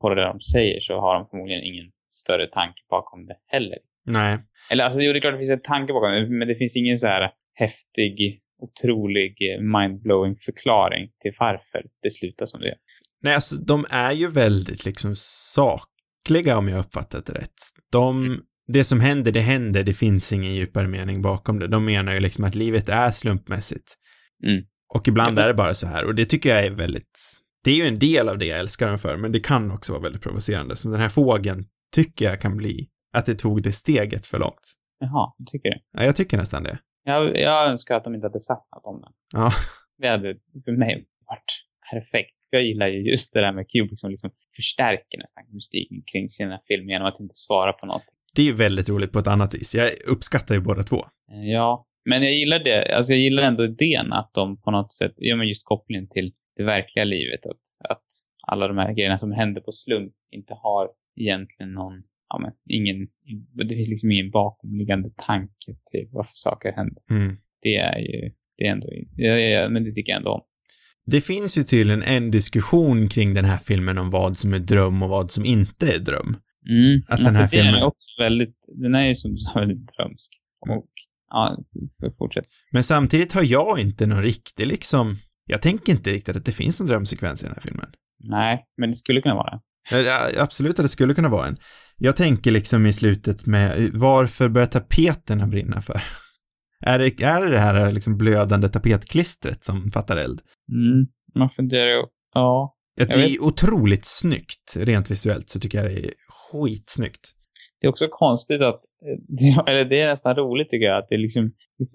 på 0.00 0.14
det 0.14 0.24
de 0.24 0.40
säger 0.40 0.80
så 0.80 1.00
har 1.00 1.14
de 1.14 1.26
förmodligen 1.30 1.62
ingen 1.62 1.90
större 2.10 2.46
tanke 2.46 2.82
bakom 2.90 3.26
det 3.26 3.36
heller. 3.46 3.78
Nej. 4.06 4.38
Eller 4.70 4.84
alltså, 4.84 5.00
jo, 5.00 5.12
det 5.12 5.18
är 5.18 5.20
klart 5.20 5.34
det 5.34 5.38
finns 5.38 5.50
en 5.50 5.62
tanke 5.62 5.92
bakom 5.92 6.12
det, 6.12 6.38
men 6.38 6.48
det 6.48 6.54
finns 6.54 6.76
ingen 6.76 6.96
så 6.96 7.06
här 7.06 7.30
häftig, 7.54 8.40
otrolig, 8.62 9.34
mindblowing 9.60 10.36
förklaring 10.36 11.08
till 11.22 11.32
varför 11.38 11.82
det 12.02 12.10
slutar 12.10 12.46
som 12.46 12.60
det 12.60 12.66
gör. 12.66 12.76
Nej, 13.22 13.34
alltså 13.34 13.56
de 13.56 13.86
är 13.90 14.12
ju 14.12 14.30
väldigt 14.30 14.86
liksom 14.86 15.12
sakliga 15.16 16.58
om 16.58 16.68
jag 16.68 16.78
uppfattat 16.78 17.26
det 17.26 17.32
rätt. 17.32 17.60
De, 17.92 18.40
det 18.72 18.84
som 18.84 19.00
händer, 19.00 19.32
det 19.32 19.40
händer, 19.40 19.84
det 19.84 19.92
finns 19.92 20.32
ingen 20.32 20.54
djupare 20.54 20.88
mening 20.88 21.22
bakom 21.22 21.58
det. 21.58 21.68
De 21.68 21.84
menar 21.84 22.14
ju 22.14 22.20
liksom 22.20 22.44
att 22.44 22.54
livet 22.54 22.88
är 22.88 23.10
slumpmässigt. 23.10 23.96
Mm. 24.46 24.62
Och 24.94 25.08
ibland 25.08 25.38
är 25.38 25.48
det 25.48 25.54
bara 25.54 25.74
så 25.74 25.86
här, 25.86 26.06
och 26.06 26.14
det 26.14 26.24
tycker 26.24 26.50
jag 26.50 26.64
är 26.64 26.70
väldigt, 26.70 27.18
det 27.64 27.70
är 27.70 27.74
ju 27.74 27.84
en 27.84 27.98
del 27.98 28.28
av 28.28 28.38
det 28.38 28.46
jag 28.46 28.58
älskar 28.58 28.88
dem 28.88 28.98
för, 28.98 29.16
men 29.16 29.32
det 29.32 29.40
kan 29.40 29.70
också 29.70 29.92
vara 29.92 30.02
väldigt 30.02 30.22
provocerande. 30.22 30.76
Som 30.76 30.90
den 30.90 31.00
här 31.00 31.08
fågeln 31.08 31.64
tycker 31.94 32.24
jag 32.24 32.40
kan 32.40 32.56
bli, 32.56 32.88
att 33.12 33.26
det 33.26 33.34
tog 33.34 33.62
det 33.62 33.72
steget 33.72 34.26
för 34.26 34.38
långt. 34.38 34.72
Jaha, 35.00 35.32
du 35.38 35.44
tycker 35.44 35.70
det? 35.70 35.80
Ja, 35.92 36.04
jag 36.04 36.16
tycker 36.16 36.36
nästan 36.36 36.62
det. 36.62 36.78
Jag, 37.04 37.38
jag 37.38 37.68
önskar 37.70 37.94
att 37.94 38.04
de 38.04 38.14
inte 38.14 38.26
hade 38.26 38.40
sagt 38.40 38.66
något 38.74 38.84
om 38.84 39.00
den. 39.00 39.12
Ja. 39.32 39.50
Det 39.98 40.08
hade 40.08 40.34
för 40.64 40.72
mig 40.72 41.06
varit 41.26 41.52
perfekt. 41.90 42.36
Jag 42.50 42.62
gillar 42.62 42.86
ju 42.86 43.10
just 43.10 43.32
det 43.32 43.40
där 43.40 43.52
med 43.52 43.70
Kubrick 43.70 44.00
som 44.00 44.10
liksom 44.10 44.30
förstärker 44.56 45.18
nästan 45.18 45.44
mystiken 45.52 46.02
kring 46.12 46.28
sina 46.28 46.60
filmer 46.68 46.92
genom 46.92 47.08
att 47.08 47.20
inte 47.20 47.34
svara 47.34 47.72
på 47.72 47.86
något. 47.86 48.04
Det 48.36 48.42
är 48.42 48.46
ju 48.46 48.54
väldigt 48.54 48.88
roligt 48.88 49.12
på 49.12 49.18
ett 49.18 49.26
annat 49.26 49.54
vis. 49.54 49.74
Jag 49.74 49.90
uppskattar 50.08 50.54
ju 50.54 50.60
båda 50.60 50.82
två. 50.82 50.96
Eh, 51.32 51.50
Ja, 51.52 51.86
men 52.04 52.22
jag 52.22 52.32
gillar 52.32 52.58
det. 52.58 52.96
Alltså 52.96 53.12
jag 53.12 53.20
gillar 53.20 53.42
ändå 53.42 53.64
idén 53.64 54.12
att 54.12 54.30
de 54.34 54.60
på 54.60 54.70
något 54.70 54.92
sätt, 54.92 55.12
ja 55.16 55.36
men 55.36 55.48
just 55.48 55.64
kopplingen 55.64 56.08
till 56.08 56.32
det 56.56 56.62
verkliga 56.64 57.04
livet, 57.04 57.46
att, 57.46 57.90
att 57.90 58.04
alla 58.46 58.68
de 58.68 58.78
här 58.78 58.92
grejerna 58.92 59.18
som 59.18 59.32
händer 59.32 59.60
på 59.60 59.72
slump 59.72 60.12
inte 60.30 60.54
har 60.54 60.88
egentligen 61.20 61.72
någon, 61.72 62.02
ja 62.30 62.38
men 62.38 62.52
ingen, 62.68 63.08
det 63.68 63.74
finns 63.74 63.88
liksom 63.88 64.10
ingen 64.10 64.30
bakomliggande 64.30 65.10
tanke 65.16 65.70
till 65.90 66.08
varför 66.12 66.32
saker 66.34 66.72
händer. 66.72 67.02
Mm. 67.10 67.36
Det 67.62 67.76
är 67.76 67.98
ju, 67.98 68.30
det 68.56 68.64
är 68.66 68.72
ändå, 68.72 68.86
ja, 69.16 69.68
men 69.68 69.84
det 69.84 69.92
tycker 69.94 70.12
jag 70.12 70.16
ändå 70.18 70.30
om. 70.30 70.40
Det 71.06 71.20
finns 71.20 71.58
ju 71.58 71.62
tydligen 71.62 72.02
en 72.02 72.30
diskussion 72.30 73.08
kring 73.08 73.34
den 73.34 73.44
här 73.44 73.56
filmen 73.58 73.98
om 73.98 74.10
vad 74.10 74.38
som 74.38 74.54
är 74.54 74.58
dröm 74.58 75.02
och 75.02 75.08
vad 75.08 75.30
som 75.30 75.44
inte 75.44 75.86
är 75.94 75.98
dröm. 75.98 76.36
Mm. 76.68 77.02
Att 77.08 77.18
den 77.24 77.34
här 77.36 77.42
Den 77.42 77.48
filmen- 77.48 77.74
är 77.74 77.84
också 77.84 78.06
väldigt, 78.18 78.56
den 78.82 78.94
är 78.94 79.06
ju 79.08 79.14
som 79.14 79.30
du 79.34 79.38
sa 79.38 79.52
väldigt 79.60 79.88
drömsk. 79.96 80.32
Och, 80.68 80.88
ja, 81.30 81.58
fortsätt. 82.18 82.44
Men 82.72 82.82
samtidigt 82.84 83.32
har 83.32 83.42
jag 83.42 83.80
inte 83.80 84.06
någon 84.06 84.22
riktig 84.22 84.66
liksom, 84.66 85.16
jag 85.46 85.62
tänker 85.62 85.92
inte 85.92 86.10
riktigt 86.10 86.36
att 86.36 86.44
det 86.44 86.52
finns 86.52 86.80
någon 86.80 86.88
drömsekvens 86.88 87.42
i 87.42 87.46
den 87.46 87.54
här 87.54 87.62
filmen. 87.62 87.90
Nej, 88.18 88.64
men 88.76 88.90
det 88.90 88.96
skulle 88.96 89.20
kunna 89.20 89.34
vara. 89.34 89.60
Eh, 89.92 89.98
ja, 89.98 90.28
Absolut 90.38 90.78
att 90.78 90.84
det 90.84 90.88
skulle 90.88 91.14
kunna 91.14 91.28
vara 91.28 91.46
en. 91.46 91.56
Jag 92.02 92.16
tänker 92.16 92.50
liksom 92.50 92.86
i 92.86 92.92
slutet 92.92 93.46
med, 93.46 93.90
varför 93.94 94.48
börjar 94.48 94.66
tapeterna 94.66 95.46
brinna 95.46 95.80
för? 95.80 96.00
Är 96.86 96.98
det, 96.98 97.22
är 97.22 97.40
det 97.40 97.50
det 97.50 97.58
här 97.58 97.92
liksom 97.92 98.18
blödande 98.18 98.68
tapetklistret 98.68 99.64
som 99.64 99.90
fattar 99.90 100.16
eld? 100.16 100.40
Mm. 100.72 101.06
Man 101.34 101.50
funderar 101.56 101.90
ju, 101.90 102.02
ja. 102.34 102.76
Att 103.00 103.08
det 103.08 103.14
är 103.14 103.42
otroligt 103.42 104.04
snyggt, 104.04 104.76
rent 104.76 105.10
visuellt, 105.10 105.48
så 105.48 105.60
tycker 105.60 105.78
jag 105.78 105.90
det 105.90 105.98
är 106.06 106.12
skitsnyggt. 106.28 107.20
Det 107.80 107.86
är 107.86 107.90
också 107.90 108.06
konstigt 108.10 108.62
att, 108.62 108.80
eh, 109.06 109.58
eller 109.66 109.84
det 109.84 110.00
är 110.00 110.08
nästan 110.08 110.36
roligt 110.36 110.68
tycker 110.68 110.86
jag, 110.86 110.98
att 110.98 111.08
det 111.08 111.14
är 111.14 111.18
liksom, 111.18 111.52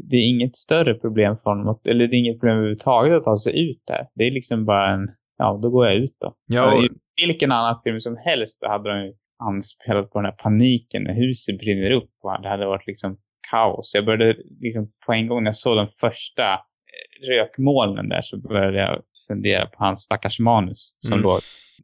det 0.10 0.16
är 0.16 0.30
inget 0.30 0.56
större 0.56 0.94
problem 0.94 1.38
för 1.44 1.50
honom, 1.50 1.68
att, 1.68 1.88
eller 1.88 2.08
det 2.08 2.16
är 2.16 2.20
inget 2.20 2.40
problem 2.40 2.58
överhuvudtaget 2.58 3.18
att 3.18 3.24
ta 3.24 3.38
sig 3.38 3.70
ut 3.70 3.84
där. 3.88 4.08
Det 4.16 4.24
är 4.24 4.32
liksom 4.32 4.66
bara 4.66 4.94
en, 4.94 5.08
ja, 5.38 5.60
då 5.62 5.70
går 5.70 5.88
jag 5.88 5.96
ut 5.96 6.18
då. 6.20 6.36
Ja, 6.48 6.76
och, 6.76 6.84
I 6.84 7.28
vilken 7.28 7.52
annan 7.52 7.82
film 7.84 8.02
som 8.02 8.18
helst 8.26 8.60
så 8.60 8.68
hade 8.68 8.90
de 8.90 9.06
ju 9.06 9.14
anspelat 9.48 10.10
på 10.12 10.20
den 10.22 10.26
här 10.26 10.38
paniken 10.38 11.04
när 11.04 11.14
huset 11.14 11.58
brinner 11.58 11.92
upp 11.92 12.12
och 12.24 12.42
det 12.42 12.50
hade 12.50 12.66
varit 12.66 12.88
liksom 12.88 13.18
kaos. 13.52 13.92
Jag 13.96 14.06
började 14.06 14.36
liksom 14.62 14.92
på 15.06 15.14
en 15.14 15.28
gång 15.28 15.44
när 15.44 15.48
jag 15.48 15.56
såg 15.56 15.78
de 15.78 15.88
första 16.00 16.54
eh, 16.54 17.28
rökmolnen 17.30 18.10
där 18.10 18.22
så 18.22 18.38
började 18.38 18.78
jag 18.78 19.02
fundera 19.28 19.66
på 19.66 19.76
hans 19.84 20.04
stackars 20.04 20.40
manus 20.40 20.96
som 21.00 21.14
Mm. 21.14 21.24
låg, 21.24 21.40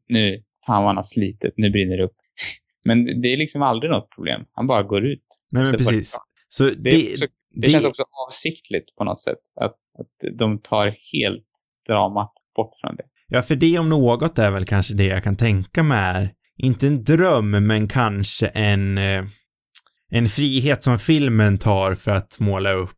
nu, 0.08 0.44
fan 0.66 0.82
vad 0.84 0.90
han 0.90 0.96
har 0.96 1.04
slitit, 1.04 1.54
nu 1.58 1.70
brinner 1.70 1.98
det 1.98 2.04
upp. 2.04 2.16
Men 2.84 3.22
det 3.22 3.28
är 3.34 3.38
liksom 3.38 3.62
aldrig 3.62 3.92
något 3.92 4.10
problem. 4.16 4.42
Han 4.52 4.68
bara 4.68 4.84
går 4.84 5.06
ut. 5.06 5.26
nej 5.52 5.64
men 5.64 5.72
precis. 5.72 6.18
Så 6.48 6.64
Det, 6.64 6.74
det, 6.76 6.98
också, 7.12 7.26
det, 7.56 7.70
känns 7.70 7.86
också 7.86 8.04
avsiktligt 8.28 8.96
på 8.96 9.04
något 9.04 9.22
sätt. 9.22 9.38
Att, 9.62 9.76
att 10.00 10.38
de 10.40 10.60
tar 10.60 10.96
helt 11.14 11.50
dramat 11.88 12.34
bort 12.56 12.74
från 12.82 12.96
det. 12.96 13.04
Ja, 13.28 13.42
för 13.42 13.56
det 13.56 13.80
om 13.80 13.90
något 13.90 14.40
är 14.40 14.52
väl 14.52 14.66
kanske 14.66 14.96
det 14.96 15.06
jag 15.06 15.24
kan 15.24 15.38
tänka 15.38 15.84
mig 15.84 15.98
är, 16.00 16.30
inte 16.62 16.88
en 16.88 17.04
dröm, 17.04 17.50
men 17.50 17.88
kanske 17.88 18.48
en, 18.48 18.98
eh, 18.98 19.26
en 20.12 20.30
frihet 20.30 20.84
som 20.84 21.00
filmen 21.00 21.58
tar 21.58 21.96
för 21.96 22.12
att 22.12 22.40
måla 22.40 22.72
upp, 22.72 22.98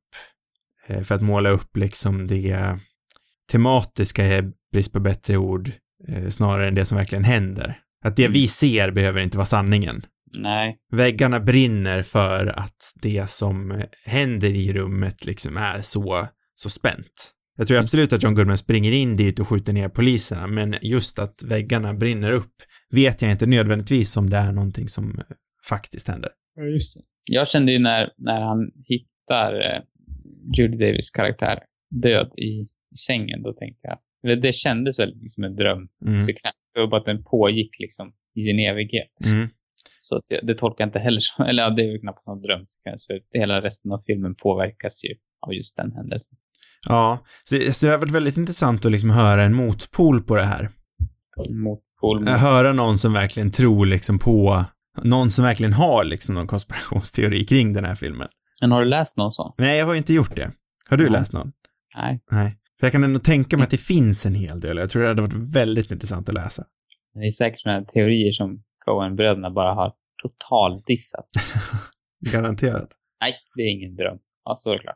eh, 0.87 1.01
för 1.01 1.15
att 1.15 1.21
måla 1.21 1.49
upp 1.49 1.77
liksom 1.77 2.27
det 2.27 2.77
tematiska, 3.51 4.25
är 4.25 4.51
brist 4.73 4.93
på 4.93 4.99
bättre 4.99 5.37
ord, 5.37 5.71
eh, 6.07 6.29
snarare 6.29 6.67
än 6.67 6.75
det 6.75 6.85
som 6.85 6.97
verkligen 6.97 7.23
händer. 7.23 7.79
Att 8.05 8.15
det 8.15 8.27
vi 8.27 8.47
ser 8.47 8.91
behöver 8.91 9.21
inte 9.21 9.37
vara 9.37 9.45
sanningen. 9.45 10.05
Nej. 10.37 10.77
Väggarna 10.91 11.39
brinner 11.39 12.01
för 12.01 12.47
att 12.47 12.93
det 13.01 13.29
som 13.29 13.83
händer 14.05 14.49
i 14.49 14.73
rummet 14.73 15.25
liksom 15.25 15.57
är 15.57 15.81
så, 15.81 16.27
så 16.55 16.69
spänt. 16.69 17.33
Jag 17.57 17.67
tror 17.67 17.77
absolut 17.77 18.13
att 18.13 18.23
John 18.23 18.35
Goodman 18.35 18.57
springer 18.57 18.91
in 18.91 19.17
dit 19.17 19.39
och 19.39 19.47
skjuter 19.47 19.73
ner 19.73 19.89
poliserna, 19.89 20.47
men 20.47 20.75
just 20.81 21.19
att 21.19 21.43
väggarna 21.43 21.93
brinner 21.93 22.31
upp 22.31 22.53
vet 22.95 23.21
jag 23.21 23.31
inte 23.31 23.45
nödvändigtvis 23.45 24.17
om 24.17 24.29
det 24.29 24.37
är 24.37 24.51
någonting 24.51 24.87
som 24.87 25.19
eh, 25.19 25.35
faktiskt 25.69 26.07
händer. 26.07 26.31
Ja, 26.55 26.63
just 26.63 26.97
det. 26.97 27.01
Jag 27.31 27.47
kände 27.47 27.71
ju 27.71 27.79
när, 27.79 28.09
när 28.17 28.41
han 28.41 28.71
hittar 28.85 29.53
eh, 29.53 29.81
Judy 30.57 30.77
Davis 30.77 31.11
karaktär 31.11 31.59
död 32.01 32.31
i, 32.37 32.67
sängen, 33.07 33.43
då 33.43 33.53
tänkte 33.53 33.87
jag 33.87 33.97
Eller 34.23 34.41
det 34.41 34.53
kändes 34.53 34.99
väl 34.99 35.13
som 35.29 35.43
en 35.43 35.55
drömsekvens. 35.55 36.71
Det 36.73 36.79
var 36.79 36.87
bara 36.87 36.99
att 36.99 37.05
den 37.05 37.23
pågick 37.23 37.79
liksom 37.79 38.13
i 38.35 38.41
sin 38.41 38.59
evighet. 38.59 39.11
Mm. 39.25 39.47
Så 39.97 40.21
det, 40.29 40.39
det 40.43 40.55
tolkar 40.55 40.83
jag 40.83 40.87
inte 40.87 40.99
heller 40.99 41.19
som, 41.19 41.45
eller 41.49 41.63
ja, 41.63 41.69
det 41.69 41.81
är 41.81 41.91
ju 41.91 41.99
knappt 41.99 42.27
någon 42.27 42.41
drömsekvens 42.41 43.07
för 43.07 43.39
hela 43.39 43.61
resten 43.61 43.91
av 43.91 44.03
filmen 44.07 44.35
påverkas 44.35 45.03
ju 45.03 45.15
av 45.47 45.53
just 45.53 45.75
den 45.75 45.91
händelsen. 45.91 46.37
Ja, 46.87 47.19
så, 47.41 47.73
så 47.73 47.85
det 47.85 47.91
har 47.91 47.99
varit 47.99 48.15
väldigt 48.15 48.37
intressant 48.37 48.85
att 48.85 48.91
liksom 48.91 49.09
höra 49.09 49.43
en 49.43 49.53
motpol 49.53 50.21
på 50.21 50.35
det 50.35 50.43
här. 50.43 50.69
Motpol 51.49 51.92
mot... 52.03 52.27
Höra 52.27 52.73
någon 52.73 52.97
som 52.97 53.13
verkligen 53.13 53.51
tror 53.51 53.85
liksom 53.85 54.19
på, 54.19 54.65
någon 55.03 55.31
som 55.31 55.45
verkligen 55.45 55.73
har 55.73 56.03
liksom 56.03 56.35
någon 56.35 56.47
konspirationsteori 56.47 57.43
kring 57.45 57.73
den 57.73 57.85
här 57.85 57.95
filmen. 57.95 58.27
Men 58.61 58.71
har 58.71 58.81
du 58.81 58.89
läst 58.89 59.17
någon 59.17 59.31
sån? 59.31 59.53
Nej, 59.57 59.77
jag 59.79 59.85
har 59.85 59.93
ju 59.93 59.97
inte 59.97 60.13
gjort 60.13 60.35
det. 60.35 60.51
Har 60.89 60.97
du 60.97 61.03
Nej. 61.03 61.13
läst 61.13 61.33
någon? 61.33 61.51
Nej. 61.95 62.23
Nej. 62.31 62.57
För 62.79 62.87
jag 62.87 62.91
kan 62.91 63.03
ändå 63.03 63.19
tänka 63.19 63.57
mig 63.57 63.63
att 63.63 63.69
det 63.69 63.77
finns 63.77 64.25
en 64.25 64.35
hel 64.35 64.59
del. 64.59 64.77
Jag 64.77 64.89
tror 64.89 65.01
det 65.01 65.07
hade 65.07 65.21
varit 65.21 65.55
väldigt 65.55 65.91
intressant 65.91 66.29
att 66.29 66.35
läsa. 66.35 66.63
Det 67.13 67.25
är 67.27 67.31
säkert 67.31 67.59
sådana 67.61 67.85
teorier 67.85 68.31
som 68.31 68.63
Coen-bröderna 68.85 69.49
bara 69.51 69.73
har 69.73 69.91
totaldissat. 70.21 71.25
Garanterat. 72.31 72.87
Nej, 73.21 73.33
det 73.55 73.61
är 73.61 73.71
ingen 73.71 73.95
dröm. 73.95 74.17
Ja, 74.45 74.55
så 74.59 74.69
är 74.69 74.73
det 74.73 74.79
klart. 74.79 74.95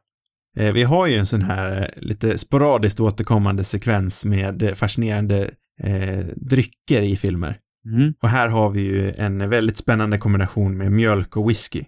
Eh, 0.57 0.73
Vi 0.73 0.83
har 0.83 1.07
ju 1.07 1.15
en 1.15 1.25
sån 1.25 1.41
här 1.41 1.81
eh, 1.81 1.87
lite 2.03 2.37
sporadiskt 2.37 2.99
återkommande 2.99 3.63
sekvens 3.63 4.25
med 4.25 4.63
eh, 4.63 4.73
fascinerande 4.73 5.49
eh, 5.83 6.25
drycker 6.35 7.03
i 7.03 7.15
filmer. 7.15 7.57
Mm. 7.85 8.13
Och 8.21 8.29
här 8.29 8.49
har 8.49 8.69
vi 8.69 8.81
ju 8.81 9.13
en 9.17 9.49
väldigt 9.49 9.77
spännande 9.77 10.17
kombination 10.17 10.77
med 10.77 10.91
mjölk 10.91 11.37
och 11.37 11.49
whisky. 11.49 11.83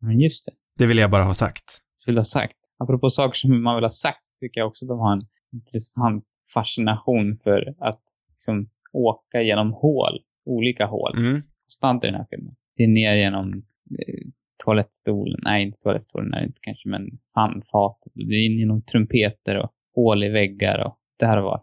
Men 0.00 0.20
just 0.20 0.46
det. 0.46 0.52
Det 0.78 0.86
vill 0.86 0.98
jag 0.98 1.10
bara 1.10 1.22
ha 1.24 1.34
sagt. 1.34 1.64
vill 2.06 2.16
ha 2.16 2.24
sagt. 2.24 2.56
Apropå 2.78 3.10
saker 3.10 3.34
som 3.34 3.62
man 3.62 3.74
vill 3.74 3.84
ha 3.84 3.90
sagt, 3.90 4.24
så 4.24 4.34
tycker 4.40 4.60
jag 4.60 4.68
också 4.68 4.84
att 4.84 4.88
de 4.88 4.98
har 4.98 5.12
en 5.12 5.26
intressant 5.52 6.24
fascination 6.54 7.38
för 7.44 7.74
att 7.80 8.02
liksom 8.30 8.70
åka 8.92 9.42
genom 9.42 9.72
hål. 9.72 10.18
Olika 10.44 10.86
hål. 10.86 11.18
Mm. 11.18 11.42
Konstant 11.64 12.04
i 12.04 12.06
den 12.06 12.14
här 12.14 12.26
filmen. 12.30 12.54
Det 12.76 12.82
är 12.82 12.88
ner 12.88 13.16
genom 13.16 13.52
eh, 13.98 14.24
toalettstolen. 14.64 15.40
Nej, 15.42 15.62
inte 15.62 15.78
toalettstolen 15.78 16.34
är 16.34 16.40
det 16.40 16.46
inte 16.46 16.60
kanske, 16.62 16.88
men 16.88 17.18
handfatet. 17.32 18.12
Det 18.14 18.34
är 18.34 18.46
in 18.46 18.58
genom 18.58 18.82
trumpeter 18.82 19.56
och 19.56 19.70
hål 19.94 20.24
i 20.24 20.28
väggar 20.28 20.86
och 20.86 20.98
det 21.18 21.26
här 21.26 21.40
var. 21.40 21.62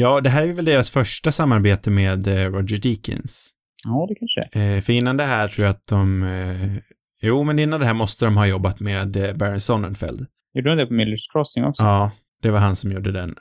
Ja, 0.00 0.20
det 0.20 0.30
här 0.30 0.42
är 0.46 0.52
väl 0.52 0.64
deras 0.64 0.90
första 0.90 1.32
samarbete 1.32 1.90
med 1.90 2.26
eh, 2.26 2.34
Roger 2.52 2.78
Deakins. 2.78 3.50
Ja, 3.84 4.06
det 4.08 4.14
kanske 4.14 4.58
är. 4.60 4.76
Eh, 4.76 4.80
för 4.80 4.92
innan 4.92 5.16
det 5.16 5.24
här 5.24 5.48
tror 5.48 5.66
jag 5.66 5.70
att 5.74 5.86
de... 5.86 6.22
Eh, 6.22 6.76
jo, 7.22 7.44
men 7.44 7.58
innan 7.58 7.80
det 7.80 7.86
här 7.86 7.94
måste 7.94 8.24
de 8.24 8.36
ha 8.36 8.46
jobbat 8.46 8.80
med 8.80 9.36
Barry 9.38 9.60
Sonnenfeld. 9.60 10.26
Gjorde 10.54 10.70
de 10.70 10.76
det 10.76 10.86
på 10.86 10.94
Millers 10.94 11.28
Crossing 11.32 11.64
också? 11.64 11.82
Ja, 11.82 12.10
det 12.42 12.50
var 12.50 12.58
han 12.58 12.76
som 12.76 12.92
gjorde 12.92 13.12
den. 13.12 13.34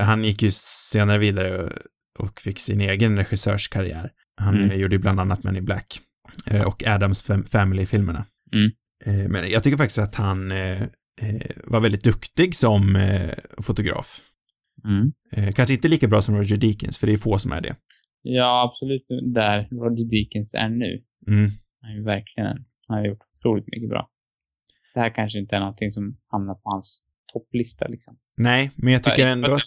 Han 0.00 0.24
gick 0.24 0.42
ju 0.42 0.50
senare 0.52 1.18
vidare 1.18 1.70
och, 2.18 2.40
fick 2.40 2.58
sin 2.58 2.80
egen 2.80 3.16
regissörskarriär. 3.16 4.10
Han 4.36 4.54
Mm. 4.64 4.80
gjorde 4.80 4.96
ju 4.96 5.00
bland 5.02 5.20
annat 5.20 5.44
Men 5.44 5.56
in 5.56 5.64
Black 5.64 6.00
och 6.66 6.86
Adams 6.86 7.28
Fam- 7.30 7.48
Family-filmerna. 7.48 8.24
Mm. 8.54 9.32
Men 9.32 9.50
jag 9.50 9.62
tycker 9.62 9.78
faktiskt 9.78 9.98
att 9.98 10.14
han 10.14 10.48
var 11.64 11.80
väldigt 11.80 12.04
duktig 12.04 12.54
som 12.54 12.98
fotograf. 13.62 14.20
Mm. 14.84 15.12
Eh, 15.32 15.52
kanske 15.52 15.74
inte 15.74 15.88
lika 15.88 16.08
bra 16.08 16.22
som 16.22 16.36
Roger 16.36 16.56
Deakins, 16.56 16.98
för 16.98 17.06
det 17.06 17.12
är 17.12 17.16
få 17.16 17.38
som 17.38 17.52
är 17.52 17.60
det. 17.60 17.76
Ja, 18.22 18.70
absolut. 18.70 19.06
Där 19.34 19.68
Roger 19.70 20.04
Deakins 20.10 20.54
är 20.54 20.68
nu. 20.68 21.02
Mm. 21.26 21.50
Han 21.80 21.90
är 21.90 22.04
verkligen 22.04 22.46
en, 22.46 22.64
han 22.86 22.98
har 22.98 23.06
gjort 23.06 23.22
otroligt 23.38 23.66
mycket 23.66 23.88
bra. 23.88 24.10
Det 24.94 25.00
här 25.00 25.14
kanske 25.14 25.38
inte 25.38 25.56
är 25.56 25.60
någonting 25.60 25.92
som 25.92 26.16
hamnar 26.26 26.54
på 26.54 26.70
hans 26.70 27.04
topplista 27.32 27.88
liksom. 27.88 28.16
Nej, 28.36 28.70
men 28.76 28.92
jag 28.92 29.02
tycker 29.02 29.26
ändå. 29.26 29.58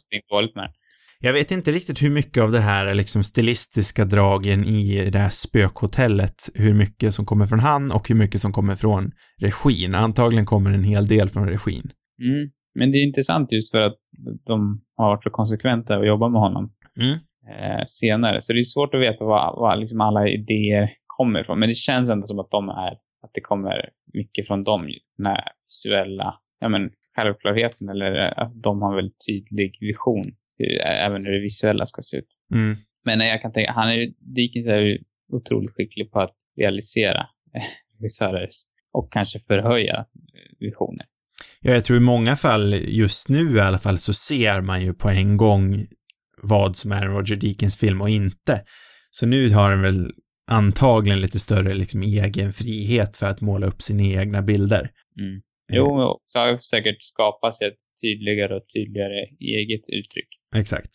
Jag 1.20 1.34
vet 1.34 1.52
inte 1.52 1.72
riktigt 1.72 2.02
hur 2.02 2.10
mycket 2.10 2.44
av 2.44 2.52
det 2.52 2.60
här 2.60 2.88
är 2.88 2.96
liksom 2.96 3.24
stilistiska 3.24 4.06
dragen 4.06 4.66
i 4.66 5.10
det 5.10 5.20
här 5.20 5.30
spökhotellet, 5.30 6.50
hur 6.56 6.74
mycket 6.74 7.14
som 7.14 7.26
kommer 7.26 7.46
från 7.46 7.60
han 7.60 7.92
och 7.92 8.10
hur 8.10 8.16
mycket 8.16 8.42
som 8.42 8.52
kommer 8.52 8.76
från 8.76 9.12
regin. 9.38 9.96
Antagligen 9.96 10.46
kommer 10.46 10.72
en 10.72 10.84
hel 10.84 11.08
del 11.08 11.30
från 11.30 11.48
regin. 11.50 11.92
Mm. 12.24 12.50
Men 12.76 12.92
det 12.92 12.98
är 12.98 13.04
intressant 13.04 13.52
just 13.52 13.72
för 13.72 13.82
att 13.82 13.98
de 14.46 14.82
har 14.96 15.06
varit 15.08 15.24
så 15.24 15.30
konsekventa 15.30 15.98
och 15.98 16.06
jobbat 16.08 16.32
med 16.32 16.42
honom 16.42 16.74
Mm. 17.00 17.20
eh, 17.60 17.84
senare. 17.86 18.42
Så 18.42 18.54
det 18.54 18.60
är 18.60 18.64
svårt 18.64 18.94
att 18.94 19.02
veta 19.02 19.26
var, 19.26 19.56
var 19.60 19.76
liksom 19.76 20.02
alla 20.02 20.28
idéer 20.28 20.90
kommer 21.08 21.42
ifrån. 21.42 21.60
Men 21.60 21.70
det 21.70 21.76
känns 21.76 22.10
ändå 22.10 22.28
som 22.28 22.40
att 22.40 22.52
de 22.52 22.70
är, 22.70 22.92
att 23.24 23.32
det 23.34 23.42
kommer 23.42 23.90
mycket 24.14 24.48
från 24.48 24.64
dem. 24.64 24.90
Den 25.18 25.26
här 25.26 25.44
visuella, 25.66 26.40
ja 26.60 26.70
men 26.70 26.92
självklarheten 27.16 27.90
eller 27.90 28.26
eh, 28.26 28.34
att 28.38 28.62
de 28.64 28.82
har 28.82 28.90
en 28.90 28.96
väldigt 28.96 29.26
tydlig 29.28 29.78
vision. 29.82 30.26
hur- 30.58 30.82
Även 30.82 31.26
hur 31.26 31.34
det 31.34 31.40
visuella 31.42 31.86
ska 31.86 32.02
se 32.02 32.18
ut. 32.18 32.28
Mm. 32.54 32.76
Men 33.06 33.20
jag 33.20 33.42
kan 33.42 33.52
tänka, 33.52 33.72
han 33.72 33.90
är 33.90 33.94
ju, 33.94 34.14
Dickens 34.20 34.68
är 34.68 34.80
ju 34.80 35.04
otroligt 35.32 35.72
skicklig 35.76 36.12
på 36.12 36.20
att 36.20 36.34
realisera 36.58 37.20
eh, 37.56 37.64
regissörers 38.00 38.56
och 38.92 39.12
kanske 39.12 39.40
förhöja 39.40 39.96
eh, 39.98 40.06
visioner. 40.60 41.06
Ja, 41.66 41.72
jag 41.72 41.84
tror 41.84 41.98
i 41.98 42.02
många 42.02 42.36
fall, 42.36 42.74
just 42.74 43.30
nu 43.30 43.56
i 43.56 43.60
alla 43.60 43.78
fall, 43.78 43.98
så 43.98 44.14
ser 44.14 44.62
man 44.62 44.82
ju 44.86 44.94
på 44.94 45.10
en 45.10 45.38
gång 45.38 45.76
vad 46.42 46.76
som 46.76 46.92
är 46.92 47.06
en 47.06 47.12
Roger 47.12 47.36
Deakins 47.36 47.78
film 47.78 48.02
och 48.02 48.10
inte. 48.10 48.62
Så 49.12 49.26
nu 49.26 49.50
har 49.50 49.70
den 49.70 49.82
väl 49.82 50.12
antagligen 50.52 51.22
lite 51.22 51.40
större 51.40 51.74
liksom 51.74 52.02
egen 52.02 52.54
frihet 52.54 53.18
för 53.18 53.26
att 53.26 53.42
måla 53.42 53.68
upp 53.68 53.82
sina 53.82 54.04
egna 54.04 54.42
bilder. 54.42 54.90
Mm. 55.20 55.36
Eh, 55.72 55.78
Jo, 55.78 56.20
så 56.26 56.40
har 56.40 56.58
säkert 56.58 56.98
skapat 57.00 57.56
sig 57.56 57.68
ett 57.68 58.02
tydligare 58.02 58.56
och 58.56 58.64
tydligare 58.74 59.20
eget 59.40 59.82
uttryck. 59.88 60.28
Exakt. 60.56 60.92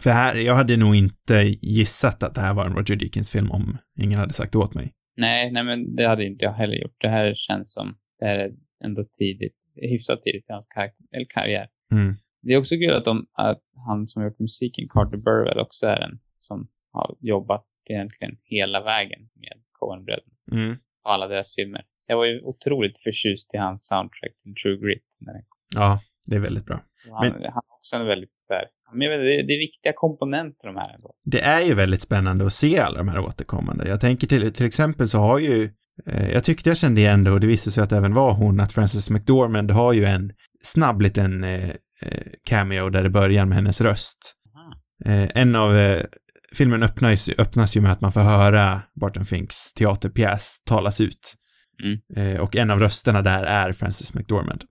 För 0.00 0.10
här, 0.10 0.36
jag 0.36 0.54
hade 0.54 0.76
nog 0.76 0.96
inte 0.96 1.34
gissat 1.62 2.22
att 2.22 2.34
det 2.34 2.40
här 2.40 2.54
var 2.54 2.66
en 2.66 2.72
Roger 2.72 2.96
Deakins 2.96 3.32
film 3.32 3.50
om 3.50 3.78
ingen 3.98 4.18
hade 4.18 4.32
sagt 4.32 4.56
åt 4.56 4.74
mig. 4.74 4.92
Nej, 5.16 5.52
nej 5.52 5.64
men 5.64 5.96
det 5.96 6.06
hade 6.06 6.24
inte 6.26 6.44
jag 6.44 6.52
heller 6.52 6.74
gjort. 6.74 6.96
Det 7.00 7.08
här 7.08 7.34
känns 7.36 7.72
som, 7.72 7.94
det 8.20 8.26
här 8.26 8.38
är 8.38 8.50
ändå 8.84 9.04
tidigt, 9.18 9.54
hyfsat 9.74 10.22
tidigt 10.22 10.44
i 10.50 10.52
hans 10.52 10.66
karriär. 11.28 11.68
Mm. 11.92 12.14
Det 12.42 12.52
är 12.52 12.58
också 12.58 12.74
kul 12.74 12.92
att, 12.92 13.04
de, 13.04 13.26
att 13.32 13.62
han 13.86 14.06
som 14.06 14.22
har 14.22 14.28
gjort 14.28 14.38
musiken, 14.38 14.88
Carter 14.88 15.16
Burwell, 15.16 15.58
också 15.58 15.86
är 15.86 16.00
en 16.00 16.20
som 16.38 16.68
har 16.92 17.16
jobbat 17.20 17.66
egentligen 17.90 18.36
hela 18.42 18.82
vägen 18.82 19.20
med 19.34 19.62
Coen-bröderna 19.72 20.34
Mm. 20.52 20.76
alla 21.02 21.28
deras 21.28 21.54
filmer. 21.54 21.84
Jag 22.06 22.16
var 22.16 22.24
ju 22.24 22.40
otroligt 22.42 22.98
förtjust 22.98 23.54
i 23.54 23.56
hans 23.56 23.86
soundtrack 23.86 24.36
till 24.42 24.54
True 24.54 24.76
Grit. 24.76 25.16
När 25.20 25.32
den 25.32 25.42
Ja, 25.74 26.00
det 26.26 26.36
är 26.36 26.40
väldigt 26.40 26.66
bra. 26.66 26.80
Han, 27.10 27.32
han 27.32 27.42
har 27.42 27.62
också 27.78 27.96
en 27.96 28.06
väldigt 28.06 28.32
så 28.36 28.54
här, 28.54 28.64
men 28.92 29.00
jag 29.00 29.10
vet, 29.10 29.20
det, 29.20 29.46
det 29.46 29.54
är 29.54 29.58
viktiga 29.58 29.92
komponenter 29.96 30.66
de 30.66 30.76
här 30.76 30.94
ändå. 30.94 31.14
Det 31.24 31.40
är 31.40 31.60
ju 31.60 31.74
väldigt 31.74 32.00
spännande 32.00 32.46
att 32.46 32.52
se 32.52 32.78
alla 32.78 32.98
de 32.98 33.08
här 33.08 33.18
återkommande. 33.18 33.88
Jag 33.88 34.00
tänker 34.00 34.26
till, 34.26 34.52
till 34.52 34.66
exempel 34.66 35.08
så 35.08 35.18
har 35.18 35.38
ju, 35.38 35.70
jag 36.06 36.44
tyckte 36.44 36.70
jag 36.70 36.76
kände 36.76 37.00
igen 37.00 37.24
det 37.24 37.30
och 37.30 37.40
det 37.40 37.46
visade 37.46 37.72
sig 37.72 37.82
att 37.82 37.90
det 37.90 37.96
även 37.96 38.14
var 38.14 38.32
hon, 38.32 38.60
att 38.60 38.72
Frances 38.72 39.10
McDormand 39.10 39.70
har 39.70 39.92
ju 39.92 40.04
en 40.04 40.32
snabb 40.62 41.00
liten 41.00 41.44
eh, 41.44 41.68
eh, 42.02 42.26
cameo 42.44 42.90
där 42.90 43.02
det 43.02 43.10
börjar 43.10 43.44
med 43.44 43.56
hennes 43.56 43.80
röst. 43.80 44.34
Eh, 45.04 45.28
en 45.34 45.56
av, 45.56 45.76
eh, 45.76 46.04
filmen 46.56 46.82
öppnas, 46.82 47.30
öppnas 47.38 47.76
ju 47.76 47.80
med 47.80 47.92
att 47.92 48.00
man 48.00 48.12
får 48.12 48.20
höra 48.20 48.82
Barton 49.00 49.26
Finks 49.26 49.72
teaterpjäs 49.72 50.56
talas 50.64 51.00
ut. 51.00 51.34
Mm. 51.82 52.34
Eh, 52.34 52.40
och 52.40 52.56
en 52.56 52.70
av 52.70 52.80
rösterna 52.80 53.22
där 53.22 53.42
är 53.42 53.72
Frances 53.72 54.14
McDormand. 54.14 54.64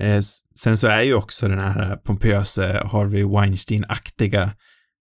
Mm. 0.00 0.10
Eh, 0.10 0.20
sen 0.58 0.76
så 0.76 0.86
är 0.86 1.02
ju 1.02 1.14
också 1.14 1.48
den 1.48 1.58
här 1.58 1.96
pompöse 1.96 2.82
Harvey 2.92 3.24
Weinstein-aktiga 3.24 4.50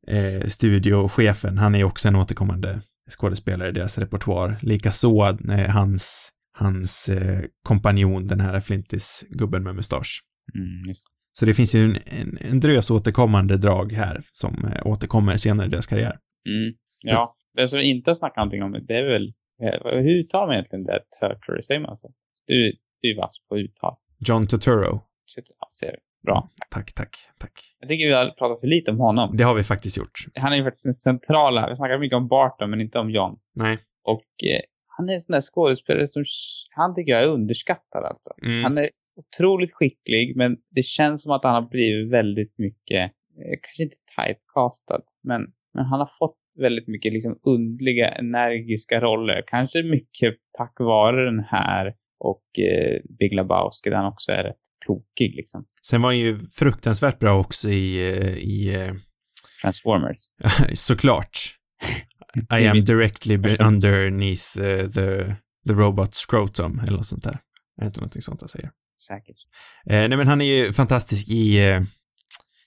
eh, 0.07 0.47
studiochefen, 0.47 1.57
han 1.57 1.75
är 1.75 1.79
ju 1.79 1.85
också 1.85 2.07
en 2.07 2.15
återkommande 2.15 2.81
skådespelare 3.09 3.69
i 3.69 3.71
deras 3.71 3.97
repertoar. 3.97 4.57
Likaså 4.61 5.37
eh, 5.49 5.69
hans, 5.69 6.29
hans 6.57 7.09
eh, 7.09 7.41
kompanjon, 7.63 8.27
den 8.27 8.39
här 8.39 8.59
Flintis-gubben 8.59 9.63
med 9.63 9.75
mustasch. 9.75 10.21
Mm. 10.55 10.95
Så 11.31 11.45
det 11.45 11.53
finns 11.53 11.75
ju 11.75 11.79
en, 11.79 11.95
en, 12.05 12.37
en 12.51 12.59
drös 12.59 12.91
återkommande 12.91 13.57
drag 13.57 13.91
här 13.91 14.21
som 14.31 14.65
eh, 14.65 14.87
återkommer 14.87 15.35
senare 15.35 15.67
i 15.67 15.69
deras 15.69 15.87
karriär. 15.87 16.19
Mm. 16.49 16.73
Ja, 17.03 17.35
det 17.53 17.67
som 17.67 17.79
vi 17.79 17.85
inte 17.85 18.09
har 18.09 18.15
snackat 18.15 18.37
någonting 18.37 18.63
om, 18.63 18.71
det 18.71 18.93
är 18.93 19.11
väl, 19.13 19.33
hur 20.03 20.19
uttalar 20.19 20.47
man 20.47 20.55
egentligen 20.55 20.85
det? 20.85 20.99
Turtle, 21.19 21.61
säger 21.61 21.79
man 21.79 21.97
så? 21.97 22.11
Du, 22.45 22.73
du 23.01 23.11
är 23.11 23.17
vass 23.21 23.35
på 23.49 23.57
uttal. 23.57 23.95
John 24.27 24.47
Turturro. 24.47 25.01
Ja, 25.35 25.67
ser 25.79 25.91
du. 25.91 25.97
Bra. 26.25 26.49
Tack, 26.69 26.93
tack, 26.93 27.09
tack. 27.39 27.51
Jag 27.79 27.89
tycker 27.89 28.07
vi 28.07 28.13
har 28.13 28.29
pratat 28.29 28.59
för 28.59 28.67
lite 28.67 28.91
om 28.91 28.99
honom. 28.99 29.37
Det 29.37 29.43
har 29.43 29.55
vi 29.55 29.63
faktiskt 29.63 29.97
gjort. 29.97 30.19
Han 30.35 30.53
är 30.53 30.57
ju 30.57 30.63
faktiskt 30.63 30.83
den 30.83 30.93
centrala, 30.93 31.69
vi 31.69 31.75
snackar 31.75 31.99
mycket 31.99 32.15
om 32.15 32.27
Barton, 32.27 32.69
men 32.69 32.81
inte 32.81 32.99
om 32.99 33.09
John. 33.09 33.39
Nej. 33.55 33.77
Och 34.03 34.31
eh, 34.51 34.61
han 34.87 35.09
är 35.09 35.13
en 35.13 35.21
sån 35.21 35.33
där 35.33 35.41
skådespelare 35.41 36.07
som, 36.07 36.23
han 36.69 36.95
tycker 36.95 37.11
jag 37.11 37.23
är 37.23 37.27
underskattad 37.27 38.05
alltså. 38.05 38.33
Mm. 38.43 38.63
Han 38.63 38.77
är 38.77 38.89
otroligt 39.15 39.73
skicklig, 39.73 40.35
men 40.35 40.57
det 40.69 40.83
känns 40.85 41.23
som 41.23 41.31
att 41.31 41.43
han 41.43 41.53
har 41.53 41.69
blivit 41.69 42.11
väldigt 42.11 42.57
mycket, 42.57 43.11
eh, 43.41 43.59
kanske 43.61 43.83
inte 43.83 43.97
typecastad, 44.17 45.01
men, 45.23 45.41
men 45.73 45.85
han 45.85 45.99
har 45.99 46.11
fått 46.19 46.37
väldigt 46.59 46.87
mycket 46.87 47.13
liksom 47.13 47.39
undliga, 47.43 48.09
energiska 48.09 49.01
roller. 49.01 49.43
Kanske 49.47 49.83
mycket 49.83 50.35
tack 50.57 50.75
vare 50.79 51.25
den 51.25 51.43
här 51.47 51.93
Och 52.19 52.59
eh, 52.59 53.01
Big 53.19 53.33
Lebowski 53.35 53.93
han 53.93 54.05
också 54.05 54.31
är 54.31 54.43
rätt 54.43 54.61
tokig 54.87 55.35
liksom. 55.35 55.65
Sen 55.87 56.01
var 56.01 56.09
han 56.09 56.17
ju 56.19 56.39
fruktansvärt 56.39 57.19
bra 57.19 57.39
också 57.39 57.69
i, 57.69 58.09
eh, 58.09 58.33
i 58.33 58.75
eh, 58.75 58.93
Transformers. 59.61 60.17
såklart. 60.73 61.37
I 62.59 62.67
am 62.67 62.83
directly 62.85 63.37
underneath 63.59 64.57
uh, 64.57 64.89
the, 64.89 65.35
the 65.67 65.73
robot 65.73 66.13
scrotum, 66.15 66.79
eller 66.79 66.97
något 66.97 67.05
sånt 67.05 67.23
där. 67.23 67.39
Är 67.77 67.81
det 67.81 67.85
inte 67.85 67.99
någonting 67.99 68.21
sånt 68.21 68.41
jag 68.41 68.49
säger? 68.49 68.69
Säkert. 69.07 69.37
Eh, 69.89 70.09
nej 70.09 70.17
men 70.17 70.27
han 70.27 70.41
är 70.41 70.45
ju 70.45 70.73
fantastisk 70.73 71.29
i 71.29 71.69
eh, 71.69 71.81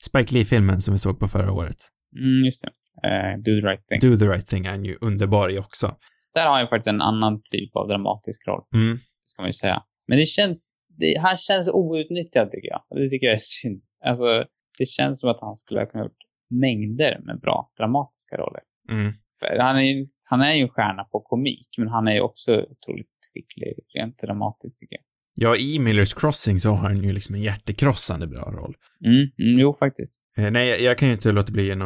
Spike 0.07 0.34
Lee-filmen 0.34 0.80
som 0.80 0.94
vi 0.94 0.99
såg 0.99 1.20
på 1.20 1.28
förra 1.28 1.53
året. 1.53 1.76
Mm, 2.16 2.44
just 2.44 2.62
det. 2.62 2.70
Eh, 3.09 3.38
do 3.38 3.61
the 3.61 3.66
right 3.66 3.86
thing. 3.88 4.11
Do 4.11 4.16
the 4.16 4.26
right 4.28 4.46
thing 4.46 4.66
är 4.66 4.70
han 4.70 4.84
ju 4.84 4.99
underbar 5.01 5.51
i 5.51 5.59
också. 5.59 5.96
Där 6.34 6.46
har 6.46 6.59
han 6.59 6.68
faktiskt 6.68 6.88
en 6.88 7.01
annan 7.01 7.40
typ 7.53 7.76
av 7.76 7.88
dramatisk 7.88 8.49
roll, 8.49 8.62
Mm. 8.74 8.99
Ska 9.29 9.43
man 9.43 9.49
ju 9.49 9.53
säga. 9.53 9.83
Men 10.09 10.18
det 10.18 10.26
känns, 10.26 10.74
det, 10.89 11.20
han 11.20 11.39
känns 11.39 11.68
outnyttjad 11.68 12.51
tycker 12.51 12.68
jag. 12.68 12.83
Och 12.89 12.99
det 12.99 13.09
tycker 13.11 13.26
jag 13.26 13.35
är 13.35 13.39
synd. 13.39 13.83
Alltså, 14.05 14.45
det 14.79 14.87
känns 14.87 15.20
som 15.20 15.31
att 15.31 15.41
han 15.41 15.57
skulle 15.57 15.81
ha 15.81 15.87
kunnat 15.87 16.05
gjort 16.05 16.22
mängder 16.51 17.20
med 17.26 17.41
bra 17.41 17.72
dramatiska 17.79 18.37
roller. 18.37 18.62
Mm. 18.91 19.12
Han 19.41 19.76
är, 19.79 20.07
han 20.31 20.41
är 20.41 20.53
ju 20.55 20.62
en 20.62 20.68
stjärna 20.68 21.05
på 21.05 21.20
komik, 21.20 21.68
men 21.79 21.89
han 21.89 22.09
är 22.09 22.12
ju 22.12 22.20
också 22.20 22.53
otroligt 22.53 23.18
skicklig 23.35 23.74
rent 23.95 24.18
dramatiskt 24.18 24.79
tycker 24.79 24.95
jag. 24.95 25.05
Ja, 25.41 25.57
i 25.57 25.79
Millers 25.81 26.14
Crossing 26.14 26.59
så 26.59 26.70
har 26.70 26.89
han 26.89 27.03
ju 27.03 27.12
liksom 27.12 27.35
en 27.35 27.43
hjärtekrossande 27.43 28.26
bra 28.26 28.43
roll. 28.43 28.74
Mm, 29.05 29.16
mm, 29.39 29.59
jo, 29.61 29.76
faktiskt. 29.79 30.14
Eh, 30.39 30.51
nej, 30.51 30.68
jag, 30.68 30.81
jag 30.81 30.99
kan 30.99 31.09
ju 31.09 31.14
inte 31.14 31.33
låta 31.33 31.53
bli 31.53 31.72
att, 31.72 31.83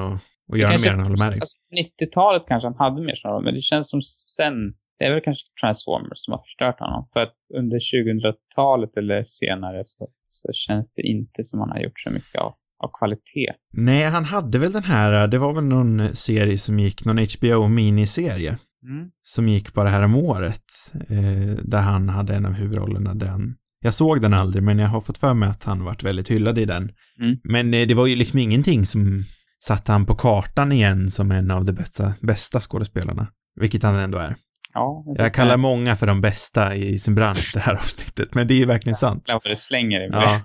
att 0.53 0.59
göra 0.59 0.79
mer 0.79 0.93
än 0.93 1.01
att 1.01 1.07
hålla 1.07 1.25
med 1.25 1.33
dig. 1.33 1.41
Alltså, 1.41 1.57
90-talet 2.01 2.43
kanske 2.49 2.67
han 2.67 2.77
hade 2.79 3.03
mer 3.03 3.17
sådana 3.17 3.41
men 3.41 3.55
det 3.55 3.61
känns 3.61 3.91
som 3.91 4.03
sen, 4.03 4.75
det 5.03 5.07
är 5.09 5.13
väl 5.15 5.23
kanske 5.25 5.45
Transformers 5.61 6.19
som 6.25 6.33
har 6.33 6.43
förstört 6.49 6.81
honom. 6.81 7.09
För 7.13 7.21
att 7.21 7.35
under 7.59 7.79
2000-talet 7.79 8.97
eller 8.97 9.25
senare 9.25 9.83
så, 9.85 10.09
så 10.29 10.49
känns 10.53 10.91
det 10.91 11.03
inte 11.03 11.43
som 11.43 11.61
han 11.61 11.71
har 11.71 11.79
gjort 11.79 12.01
så 12.01 12.11
mycket 12.11 12.41
av, 12.41 12.53
av 12.85 12.91
kvalitet. 12.99 13.53
Nej, 13.73 14.05
han 14.05 14.25
hade 14.25 14.59
väl 14.59 14.73
den 14.73 14.85
här, 14.85 15.27
det 15.27 15.39
var 15.39 15.53
väl 15.53 15.65
någon 15.65 16.09
serie 16.09 16.59
som 16.59 16.79
gick, 16.79 17.05
någon 17.05 17.19
HBO-miniserie 17.19 18.57
Mm. 18.85 19.09
som 19.23 19.49
gick 19.49 19.75
bara 19.75 19.89
här 19.89 20.03
om 20.03 20.15
året, 20.15 20.65
eh, 20.95 21.65
där 21.65 21.83
han 21.83 22.09
hade 22.09 22.35
en 22.35 22.47
av 22.47 22.53
huvudrollerna. 22.53 23.15
Den. 23.15 23.55
Jag 23.85 23.95
såg 23.95 24.23
den 24.23 24.35
aldrig, 24.35 24.63
men 24.63 24.79
jag 24.79 24.89
har 24.89 25.01
fått 25.01 25.19
för 25.19 25.35
mig 25.35 25.49
att 25.49 25.65
han 25.65 25.85
varit 25.85 26.03
väldigt 26.03 26.31
hyllad 26.31 26.59
i 26.59 26.65
den. 26.65 26.93
Mm. 27.21 27.37
Men 27.45 27.75
eh, 27.75 27.87
det 27.87 27.95
var 27.95 28.07
ju 28.07 28.17
liksom 28.17 28.39
ingenting 28.39 28.85
som 28.87 29.25
satte 29.65 29.93
han 29.93 30.07
på 30.07 30.15
kartan 30.15 30.73
igen 30.73 31.11
som 31.11 31.31
en 31.31 31.51
av 31.51 31.65
de 31.65 31.73
bästa, 31.73 32.15
bästa 32.21 32.61
skådespelarna. 32.61 33.27
Vilket 33.61 33.83
han 33.83 33.95
ändå 33.95 34.19
är. 34.19 34.37
Ja, 34.75 35.05
Jag 35.19 35.35
kallar 35.35 35.57
många 35.57 35.97
för 35.97 36.07
de 36.07 36.21
bästa 36.21 36.75
i 36.77 36.99
sin 36.99 37.15
bransch 37.15 37.51
det 37.55 37.61
här 37.61 37.75
avsnittet, 37.83 38.35
men 38.35 38.49
det 38.49 38.55
är 38.55 38.59
ju 38.59 38.65
verkligen 38.65 38.97
sant. 38.97 39.25
Jag 39.29 39.41
det 39.45 39.57
slänger 39.57 40.01
i 40.07 40.09
Ja. 40.13 40.41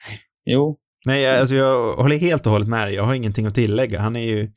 Jo, 0.44 0.76
Nej, 1.06 1.22
jag- 1.22 1.40
alltså 1.40 1.54
jag 1.54 1.92
håller 1.94 2.18
helt 2.18 2.46
och 2.46 2.52
hållet 2.52 2.68
med 2.68 2.86
dig. 2.86 2.94
Jag 2.94 3.04
har 3.04 3.14
ingenting 3.14 3.46
att 3.46 3.54
tillägga. 3.54 4.00
Han 4.00 4.16
är 4.16 4.20
ju, 4.36 4.50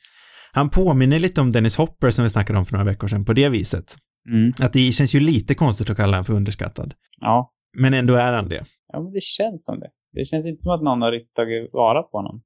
han 0.54 0.70
påminner 0.70 1.20
lite 1.20 1.42
om 1.42 1.52
Dennis 1.52 1.78
Hopper 1.78 2.10
som 2.10 2.24
vi 2.24 2.30
snackade 2.30 2.60
om 2.60 2.66
för 2.66 2.74
några 2.74 2.86
veckor 2.92 3.08
sedan 3.08 3.26
på 3.26 3.34
det 3.34 3.50
viset. 3.50 3.96
mm. 4.30 4.52
Att 4.62 4.74
det 4.74 4.80
känns 4.80 5.16
ju 5.16 5.20
lite 5.20 5.54
konstigt 5.56 5.90
att 5.90 5.98
kalla 5.98 6.12
honom 6.12 6.26
för 6.26 6.34
underskattad. 6.34 6.94
ja. 7.20 7.52
Men 7.78 7.94
ändå 7.94 8.14
är 8.14 8.34
han 8.34 8.50
det. 8.50 8.66
Ja, 8.94 9.02
men 9.04 9.12
det 9.14 9.22
känns 9.24 9.66
som 9.66 9.80
det. 9.80 9.90
Det 10.14 10.26
känns 10.26 10.46
inte 10.46 10.62
som 10.62 10.72
att 10.72 10.82
någon 10.84 11.02
har 11.02 11.12
riktigt 11.12 11.36
tagit 11.36 11.70
vara 11.74 12.04
på 12.04 12.18
honom 12.18 12.42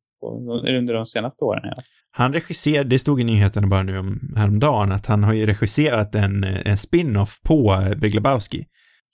under 0.80 0.93
de 0.93 1.05
senaste 1.05 1.43
åren. 1.43 1.61
Ja. 1.63 1.82
Han 2.11 2.34
regisserade, 2.34 2.89
det 2.89 2.99
stod 2.99 3.22
i 3.22 3.24
nyheterna 3.24 3.68
bara 3.68 3.84
nu 3.84 3.97
om, 3.99 4.34
häromdagen, 4.36 4.91
att 4.91 5.05
han 5.05 5.24
har 5.24 5.34
ju 5.34 5.45
regisserat 5.45 6.16
en, 6.16 6.43
en 6.43 6.78
spin-off 6.78 7.41
på 7.41 7.86
Big 7.97 8.16
Lebowski. 8.16 8.66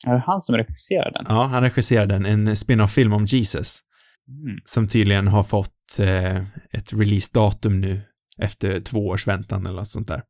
Är 0.08 0.14
det 0.14 0.24
han 0.26 0.42
som 0.42 0.56
regisserar 0.56 1.12
den? 1.12 1.26
Ja, 1.30 1.44
han 1.44 1.64
regisserade 1.64 2.16
en, 2.16 2.26
en 2.26 2.56
spin-off-film 2.56 3.14
om 3.14 3.26
Jesus, 3.26 3.80
Mm. 4.46 4.58
som 4.66 4.88
tydligen 4.88 5.28
har 5.28 5.44
fått 5.44 6.00
eh, 6.00 6.38
ett 6.72 6.94
release-datum 6.94 7.82
nu 7.82 8.02
efter 8.42 8.80
två 8.80 9.08
års 9.08 9.28
väntan 9.28 9.66
eller 9.66 9.76
något 9.76 9.88
sånt 9.88 10.08
där. 10.08 10.22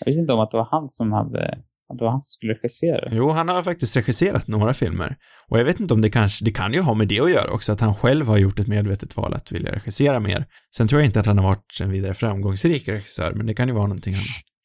Jag 0.00 0.06
visste 0.06 0.20
inte 0.20 0.32
om 0.32 0.40
att 0.40 0.50
det 0.50 0.56
var 0.56 0.68
han 0.70 0.90
som 0.90 1.12
hade, 1.12 1.44
att 1.92 1.98
det 1.98 2.04
var 2.04 2.10
han 2.10 2.22
som 2.22 2.32
skulle 2.32 2.54
regissera. 2.54 3.08
Jo, 3.10 3.30
han 3.30 3.48
har 3.48 3.62
faktiskt 3.62 3.96
regisserat 3.96 4.48
några 4.48 4.74
filmer. 4.74 5.16
Och 5.48 5.58
jag 5.58 5.64
vet 5.64 5.80
inte 5.80 5.94
om 5.94 6.00
det 6.00 6.10
kanske, 6.10 6.44
det 6.44 6.50
kan 6.50 6.72
ju 6.72 6.80
ha 6.80 6.94
med 6.94 7.08
det 7.08 7.20
att 7.20 7.30
göra 7.30 7.50
också, 7.50 7.72
att 7.72 7.80
han 7.80 7.94
själv 7.94 8.26
har 8.26 8.38
gjort 8.38 8.58
ett 8.58 8.66
medvetet 8.66 9.16
val 9.16 9.34
att 9.34 9.52
vilja 9.52 9.72
regissera 9.72 10.20
mer. 10.20 10.46
Sen 10.76 10.88
tror 10.88 11.00
jag 11.00 11.08
inte 11.08 11.20
att 11.20 11.26
han 11.26 11.38
har 11.38 11.44
varit 11.44 11.78
en 11.82 11.90
vidare 11.90 12.14
framgångsrik 12.14 12.88
regissör, 12.88 13.32
men 13.34 13.46
det 13.46 13.54
kan 13.54 13.68
ju 13.68 13.74
vara 13.74 13.86
någonting 13.86 14.14
han... 14.14 14.24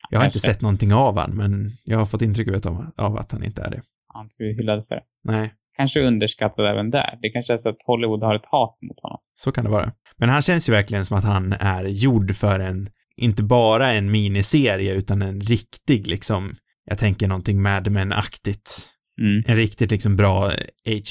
Jag 0.10 0.20
har 0.20 0.26
inte 0.26 0.40
sett 0.40 0.62
någonting 0.62 0.94
av 0.94 1.18
han, 1.18 1.32
men 1.38 1.72
jag 1.84 1.98
har 1.98 2.06
fått 2.06 2.22
intrycket 2.22 2.66
av, 2.66 2.86
av 2.98 3.18
att 3.18 3.32
han 3.32 3.44
inte 3.44 3.62
är 3.62 3.72
det. 3.72 3.82
Han 4.14 4.30
blir 4.38 4.58
hyllad 4.58 4.88
för 4.88 4.96
det. 4.96 5.02
Nej, 5.24 5.54
Kanske 5.80 6.00
underskattad 6.02 6.66
även 6.66 6.90
där. 6.90 7.20
Det 7.22 7.30
kanske 7.30 7.54
är 7.54 7.58
så 7.58 7.70
att 7.70 7.78
Hollywood 7.86 8.24
har 8.24 8.36
ett 8.36 8.46
hat 8.46 8.78
mot 8.82 9.00
honom. 9.02 9.20
så 9.36 9.52
kan 9.52 9.64
det 9.64 9.70
vara. 9.70 9.92
Men 10.18 10.30
han 10.30 10.42
känns 10.42 10.70
ju 10.70 10.74
verkligen 10.74 11.06
som 11.06 11.18
att 11.18 11.24
han 11.24 11.54
är 11.54 11.84
gjord 11.86 12.36
för 12.36 12.60
en, 12.60 12.90
inte 13.18 13.44
bara 13.44 13.92
en 13.92 14.12
miniserie, 14.12 14.94
utan 14.94 15.22
en 15.22 15.42
riktig 15.42 16.08
liksom, 16.08 16.56
jag 16.86 16.98
tänker 16.98 17.28
någonting 17.28 17.62
Mad 17.62 17.92
Men-aktigt. 17.92 18.90
Mm. 19.20 19.44
en 19.48 19.56
riktigt 19.56 19.92
liksom 19.92 20.16
bra 20.16 20.52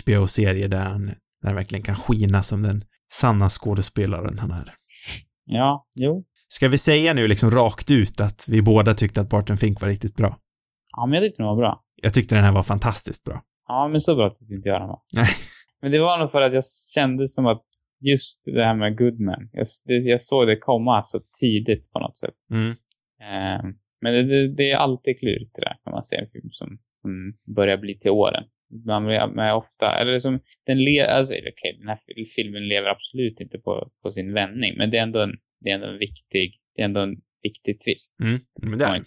HBO-serie 0.02 0.68
där 0.68 0.84
han, 0.84 1.06
där 1.06 1.46
han 1.46 1.54
verkligen 1.54 1.82
kan 1.82 1.94
skina 1.94 2.42
som 2.42 2.62
den 2.62 2.82
sanna 3.12 3.48
skådespelaren 3.48 4.38
han 4.38 4.50
är. 4.50 4.70
Ja, 5.44 5.86
jo. 5.94 6.24
Ska 6.48 6.68
vi 6.68 6.78
säga 6.78 7.14
nu 7.14 7.28
liksom 7.28 7.50
rakt 7.50 7.90
ut 7.90 8.20
att 8.20 8.48
vi 8.48 8.62
båda 8.62 8.94
tyckte 8.94 9.20
att 9.20 9.30
Barton 9.30 9.56
Fink 9.56 9.80
var 9.80 9.88
riktigt 9.88 10.16
bra? 10.16 10.36
Ja, 10.96 11.06
men 11.06 11.14
jag 11.14 11.22
tyckte 11.24 11.42
den 11.42 11.46
var 11.46 11.56
bra. 11.56 11.82
Jag 12.02 12.14
tyckte 12.14 12.34
den 12.34 12.44
här 12.44 12.52
var 12.52 12.62
fantastiskt 12.62 13.24
bra. 13.24 13.42
Ja, 13.68 13.88
men 13.88 14.00
så 14.00 14.14
bra 14.16 14.30
tyckte 14.30 14.54
inte 14.54 14.68
jag 14.68 14.80
den 14.80 14.88
var. 14.88 15.00
Nej. 15.14 15.28
Men 15.82 15.92
det 15.92 15.98
var 15.98 16.18
nog 16.18 16.30
för 16.30 16.42
att 16.42 16.54
jag 16.54 16.64
kände 16.94 17.28
som 17.28 17.46
att 17.46 17.64
just 18.00 18.42
det 18.44 18.64
här 18.64 18.74
med 18.74 18.98
Goodman, 18.98 19.50
jag, 19.52 19.66
jag 19.86 20.20
såg 20.20 20.46
det 20.46 20.56
komma 20.56 21.02
så 21.02 21.20
tidigt 21.40 21.92
på 21.92 21.98
något 21.98 22.18
sätt. 22.18 22.34
Mm. 22.50 22.70
Eh, 23.20 23.62
men 24.00 24.12
det, 24.12 24.22
det, 24.22 24.54
det 24.54 24.70
är 24.70 24.76
alltid 24.76 25.18
klurigt 25.18 25.54
det 25.54 25.60
där 25.60 25.76
kan 25.84 25.92
man 25.92 26.04
se 26.04 26.16
en 26.16 26.30
film 26.30 26.50
som, 26.50 26.78
som 27.02 27.38
börjar 27.56 27.76
bli 27.76 27.98
till 27.98 28.10
åren. 28.10 28.44
Man 28.86 29.04
med 29.34 29.54
ofta, 29.54 30.00
eller 30.00 30.18
som, 30.18 30.40
den 30.66 30.84
le, 30.84 31.06
alltså, 31.06 31.34
okej, 31.34 31.76
den 31.78 31.88
här 31.88 31.98
fil- 32.06 32.26
filmen 32.36 32.68
lever 32.68 32.88
absolut 32.88 33.40
inte 33.40 33.58
på, 33.58 33.90
på 34.02 34.12
sin 34.12 34.32
vändning, 34.34 34.76
men 34.76 34.90
det 34.90 34.98
är 34.98 35.02
ändå 35.02 35.20
en, 35.20 35.36
det 35.60 35.70
är 35.70 35.74
ändå 35.74 35.86
en 35.86 35.98
viktig, 35.98 36.60
det 36.74 36.82
är 36.82 36.84
ändå 36.84 37.00
en 37.00 37.16
viktig 37.42 37.80
twist. 37.80 38.20
Mm. 38.20 38.40
Men 38.62 38.78
det 38.78 38.84
är. 38.84 39.02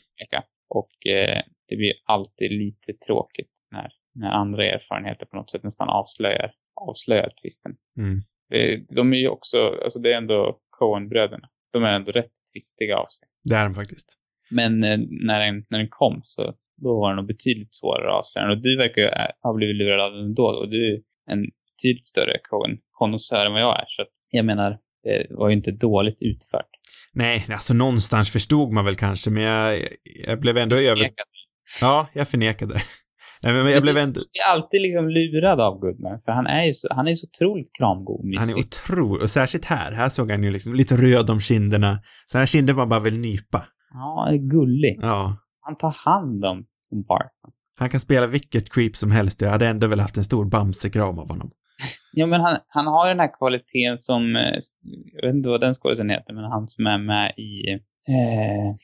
Och 0.69 1.07
eh, 1.07 1.41
det 1.67 1.75
blir 1.75 1.93
alltid 2.05 2.51
lite 2.51 2.93
tråkigt 3.07 3.51
när, 3.71 3.91
när 4.15 4.29
andra 4.29 4.65
erfarenheter 4.65 5.25
på 5.25 5.35
något 5.35 5.51
sätt 5.51 5.63
nästan 5.63 5.89
avslöjar, 5.89 6.51
avslöjar 6.81 7.29
twisten. 7.43 7.75
mm. 7.97 8.21
Det, 8.49 8.85
de 8.95 9.13
är 9.13 9.17
ju 9.17 9.27
också, 9.27 9.57
alltså 9.83 9.99
det 9.99 10.13
är 10.13 10.17
ändå 10.17 10.59
Coen-bröderna. 10.69 11.49
De 11.73 11.83
är 11.83 11.93
ändå 11.93 12.11
rätt 12.11 12.31
twistiga 12.53 12.97
av 12.97 13.05
sig. 13.05 13.27
Det 13.49 13.55
är 13.55 13.63
den 13.63 13.73
faktiskt. 13.73 14.19
Men 14.51 14.83
eh, 14.83 14.99
när, 15.09 15.45
den, 15.45 15.65
när 15.69 15.77
den 15.77 15.89
kom 15.89 16.21
så 16.23 16.55
då 16.83 16.99
var 16.99 17.09
den 17.09 17.15
nog 17.17 17.27
betydligt 17.27 17.75
svårare 17.75 18.09
att 18.11 18.19
avslöja. 18.19 18.49
Och 18.51 18.61
du 18.61 18.77
verkar 18.77 19.01
ju 19.01 19.07
eh, 19.07 19.27
ha 19.43 19.53
blivit 19.53 19.75
lurad 19.75 20.01
av 20.05 20.11
den 20.13 20.33
då. 20.33 20.45
Och 20.45 20.69
du 20.69 20.93
är 20.93 20.99
en 21.33 21.41
betydligt 21.77 22.05
större 22.05 22.37
Coen-konnässör 22.49 23.45
än 23.45 23.53
vad 23.53 23.61
jag 23.61 23.79
är. 23.79 23.85
Så 23.87 24.01
att, 24.01 24.07
jag 24.29 24.45
menar, 24.45 24.77
det 25.03 25.27
var 25.29 25.49
ju 25.49 25.55
inte 25.55 25.71
dåligt 25.71 26.17
utfört. 26.19 26.69
Nej, 27.13 27.45
alltså 27.51 27.73
någonstans 27.73 28.31
förstod 28.31 28.71
man 28.71 28.85
väl 28.85 28.95
kanske, 28.95 29.29
men 29.31 29.43
jag, 29.43 29.79
jag 30.27 30.39
blev 30.39 30.57
ändå 30.57 30.75
över... 30.75 31.09
Ja, 31.81 32.07
jag 32.13 32.27
förnekade. 32.27 32.73
Nej, 33.43 33.53
men 33.53 33.71
jag 33.71 33.83
blev 33.83 33.97
ändå... 33.97 34.21
Jag 34.31 34.49
är 34.49 34.61
alltid 34.61 34.81
liksom 34.81 35.09
lurad 35.09 35.61
av 35.61 35.79
Goodman. 35.79 36.19
För 36.25 36.31
han 36.31 36.47
är 36.47 36.63
ju 36.65 36.73
så, 36.73 36.87
han 36.91 37.07
är 37.07 37.15
så 37.15 37.27
otroligt 37.27 37.69
kramgod 37.77 38.19
och 38.19 38.25
Han 38.39 38.49
är 38.49 38.55
mysig. 38.55 38.57
otrolig, 38.65 39.21
och 39.21 39.29
särskilt 39.29 39.65
här. 39.65 39.91
Här 39.91 40.09
såg 40.09 40.31
han 40.31 40.43
ju 40.43 40.51
liksom 40.51 40.73
lite 40.75 40.95
röd 40.95 41.29
om 41.29 41.39
kinderna. 41.39 41.99
Så 42.25 42.37
här 42.37 42.45
kinder 42.45 42.73
man 42.73 42.89
bara 42.89 42.99
vill 42.99 43.19
nypa. 43.19 43.65
Ja, 43.93 44.23
han 44.25 44.33
är 44.33 44.37
gullig. 44.37 44.99
Ja. 45.01 45.37
Han 45.61 45.75
tar 45.75 45.91
hand 45.91 46.45
om, 46.45 46.65
om 46.91 47.01
Barton. 47.03 47.51
Han 47.77 47.89
kan 47.89 47.99
spela 47.99 48.27
vilket 48.27 48.73
creep 48.73 48.95
som 48.95 49.11
helst 49.11 49.41
och 49.41 49.45
jag 49.45 49.51
hade 49.51 49.67
ändå 49.67 49.87
väl 49.87 49.99
haft 49.99 50.17
en 50.17 50.23
stor 50.23 50.45
bamsekram 50.45 51.19
av 51.19 51.29
honom. 51.29 51.51
Ja, 52.13 52.25
men 52.27 52.41
han, 52.41 52.57
han 52.67 52.87
har 52.87 53.05
ju 53.05 53.09
den 53.09 53.19
här 53.19 53.37
kvaliteten 53.37 53.97
som, 53.97 54.35
eh, 54.35 54.57
jag 55.13 55.21
vet 55.27 55.35
inte 55.35 55.49
vad 55.49 55.61
den 55.61 55.73
skådisen 55.73 56.09
heter, 56.09 56.33
men 56.33 56.43
han 56.43 56.67
som 56.67 56.87
är 56.87 56.97
med 56.97 57.33
i 57.37 57.71
eh, 58.15 58.75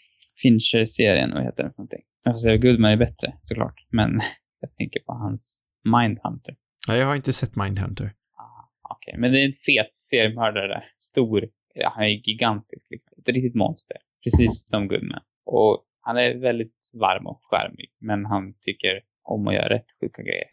Fincher-serien, 0.42 1.34
vad 1.34 1.44
heter 1.44 1.64
den 1.64 1.72
för 1.74 1.78
någonting? 1.78 2.02
Jag 2.24 2.34
får 2.34 2.38
säga 2.38 2.58
Goodman 2.58 2.92
är 2.92 2.98
bättre, 2.98 3.34
såklart. 3.44 3.88
Men 3.90 4.10
jag 4.62 4.76
tänker 4.76 5.00
på 5.00 5.14
hans 5.14 5.62
Mindhunter. 5.84 6.56
Nej, 6.88 7.00
jag 7.00 7.08
har 7.08 7.16
inte 7.16 7.34
sett 7.34 7.56
Mindhunter. 7.56 8.06
Ah, 8.06 8.94
Okej, 8.94 9.16
men 9.18 9.32
det 9.32 9.42
är 9.42 9.46
en 9.46 9.54
fet 9.66 9.94
seriemördare 9.98 10.68
där. 10.68 10.86
Stor. 10.98 11.48
Han 11.94 12.04
är 12.04 12.30
gigantisk 12.30 12.88
liksom. 12.90 13.14
Ett 13.18 13.30
riktigt 13.36 13.56
monster. 13.56 13.98
Precis 14.24 14.70
som 14.70 14.88
Goodman. 14.88 15.22
Och 15.46 15.84
han 16.08 16.18
är 16.18 16.34
väldigt 16.50 16.92
varm 17.00 17.28
och 17.28 17.42
charmig. 17.44 17.90
Men 18.00 18.26
han 18.26 18.54
tycker 18.62 19.02
om 19.24 19.48
att 19.48 19.54
göra 19.54 19.70
rätt 19.70 19.86
sjuka 20.02 20.22
grejer. 20.22 20.48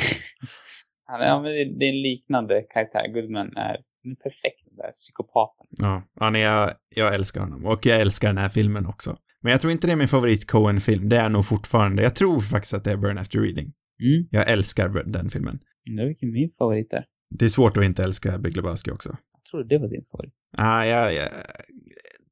han 1.04 1.20
är, 1.20 1.26
ja, 1.26 1.42
men 1.42 1.78
det, 1.78 1.84
är 1.84 1.88
en 1.88 2.02
liknande 2.02 2.62
karaktär. 2.62 3.08
Goodman 3.08 3.56
är 3.56 3.76
den 4.02 4.12
är 4.12 4.16
perfekt, 4.16 4.64
den 4.66 4.76
där 4.76 4.90
psykopaten. 4.92 5.66
Ja, 5.70 6.02
ja 6.20 6.30
nej, 6.30 6.42
jag, 6.42 6.70
jag 6.96 7.14
älskar 7.14 7.40
honom. 7.40 7.66
Och 7.66 7.86
jag 7.86 8.00
älskar 8.00 8.28
den 8.28 8.38
här 8.38 8.48
filmen 8.48 8.86
också. 8.86 9.16
Men 9.40 9.50
jag 9.50 9.60
tror 9.60 9.72
inte 9.72 9.86
det 9.86 9.92
är 9.92 9.96
min 9.96 10.08
favorit 10.08 10.50
Coen-film. 10.50 11.08
Det 11.08 11.16
är 11.16 11.28
nog 11.28 11.46
fortfarande, 11.46 12.02
jag 12.02 12.14
tror 12.14 12.40
faktiskt 12.40 12.74
att 12.74 12.84
det 12.84 12.90
är 12.90 12.96
Burn 12.96 13.18
After 13.18 13.40
Reading. 13.40 13.72
Mm. 14.02 14.28
Jag 14.30 14.50
älskar 14.50 14.88
den 15.06 15.30
filmen. 15.30 15.58
Är 16.00 16.06
vilken 16.06 16.30
min 16.30 16.50
favorit 16.58 16.90
där. 16.90 17.04
Det 17.30 17.44
är 17.44 17.48
svårt 17.48 17.76
att 17.76 17.84
inte 17.84 18.04
älska 18.04 18.38
Big 18.38 18.56
Lebowski 18.56 18.90
också. 18.90 19.16
Jag 19.32 19.44
trodde 19.50 19.68
det 19.68 19.78
var 19.78 19.88
din 19.88 20.04
favorit. 20.10 20.32
Ah, 20.58 20.84
ja, 20.84 21.12
ja, 21.12 21.28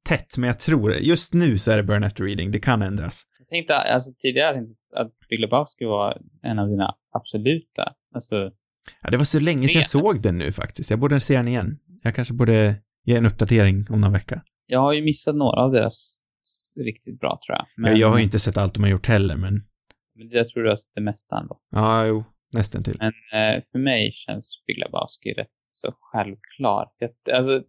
tätt, 0.05 0.39
men 0.39 0.47
jag 0.47 0.59
tror 0.61 0.95
Just 0.95 1.35
nu 1.35 1.59
så 1.59 1.71
är 1.71 1.77
det 1.77 1.83
Burn 1.83 2.05
After 2.05 2.25
Reading. 2.25 2.51
Det 2.51 2.59
kan 2.59 2.83
ändras. 2.83 3.23
Jag 3.39 3.49
tänkte, 3.49 3.77
alltså 3.77 4.13
tidigare 4.19 4.63
att 4.97 5.13
Big 5.29 5.41
Lebowski 5.41 5.85
var 5.85 6.21
en 6.43 6.59
av 6.59 6.69
dina 6.69 6.95
absoluta, 7.13 7.93
alltså 8.15 8.51
Ja, 9.03 9.11
det 9.11 9.17
var 9.17 9.25
så 9.25 9.41
länge 9.41 9.69
sedan 9.69 9.79
jag 9.79 9.87
såg 9.87 10.23
den 10.23 10.39
nu 10.39 10.53
faktiskt. 10.53 10.91
Jag 10.91 10.99
borde 10.99 11.21
se 11.21 11.37
den 11.37 11.49
igen. 11.49 11.79
Jag 12.03 12.15
kanske 12.15 12.35
borde 12.35 12.75
ge 13.05 13.17
en 13.17 13.27
uppdatering 13.27 13.87
om 13.91 14.01
någon 14.01 14.13
vecka. 14.13 14.43
Jag 14.67 14.81
har 14.81 14.93
ju 14.93 15.03
missat 15.03 15.37
några 15.37 15.61
av 15.61 15.73
deras 15.73 16.19
riktigt 16.77 17.21
bra, 17.21 17.41
tror 17.47 17.57
jag. 17.57 17.67
Men, 17.77 17.99
jag 17.99 18.09
har 18.09 18.19
ju 18.19 18.25
inte 18.25 18.39
sett 18.39 18.57
allt 18.57 18.75
de 18.75 18.83
har 18.83 18.91
gjort 18.91 19.07
heller, 19.07 19.37
men... 19.37 19.63
Men 20.17 20.31
jag 20.31 20.49
tror 20.49 20.63
du 20.63 20.69
har 20.69 20.77
sett 20.77 20.95
det 20.95 21.01
mesta 21.01 21.39
ändå. 21.39 21.61
Ja, 21.71 22.07
jo. 22.07 22.25
Nästan 22.53 22.83
till. 22.83 22.97
Men 22.99 23.09
eh, 23.09 23.63
för 23.73 23.79
mig 23.79 24.13
känns 24.13 24.63
Big 24.67 24.79
Lebowski 24.79 25.33
rätt 25.33 25.49
så 25.69 25.95
självklar. 26.01 26.89
Jag, 26.99 27.35
alltså, 27.37 27.63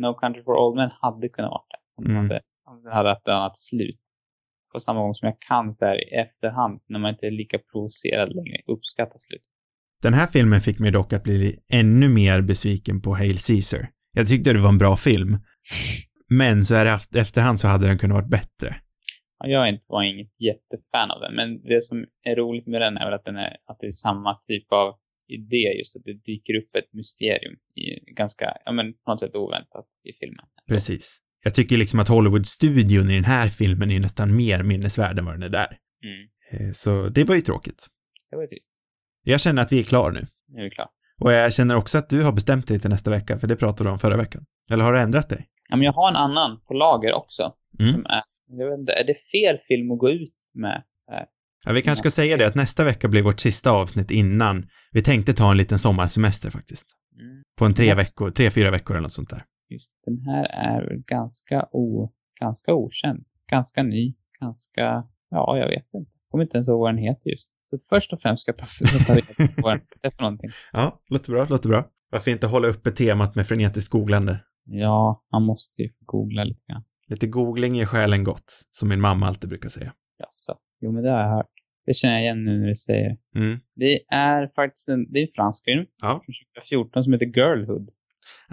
No 0.00 0.14
Country 0.14 0.42
for 0.44 0.54
Old 0.62 0.76
Men 0.76 0.90
hade 1.00 1.28
kunnat 1.28 1.50
vara 1.50 1.62
det. 1.72 1.78
Om 1.98 2.04
Mm. 2.10 2.16
hade, 2.16 2.40
om 2.70 2.82
det 2.82 2.90
hade 2.92 3.08
haft 3.08 3.22
ett 3.28 3.32
annat 3.32 3.56
slut. 3.56 4.00
På 4.72 4.80
samma 4.80 5.00
gång 5.00 5.14
som 5.14 5.26
jag 5.26 5.36
kan 5.40 5.72
så 5.72 5.84
här 5.84 5.96
i 5.96 6.14
efterhand, 6.14 6.80
när 6.88 6.98
man 6.98 7.10
inte 7.14 7.26
är 7.26 7.30
lika 7.30 7.58
provocerad 7.72 8.28
längre, 8.36 8.56
uppskatta 8.66 9.18
slutet. 9.18 9.46
Den 10.02 10.14
här 10.14 10.26
filmen 10.26 10.60
fick 10.60 10.78
mig 10.78 10.90
dock 10.90 11.12
att 11.12 11.22
bli 11.24 11.58
ännu 11.72 12.08
mer 12.08 12.40
besviken 12.40 13.02
på 13.02 13.14
Hail 13.14 13.36
Caesar. 13.48 13.88
Jag 14.12 14.28
tyckte 14.28 14.52
det 14.52 14.58
var 14.58 14.68
en 14.68 14.78
bra 14.78 14.96
film. 14.96 15.30
Men 16.30 16.64
så 16.64 16.74
här 16.74 16.86
i 16.86 16.88
eft- 16.88 17.18
efterhand 17.20 17.60
så 17.60 17.68
hade 17.68 17.86
den 17.86 17.98
kunnat 17.98 18.14
varit 18.14 18.30
bättre. 18.30 18.76
Ja, 19.38 19.48
Jag 19.48 19.78
var 19.86 20.02
inget 20.02 20.40
jättefan 20.40 21.10
av 21.10 21.20
den, 21.20 21.34
men 21.34 21.62
det 21.62 21.82
som 21.82 22.04
är 22.22 22.36
roligt 22.36 22.66
med 22.66 22.80
den 22.80 22.96
är 22.96 23.04
väl 23.04 23.14
att, 23.14 23.24
den 23.24 23.36
är, 23.36 23.56
att 23.66 23.78
det 23.80 23.86
är 23.86 23.90
samma 23.90 24.36
typ 24.48 24.72
av 24.72 24.94
idé, 25.30 25.78
just 25.78 25.96
att 25.96 26.04
det 26.04 26.12
dyker 26.12 26.54
upp 26.54 26.74
ett 26.74 26.92
mysterium 26.92 27.54
i 27.74 28.12
ganska, 28.12 28.56
ja 28.64 28.72
men 28.72 28.92
på 28.92 29.10
något 29.10 29.20
sätt 29.20 29.34
oväntat 29.34 29.86
i 30.04 30.12
filmen. 30.12 30.44
Precis. 30.68 31.20
Jag 31.44 31.54
tycker 31.54 31.76
liksom 31.76 32.00
att 32.00 32.08
Hollywood-studion 32.08 33.10
i 33.10 33.14
den 33.14 33.24
här 33.24 33.48
filmen 33.48 33.90
är 33.90 34.00
nästan 34.00 34.36
mer 34.36 34.62
minnesvärd 34.62 35.18
än 35.18 35.24
vad 35.24 35.34
den 35.34 35.42
är 35.42 35.48
där. 35.48 35.78
Mm. 36.04 36.28
Eh, 36.68 36.72
Så 36.72 37.08
det 37.08 37.24
var 37.24 37.34
ju 37.34 37.40
tråkigt. 37.40 37.86
Det 38.30 38.36
var 38.36 38.42
ju 38.42 38.48
trist. 38.48 38.72
Jag 39.24 39.40
känner 39.40 39.62
att 39.62 39.72
vi 39.72 39.78
är 39.80 39.82
klara 39.82 40.12
nu. 40.12 40.26
Nu 40.48 40.60
är 40.60 40.64
vi 40.64 40.70
klara. 40.70 40.88
Och 41.20 41.32
jag 41.32 41.54
känner 41.54 41.76
också 41.76 41.98
att 41.98 42.08
du 42.10 42.22
har 42.22 42.32
bestämt 42.32 42.66
dig 42.66 42.80
till 42.80 42.90
nästa 42.90 43.10
vecka, 43.10 43.38
för 43.38 43.46
det 43.46 43.56
pratade 43.56 43.88
du 43.88 43.92
om 43.92 43.98
förra 43.98 44.16
veckan. 44.16 44.44
Eller 44.72 44.84
har 44.84 44.92
du 44.92 45.00
ändrat 45.00 45.28
dig? 45.28 45.46
Ja, 45.68 45.76
men 45.76 45.84
jag 45.84 45.92
har 45.92 46.08
en 46.08 46.16
annan 46.16 46.60
på 46.66 46.74
lager 46.74 47.12
också. 47.12 47.54
Mm. 47.78 47.92
Som 47.92 48.06
är, 48.06 48.22
jag 48.48 48.70
vet 48.70 48.78
inte, 48.78 48.92
är 48.92 49.04
det 49.04 49.14
fel 49.14 49.58
film 49.68 49.90
att 49.90 49.98
gå 49.98 50.10
ut 50.10 50.34
med? 50.54 50.84
Ja, 51.64 51.72
vi 51.72 51.82
kanske 51.82 52.02
ska 52.02 52.10
säga 52.10 52.36
det 52.36 52.46
att 52.46 52.54
nästa 52.54 52.84
vecka 52.84 53.08
blir 53.08 53.22
vårt 53.22 53.40
sista 53.40 53.70
avsnitt 53.70 54.10
innan. 54.10 54.66
Vi 54.92 55.02
tänkte 55.02 55.32
ta 55.32 55.50
en 55.50 55.56
liten 55.56 55.78
sommarsemester 55.78 56.50
faktiskt. 56.50 56.86
Mm. 57.20 57.42
På 57.58 57.64
en 57.64 57.74
tre 57.74 57.94
veckor, 57.94 58.30
tre, 58.30 58.50
fyra 58.50 58.70
veckor 58.70 58.96
eller 58.96 59.02
något 59.02 59.12
sånt 59.12 59.30
där. 59.30 59.42
Just 59.68 59.90
den 60.06 60.18
här 60.26 60.44
är 60.44 60.96
ganska, 61.06 61.68
o, 61.72 62.12
ganska 62.40 62.74
okänd. 62.74 63.24
Ganska 63.50 63.82
ny. 63.82 64.14
Ganska, 64.40 65.04
ja, 65.30 65.58
jag 65.58 65.68
vet 65.68 65.94
inte. 65.94 66.10
Jag 66.14 66.30
kommer 66.30 66.44
inte 66.44 66.56
ens 66.56 66.68
ihåg 66.68 66.80
vad 66.80 66.94
den 66.94 66.98
heter 66.98 67.30
just. 67.30 67.48
Så 67.62 67.78
först 67.88 68.12
och 68.12 68.20
främst 68.22 68.42
ska 68.42 68.52
jag 68.52 68.58
ta, 68.58 68.66
ta 69.06 69.14
reda 69.14 69.52
på 69.54 69.62
vad 69.62 69.72
den 69.72 69.80
är 70.02 70.10
för 70.10 70.22
någonting. 70.22 70.50
Ja, 70.72 71.00
låter 71.10 71.32
bra, 71.32 71.46
låter 71.50 71.68
bra. 71.68 71.84
Varför 72.10 72.30
inte 72.30 72.46
hålla 72.46 72.68
uppe 72.68 72.90
temat 72.90 73.34
med 73.34 73.46
frenetiskt 73.46 73.90
googlande? 73.90 74.40
Ja, 74.64 75.24
man 75.32 75.42
måste 75.42 75.82
ju 75.82 75.88
googla 76.06 76.44
lite 76.44 76.60
grann. 76.68 76.84
Lite 77.08 77.26
googling 77.26 77.74
ger 77.74 77.86
själen 77.86 78.24
gott, 78.24 78.64
som 78.72 78.88
min 78.88 79.00
mamma 79.00 79.26
alltid 79.26 79.48
brukar 79.48 79.68
säga. 79.68 79.92
Jaså? 80.18 80.56
Jo, 80.80 80.92
men 80.92 81.02
det 81.02 81.10
har 81.10 81.20
jag 81.20 81.28
hört. 81.28 81.50
Det 81.86 81.94
känner 81.94 82.14
jag 82.14 82.22
igen 82.22 82.44
nu 82.44 82.58
när 82.60 82.66
du 82.68 82.74
säger 82.74 83.08
det. 83.32 83.38
Mm. 83.38 83.58
Det 83.74 84.00
är 84.08 84.48
faktiskt 84.54 84.88
en, 84.88 85.12
det 85.12 85.18
är 85.18 85.22
en 85.22 85.32
fransk 85.34 85.64
film. 85.64 85.86
Ja. 86.02 86.22
Från 86.24 86.34
2014 86.64 87.04
som 87.04 87.12
heter 87.12 87.26
Girlhood. 87.26 87.90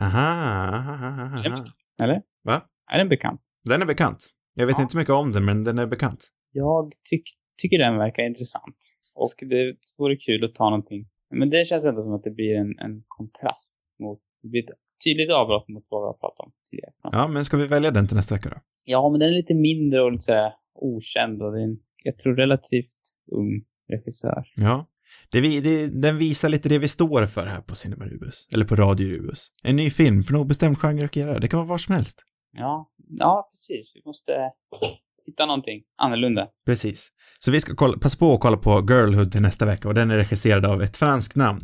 Aha, 0.02 0.30
aha, 0.78 0.94
aha, 0.94 1.24
aha. 1.50 1.66
Eller? 2.04 2.22
Va? 2.44 2.62
Är 2.92 2.98
den 2.98 3.10
bekant? 3.10 3.42
Den 3.70 3.82
är 3.82 3.86
bekant. 3.86 4.30
Jag 4.54 4.66
vet 4.66 4.76
Ja. 4.78 4.82
inte 4.82 4.92
så 4.92 4.98
mycket 4.98 5.14
om 5.14 5.32
den, 5.32 5.46
men 5.46 5.64
den 5.64 5.80
är 5.80 5.86
bekant. 5.88 6.28
Jag 6.52 6.94
tyck, 7.10 7.24
tycker 7.62 7.78
den 7.78 7.98
verkar 7.98 8.24
intressant. 8.24 8.78
Och 9.14 9.48
det 9.50 9.76
vore 9.98 10.16
kul 10.16 10.44
att 10.46 10.56
ta 10.56 10.64
någonting. 10.70 11.08
Men 11.30 11.50
det 11.50 11.66
känns 11.68 11.86
ändå 11.86 12.02
som 12.04 12.14
att 12.14 12.24
det 12.24 12.32
blir 12.32 12.56
en, 12.56 12.80
en 12.80 13.04
kontrast 13.08 13.76
mot, 14.00 14.20
det 14.42 14.48
blir 14.50 14.64
ett 14.64 14.78
tydligt 15.06 15.32
avbrott 15.32 15.68
mot 15.68 15.86
vad 15.90 16.02
vi 16.02 16.06
har 16.06 16.14
pratat 16.14 16.40
om 16.40 16.52
tidigare. 16.70 16.92
Ja, 17.04 17.28
men 17.28 17.46
ska 17.46 17.58
vi 17.58 17.68
välja 17.68 17.92
den 17.92 18.08
till 18.08 18.16
nästa 18.16 18.36
vecka 18.36 18.50
då? 18.50 18.56
Ja, 18.84 19.10
men 19.10 19.20
den 19.20 19.30
är 19.30 19.34
lite 19.34 19.56
mindre 19.56 20.02
och 20.02 20.12
lite 20.12 20.24
sådär 20.24 20.54
okänd 20.76 21.42
och 21.42 21.52
det 21.52 21.60
är 21.60 21.64
en, 21.64 21.78
jag 22.08 22.18
tror 22.18 22.36
relativt 22.36 22.92
ung 23.32 23.64
regissör. 23.92 24.44
Ja. 24.56 24.86
Det 25.32 25.42
vi, 25.42 25.60
det, 25.62 26.02
den 26.02 26.18
visar 26.18 26.50
lite 26.50 26.70
det 26.70 26.78
vi 26.78 26.88
står 26.88 27.26
för 27.26 27.46
här 27.46 27.62
på 27.62 27.76
Cinema 27.76 28.06
Rubus. 28.06 28.48
Eller 28.54 28.66
på 28.66 28.76
Radio 28.76 29.10
Rubus. 29.10 29.48
En 29.64 29.76
ny 29.76 29.90
film 29.90 30.24
för 30.24 30.34
någon 30.34 30.48
bestämd 30.48 30.78
genre 30.80 31.06
och 31.06 31.18
göra. 31.18 31.40
Det 31.40 31.48
kan 31.48 31.58
vara 31.60 31.68
var 31.68 31.78
som 31.78 31.96
helst. 31.96 32.24
Ja, 32.52 32.92
ja 33.18 33.50
precis. 33.54 33.92
Vi 33.96 34.02
måste 34.06 34.32
hitta 35.28 35.46
någonting 35.46 35.82
annorlunda. 35.98 36.48
Precis. 36.66 37.10
Så 37.40 37.52
vi 37.52 37.60
ska 37.60 37.76
kolla, 37.76 37.98
passa 37.98 38.18
på 38.20 38.34
att 38.34 38.40
kolla 38.40 38.58
på 38.58 38.86
Girlhood 38.90 39.32
till 39.32 39.42
nästa 39.42 39.66
vecka 39.66 39.88
och 39.88 39.94
den 39.94 40.12
är 40.12 40.16
regisserad 40.16 40.66
av 40.66 40.82
ett 40.82 40.98
franskt 40.98 41.36
namn. 41.36 41.62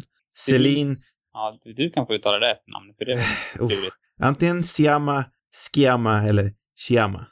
Céline, 0.50 0.94
Ja, 1.34 1.60
du- 1.76 1.90
kan 1.90 2.08
få 2.08 2.14
uttala 2.14 2.40
det 2.40 2.52
efternamnet, 2.52 2.98
för 2.98 3.06
det 3.06 3.12
är 3.14 3.58
klurigt. 3.68 3.96
antingen 4.22 4.64
Siama, 4.64 5.26
Skiama 5.74 6.24
eller 6.24 6.52
Chiama. 6.88 7.26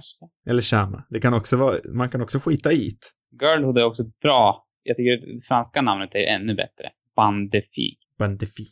Kanske. 0.00 0.50
Eller 0.50 0.62
Chama. 0.62 1.04
Det 1.10 1.20
kan 1.20 1.34
också 1.34 1.56
vara, 1.56 1.76
man 1.94 2.08
kan 2.08 2.20
också 2.20 2.40
skita 2.40 2.72
i 2.72 2.90
det. 2.90 3.44
Girlhood 3.44 3.78
är 3.78 3.84
också 3.84 4.04
bra. 4.22 4.66
Jag 4.82 4.96
tycker 4.96 5.34
det 5.34 5.40
franska 5.48 5.82
namnet 5.82 6.10
är 6.14 6.34
ännu 6.34 6.54
bättre. 6.54 6.90
Bandefi. 7.16 7.96
Bandefi. 8.18 8.64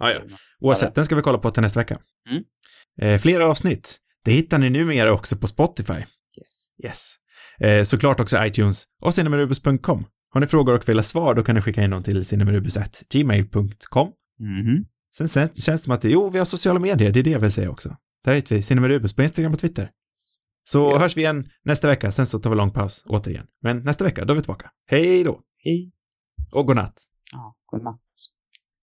Ah, 0.00 0.10
ja. 0.10 0.20
Oavsett, 0.60 0.94
den 0.94 1.04
ska 1.04 1.16
vi 1.16 1.22
kolla 1.22 1.38
på 1.38 1.50
till 1.50 1.62
nästa 1.62 1.80
vecka. 1.80 1.96
Mm. 2.30 2.44
Eh, 3.00 3.18
fler 3.20 3.40
avsnitt. 3.40 3.98
Det 4.24 4.32
hittar 4.32 4.58
ni 4.58 4.70
numera 4.70 5.12
också 5.12 5.36
på 5.36 5.46
Spotify. 5.46 5.92
Yes. 6.38 6.70
Yes. 6.84 7.14
Eh, 7.60 7.82
såklart 7.82 8.20
också 8.20 8.44
iTunes 8.44 8.84
och 9.02 9.14
cinemarubus.com. 9.14 10.06
Har 10.30 10.40
ni 10.40 10.46
frågor 10.46 10.74
och 10.74 10.88
vill 10.88 10.98
ha 10.98 11.02
svar, 11.02 11.34
då 11.34 11.42
kan 11.42 11.54
ni 11.54 11.60
skicka 11.60 11.82
in 11.84 11.90
dem 11.90 12.02
till 12.02 12.24
cinemarubus.gmail.com. 12.24 14.12
Mhm. 14.38 14.84
Sen, 15.16 15.28
sen 15.28 15.48
känns 15.48 15.80
det 15.80 15.84
som 15.84 15.92
att, 15.92 16.04
jo, 16.04 16.28
vi 16.28 16.38
har 16.38 16.44
sociala 16.44 16.80
medier, 16.80 17.12
det 17.12 17.20
är 17.20 17.24
det 17.24 17.30
jag 17.30 17.40
vill 17.40 17.52
säga 17.52 17.70
också. 17.70 17.96
Där 18.24 18.34
heter 18.34 18.54
vi 18.54 18.62
Cinemarubus 18.62 19.16
på 19.16 19.22
Instagram 19.22 19.52
och 19.52 19.58
Twitter. 19.58 19.90
Så 20.72 20.78
Ja. 20.92 20.98
hörs 20.98 21.16
vi 21.16 21.20
igen 21.20 21.48
nästa 21.64 21.88
vecka, 21.88 22.12
sen 22.12 22.26
så 22.26 22.38
tar 22.38 22.50
vi 22.50 22.56
lång 22.56 22.70
paus 22.70 23.04
återigen. 23.08 23.46
Men 23.60 23.78
nästa 23.78 24.04
vecka, 24.04 24.24
då 24.24 24.32
är 24.32 24.34
vi 24.34 24.40
tillbaka. 24.42 24.70
Hej 24.86 25.24
då! 25.24 25.40
Hej. 25.64 25.92
Och 26.52 26.66
godnatt. 26.66 27.00
Ja, 27.32 27.56
godnatt. 27.66 28.00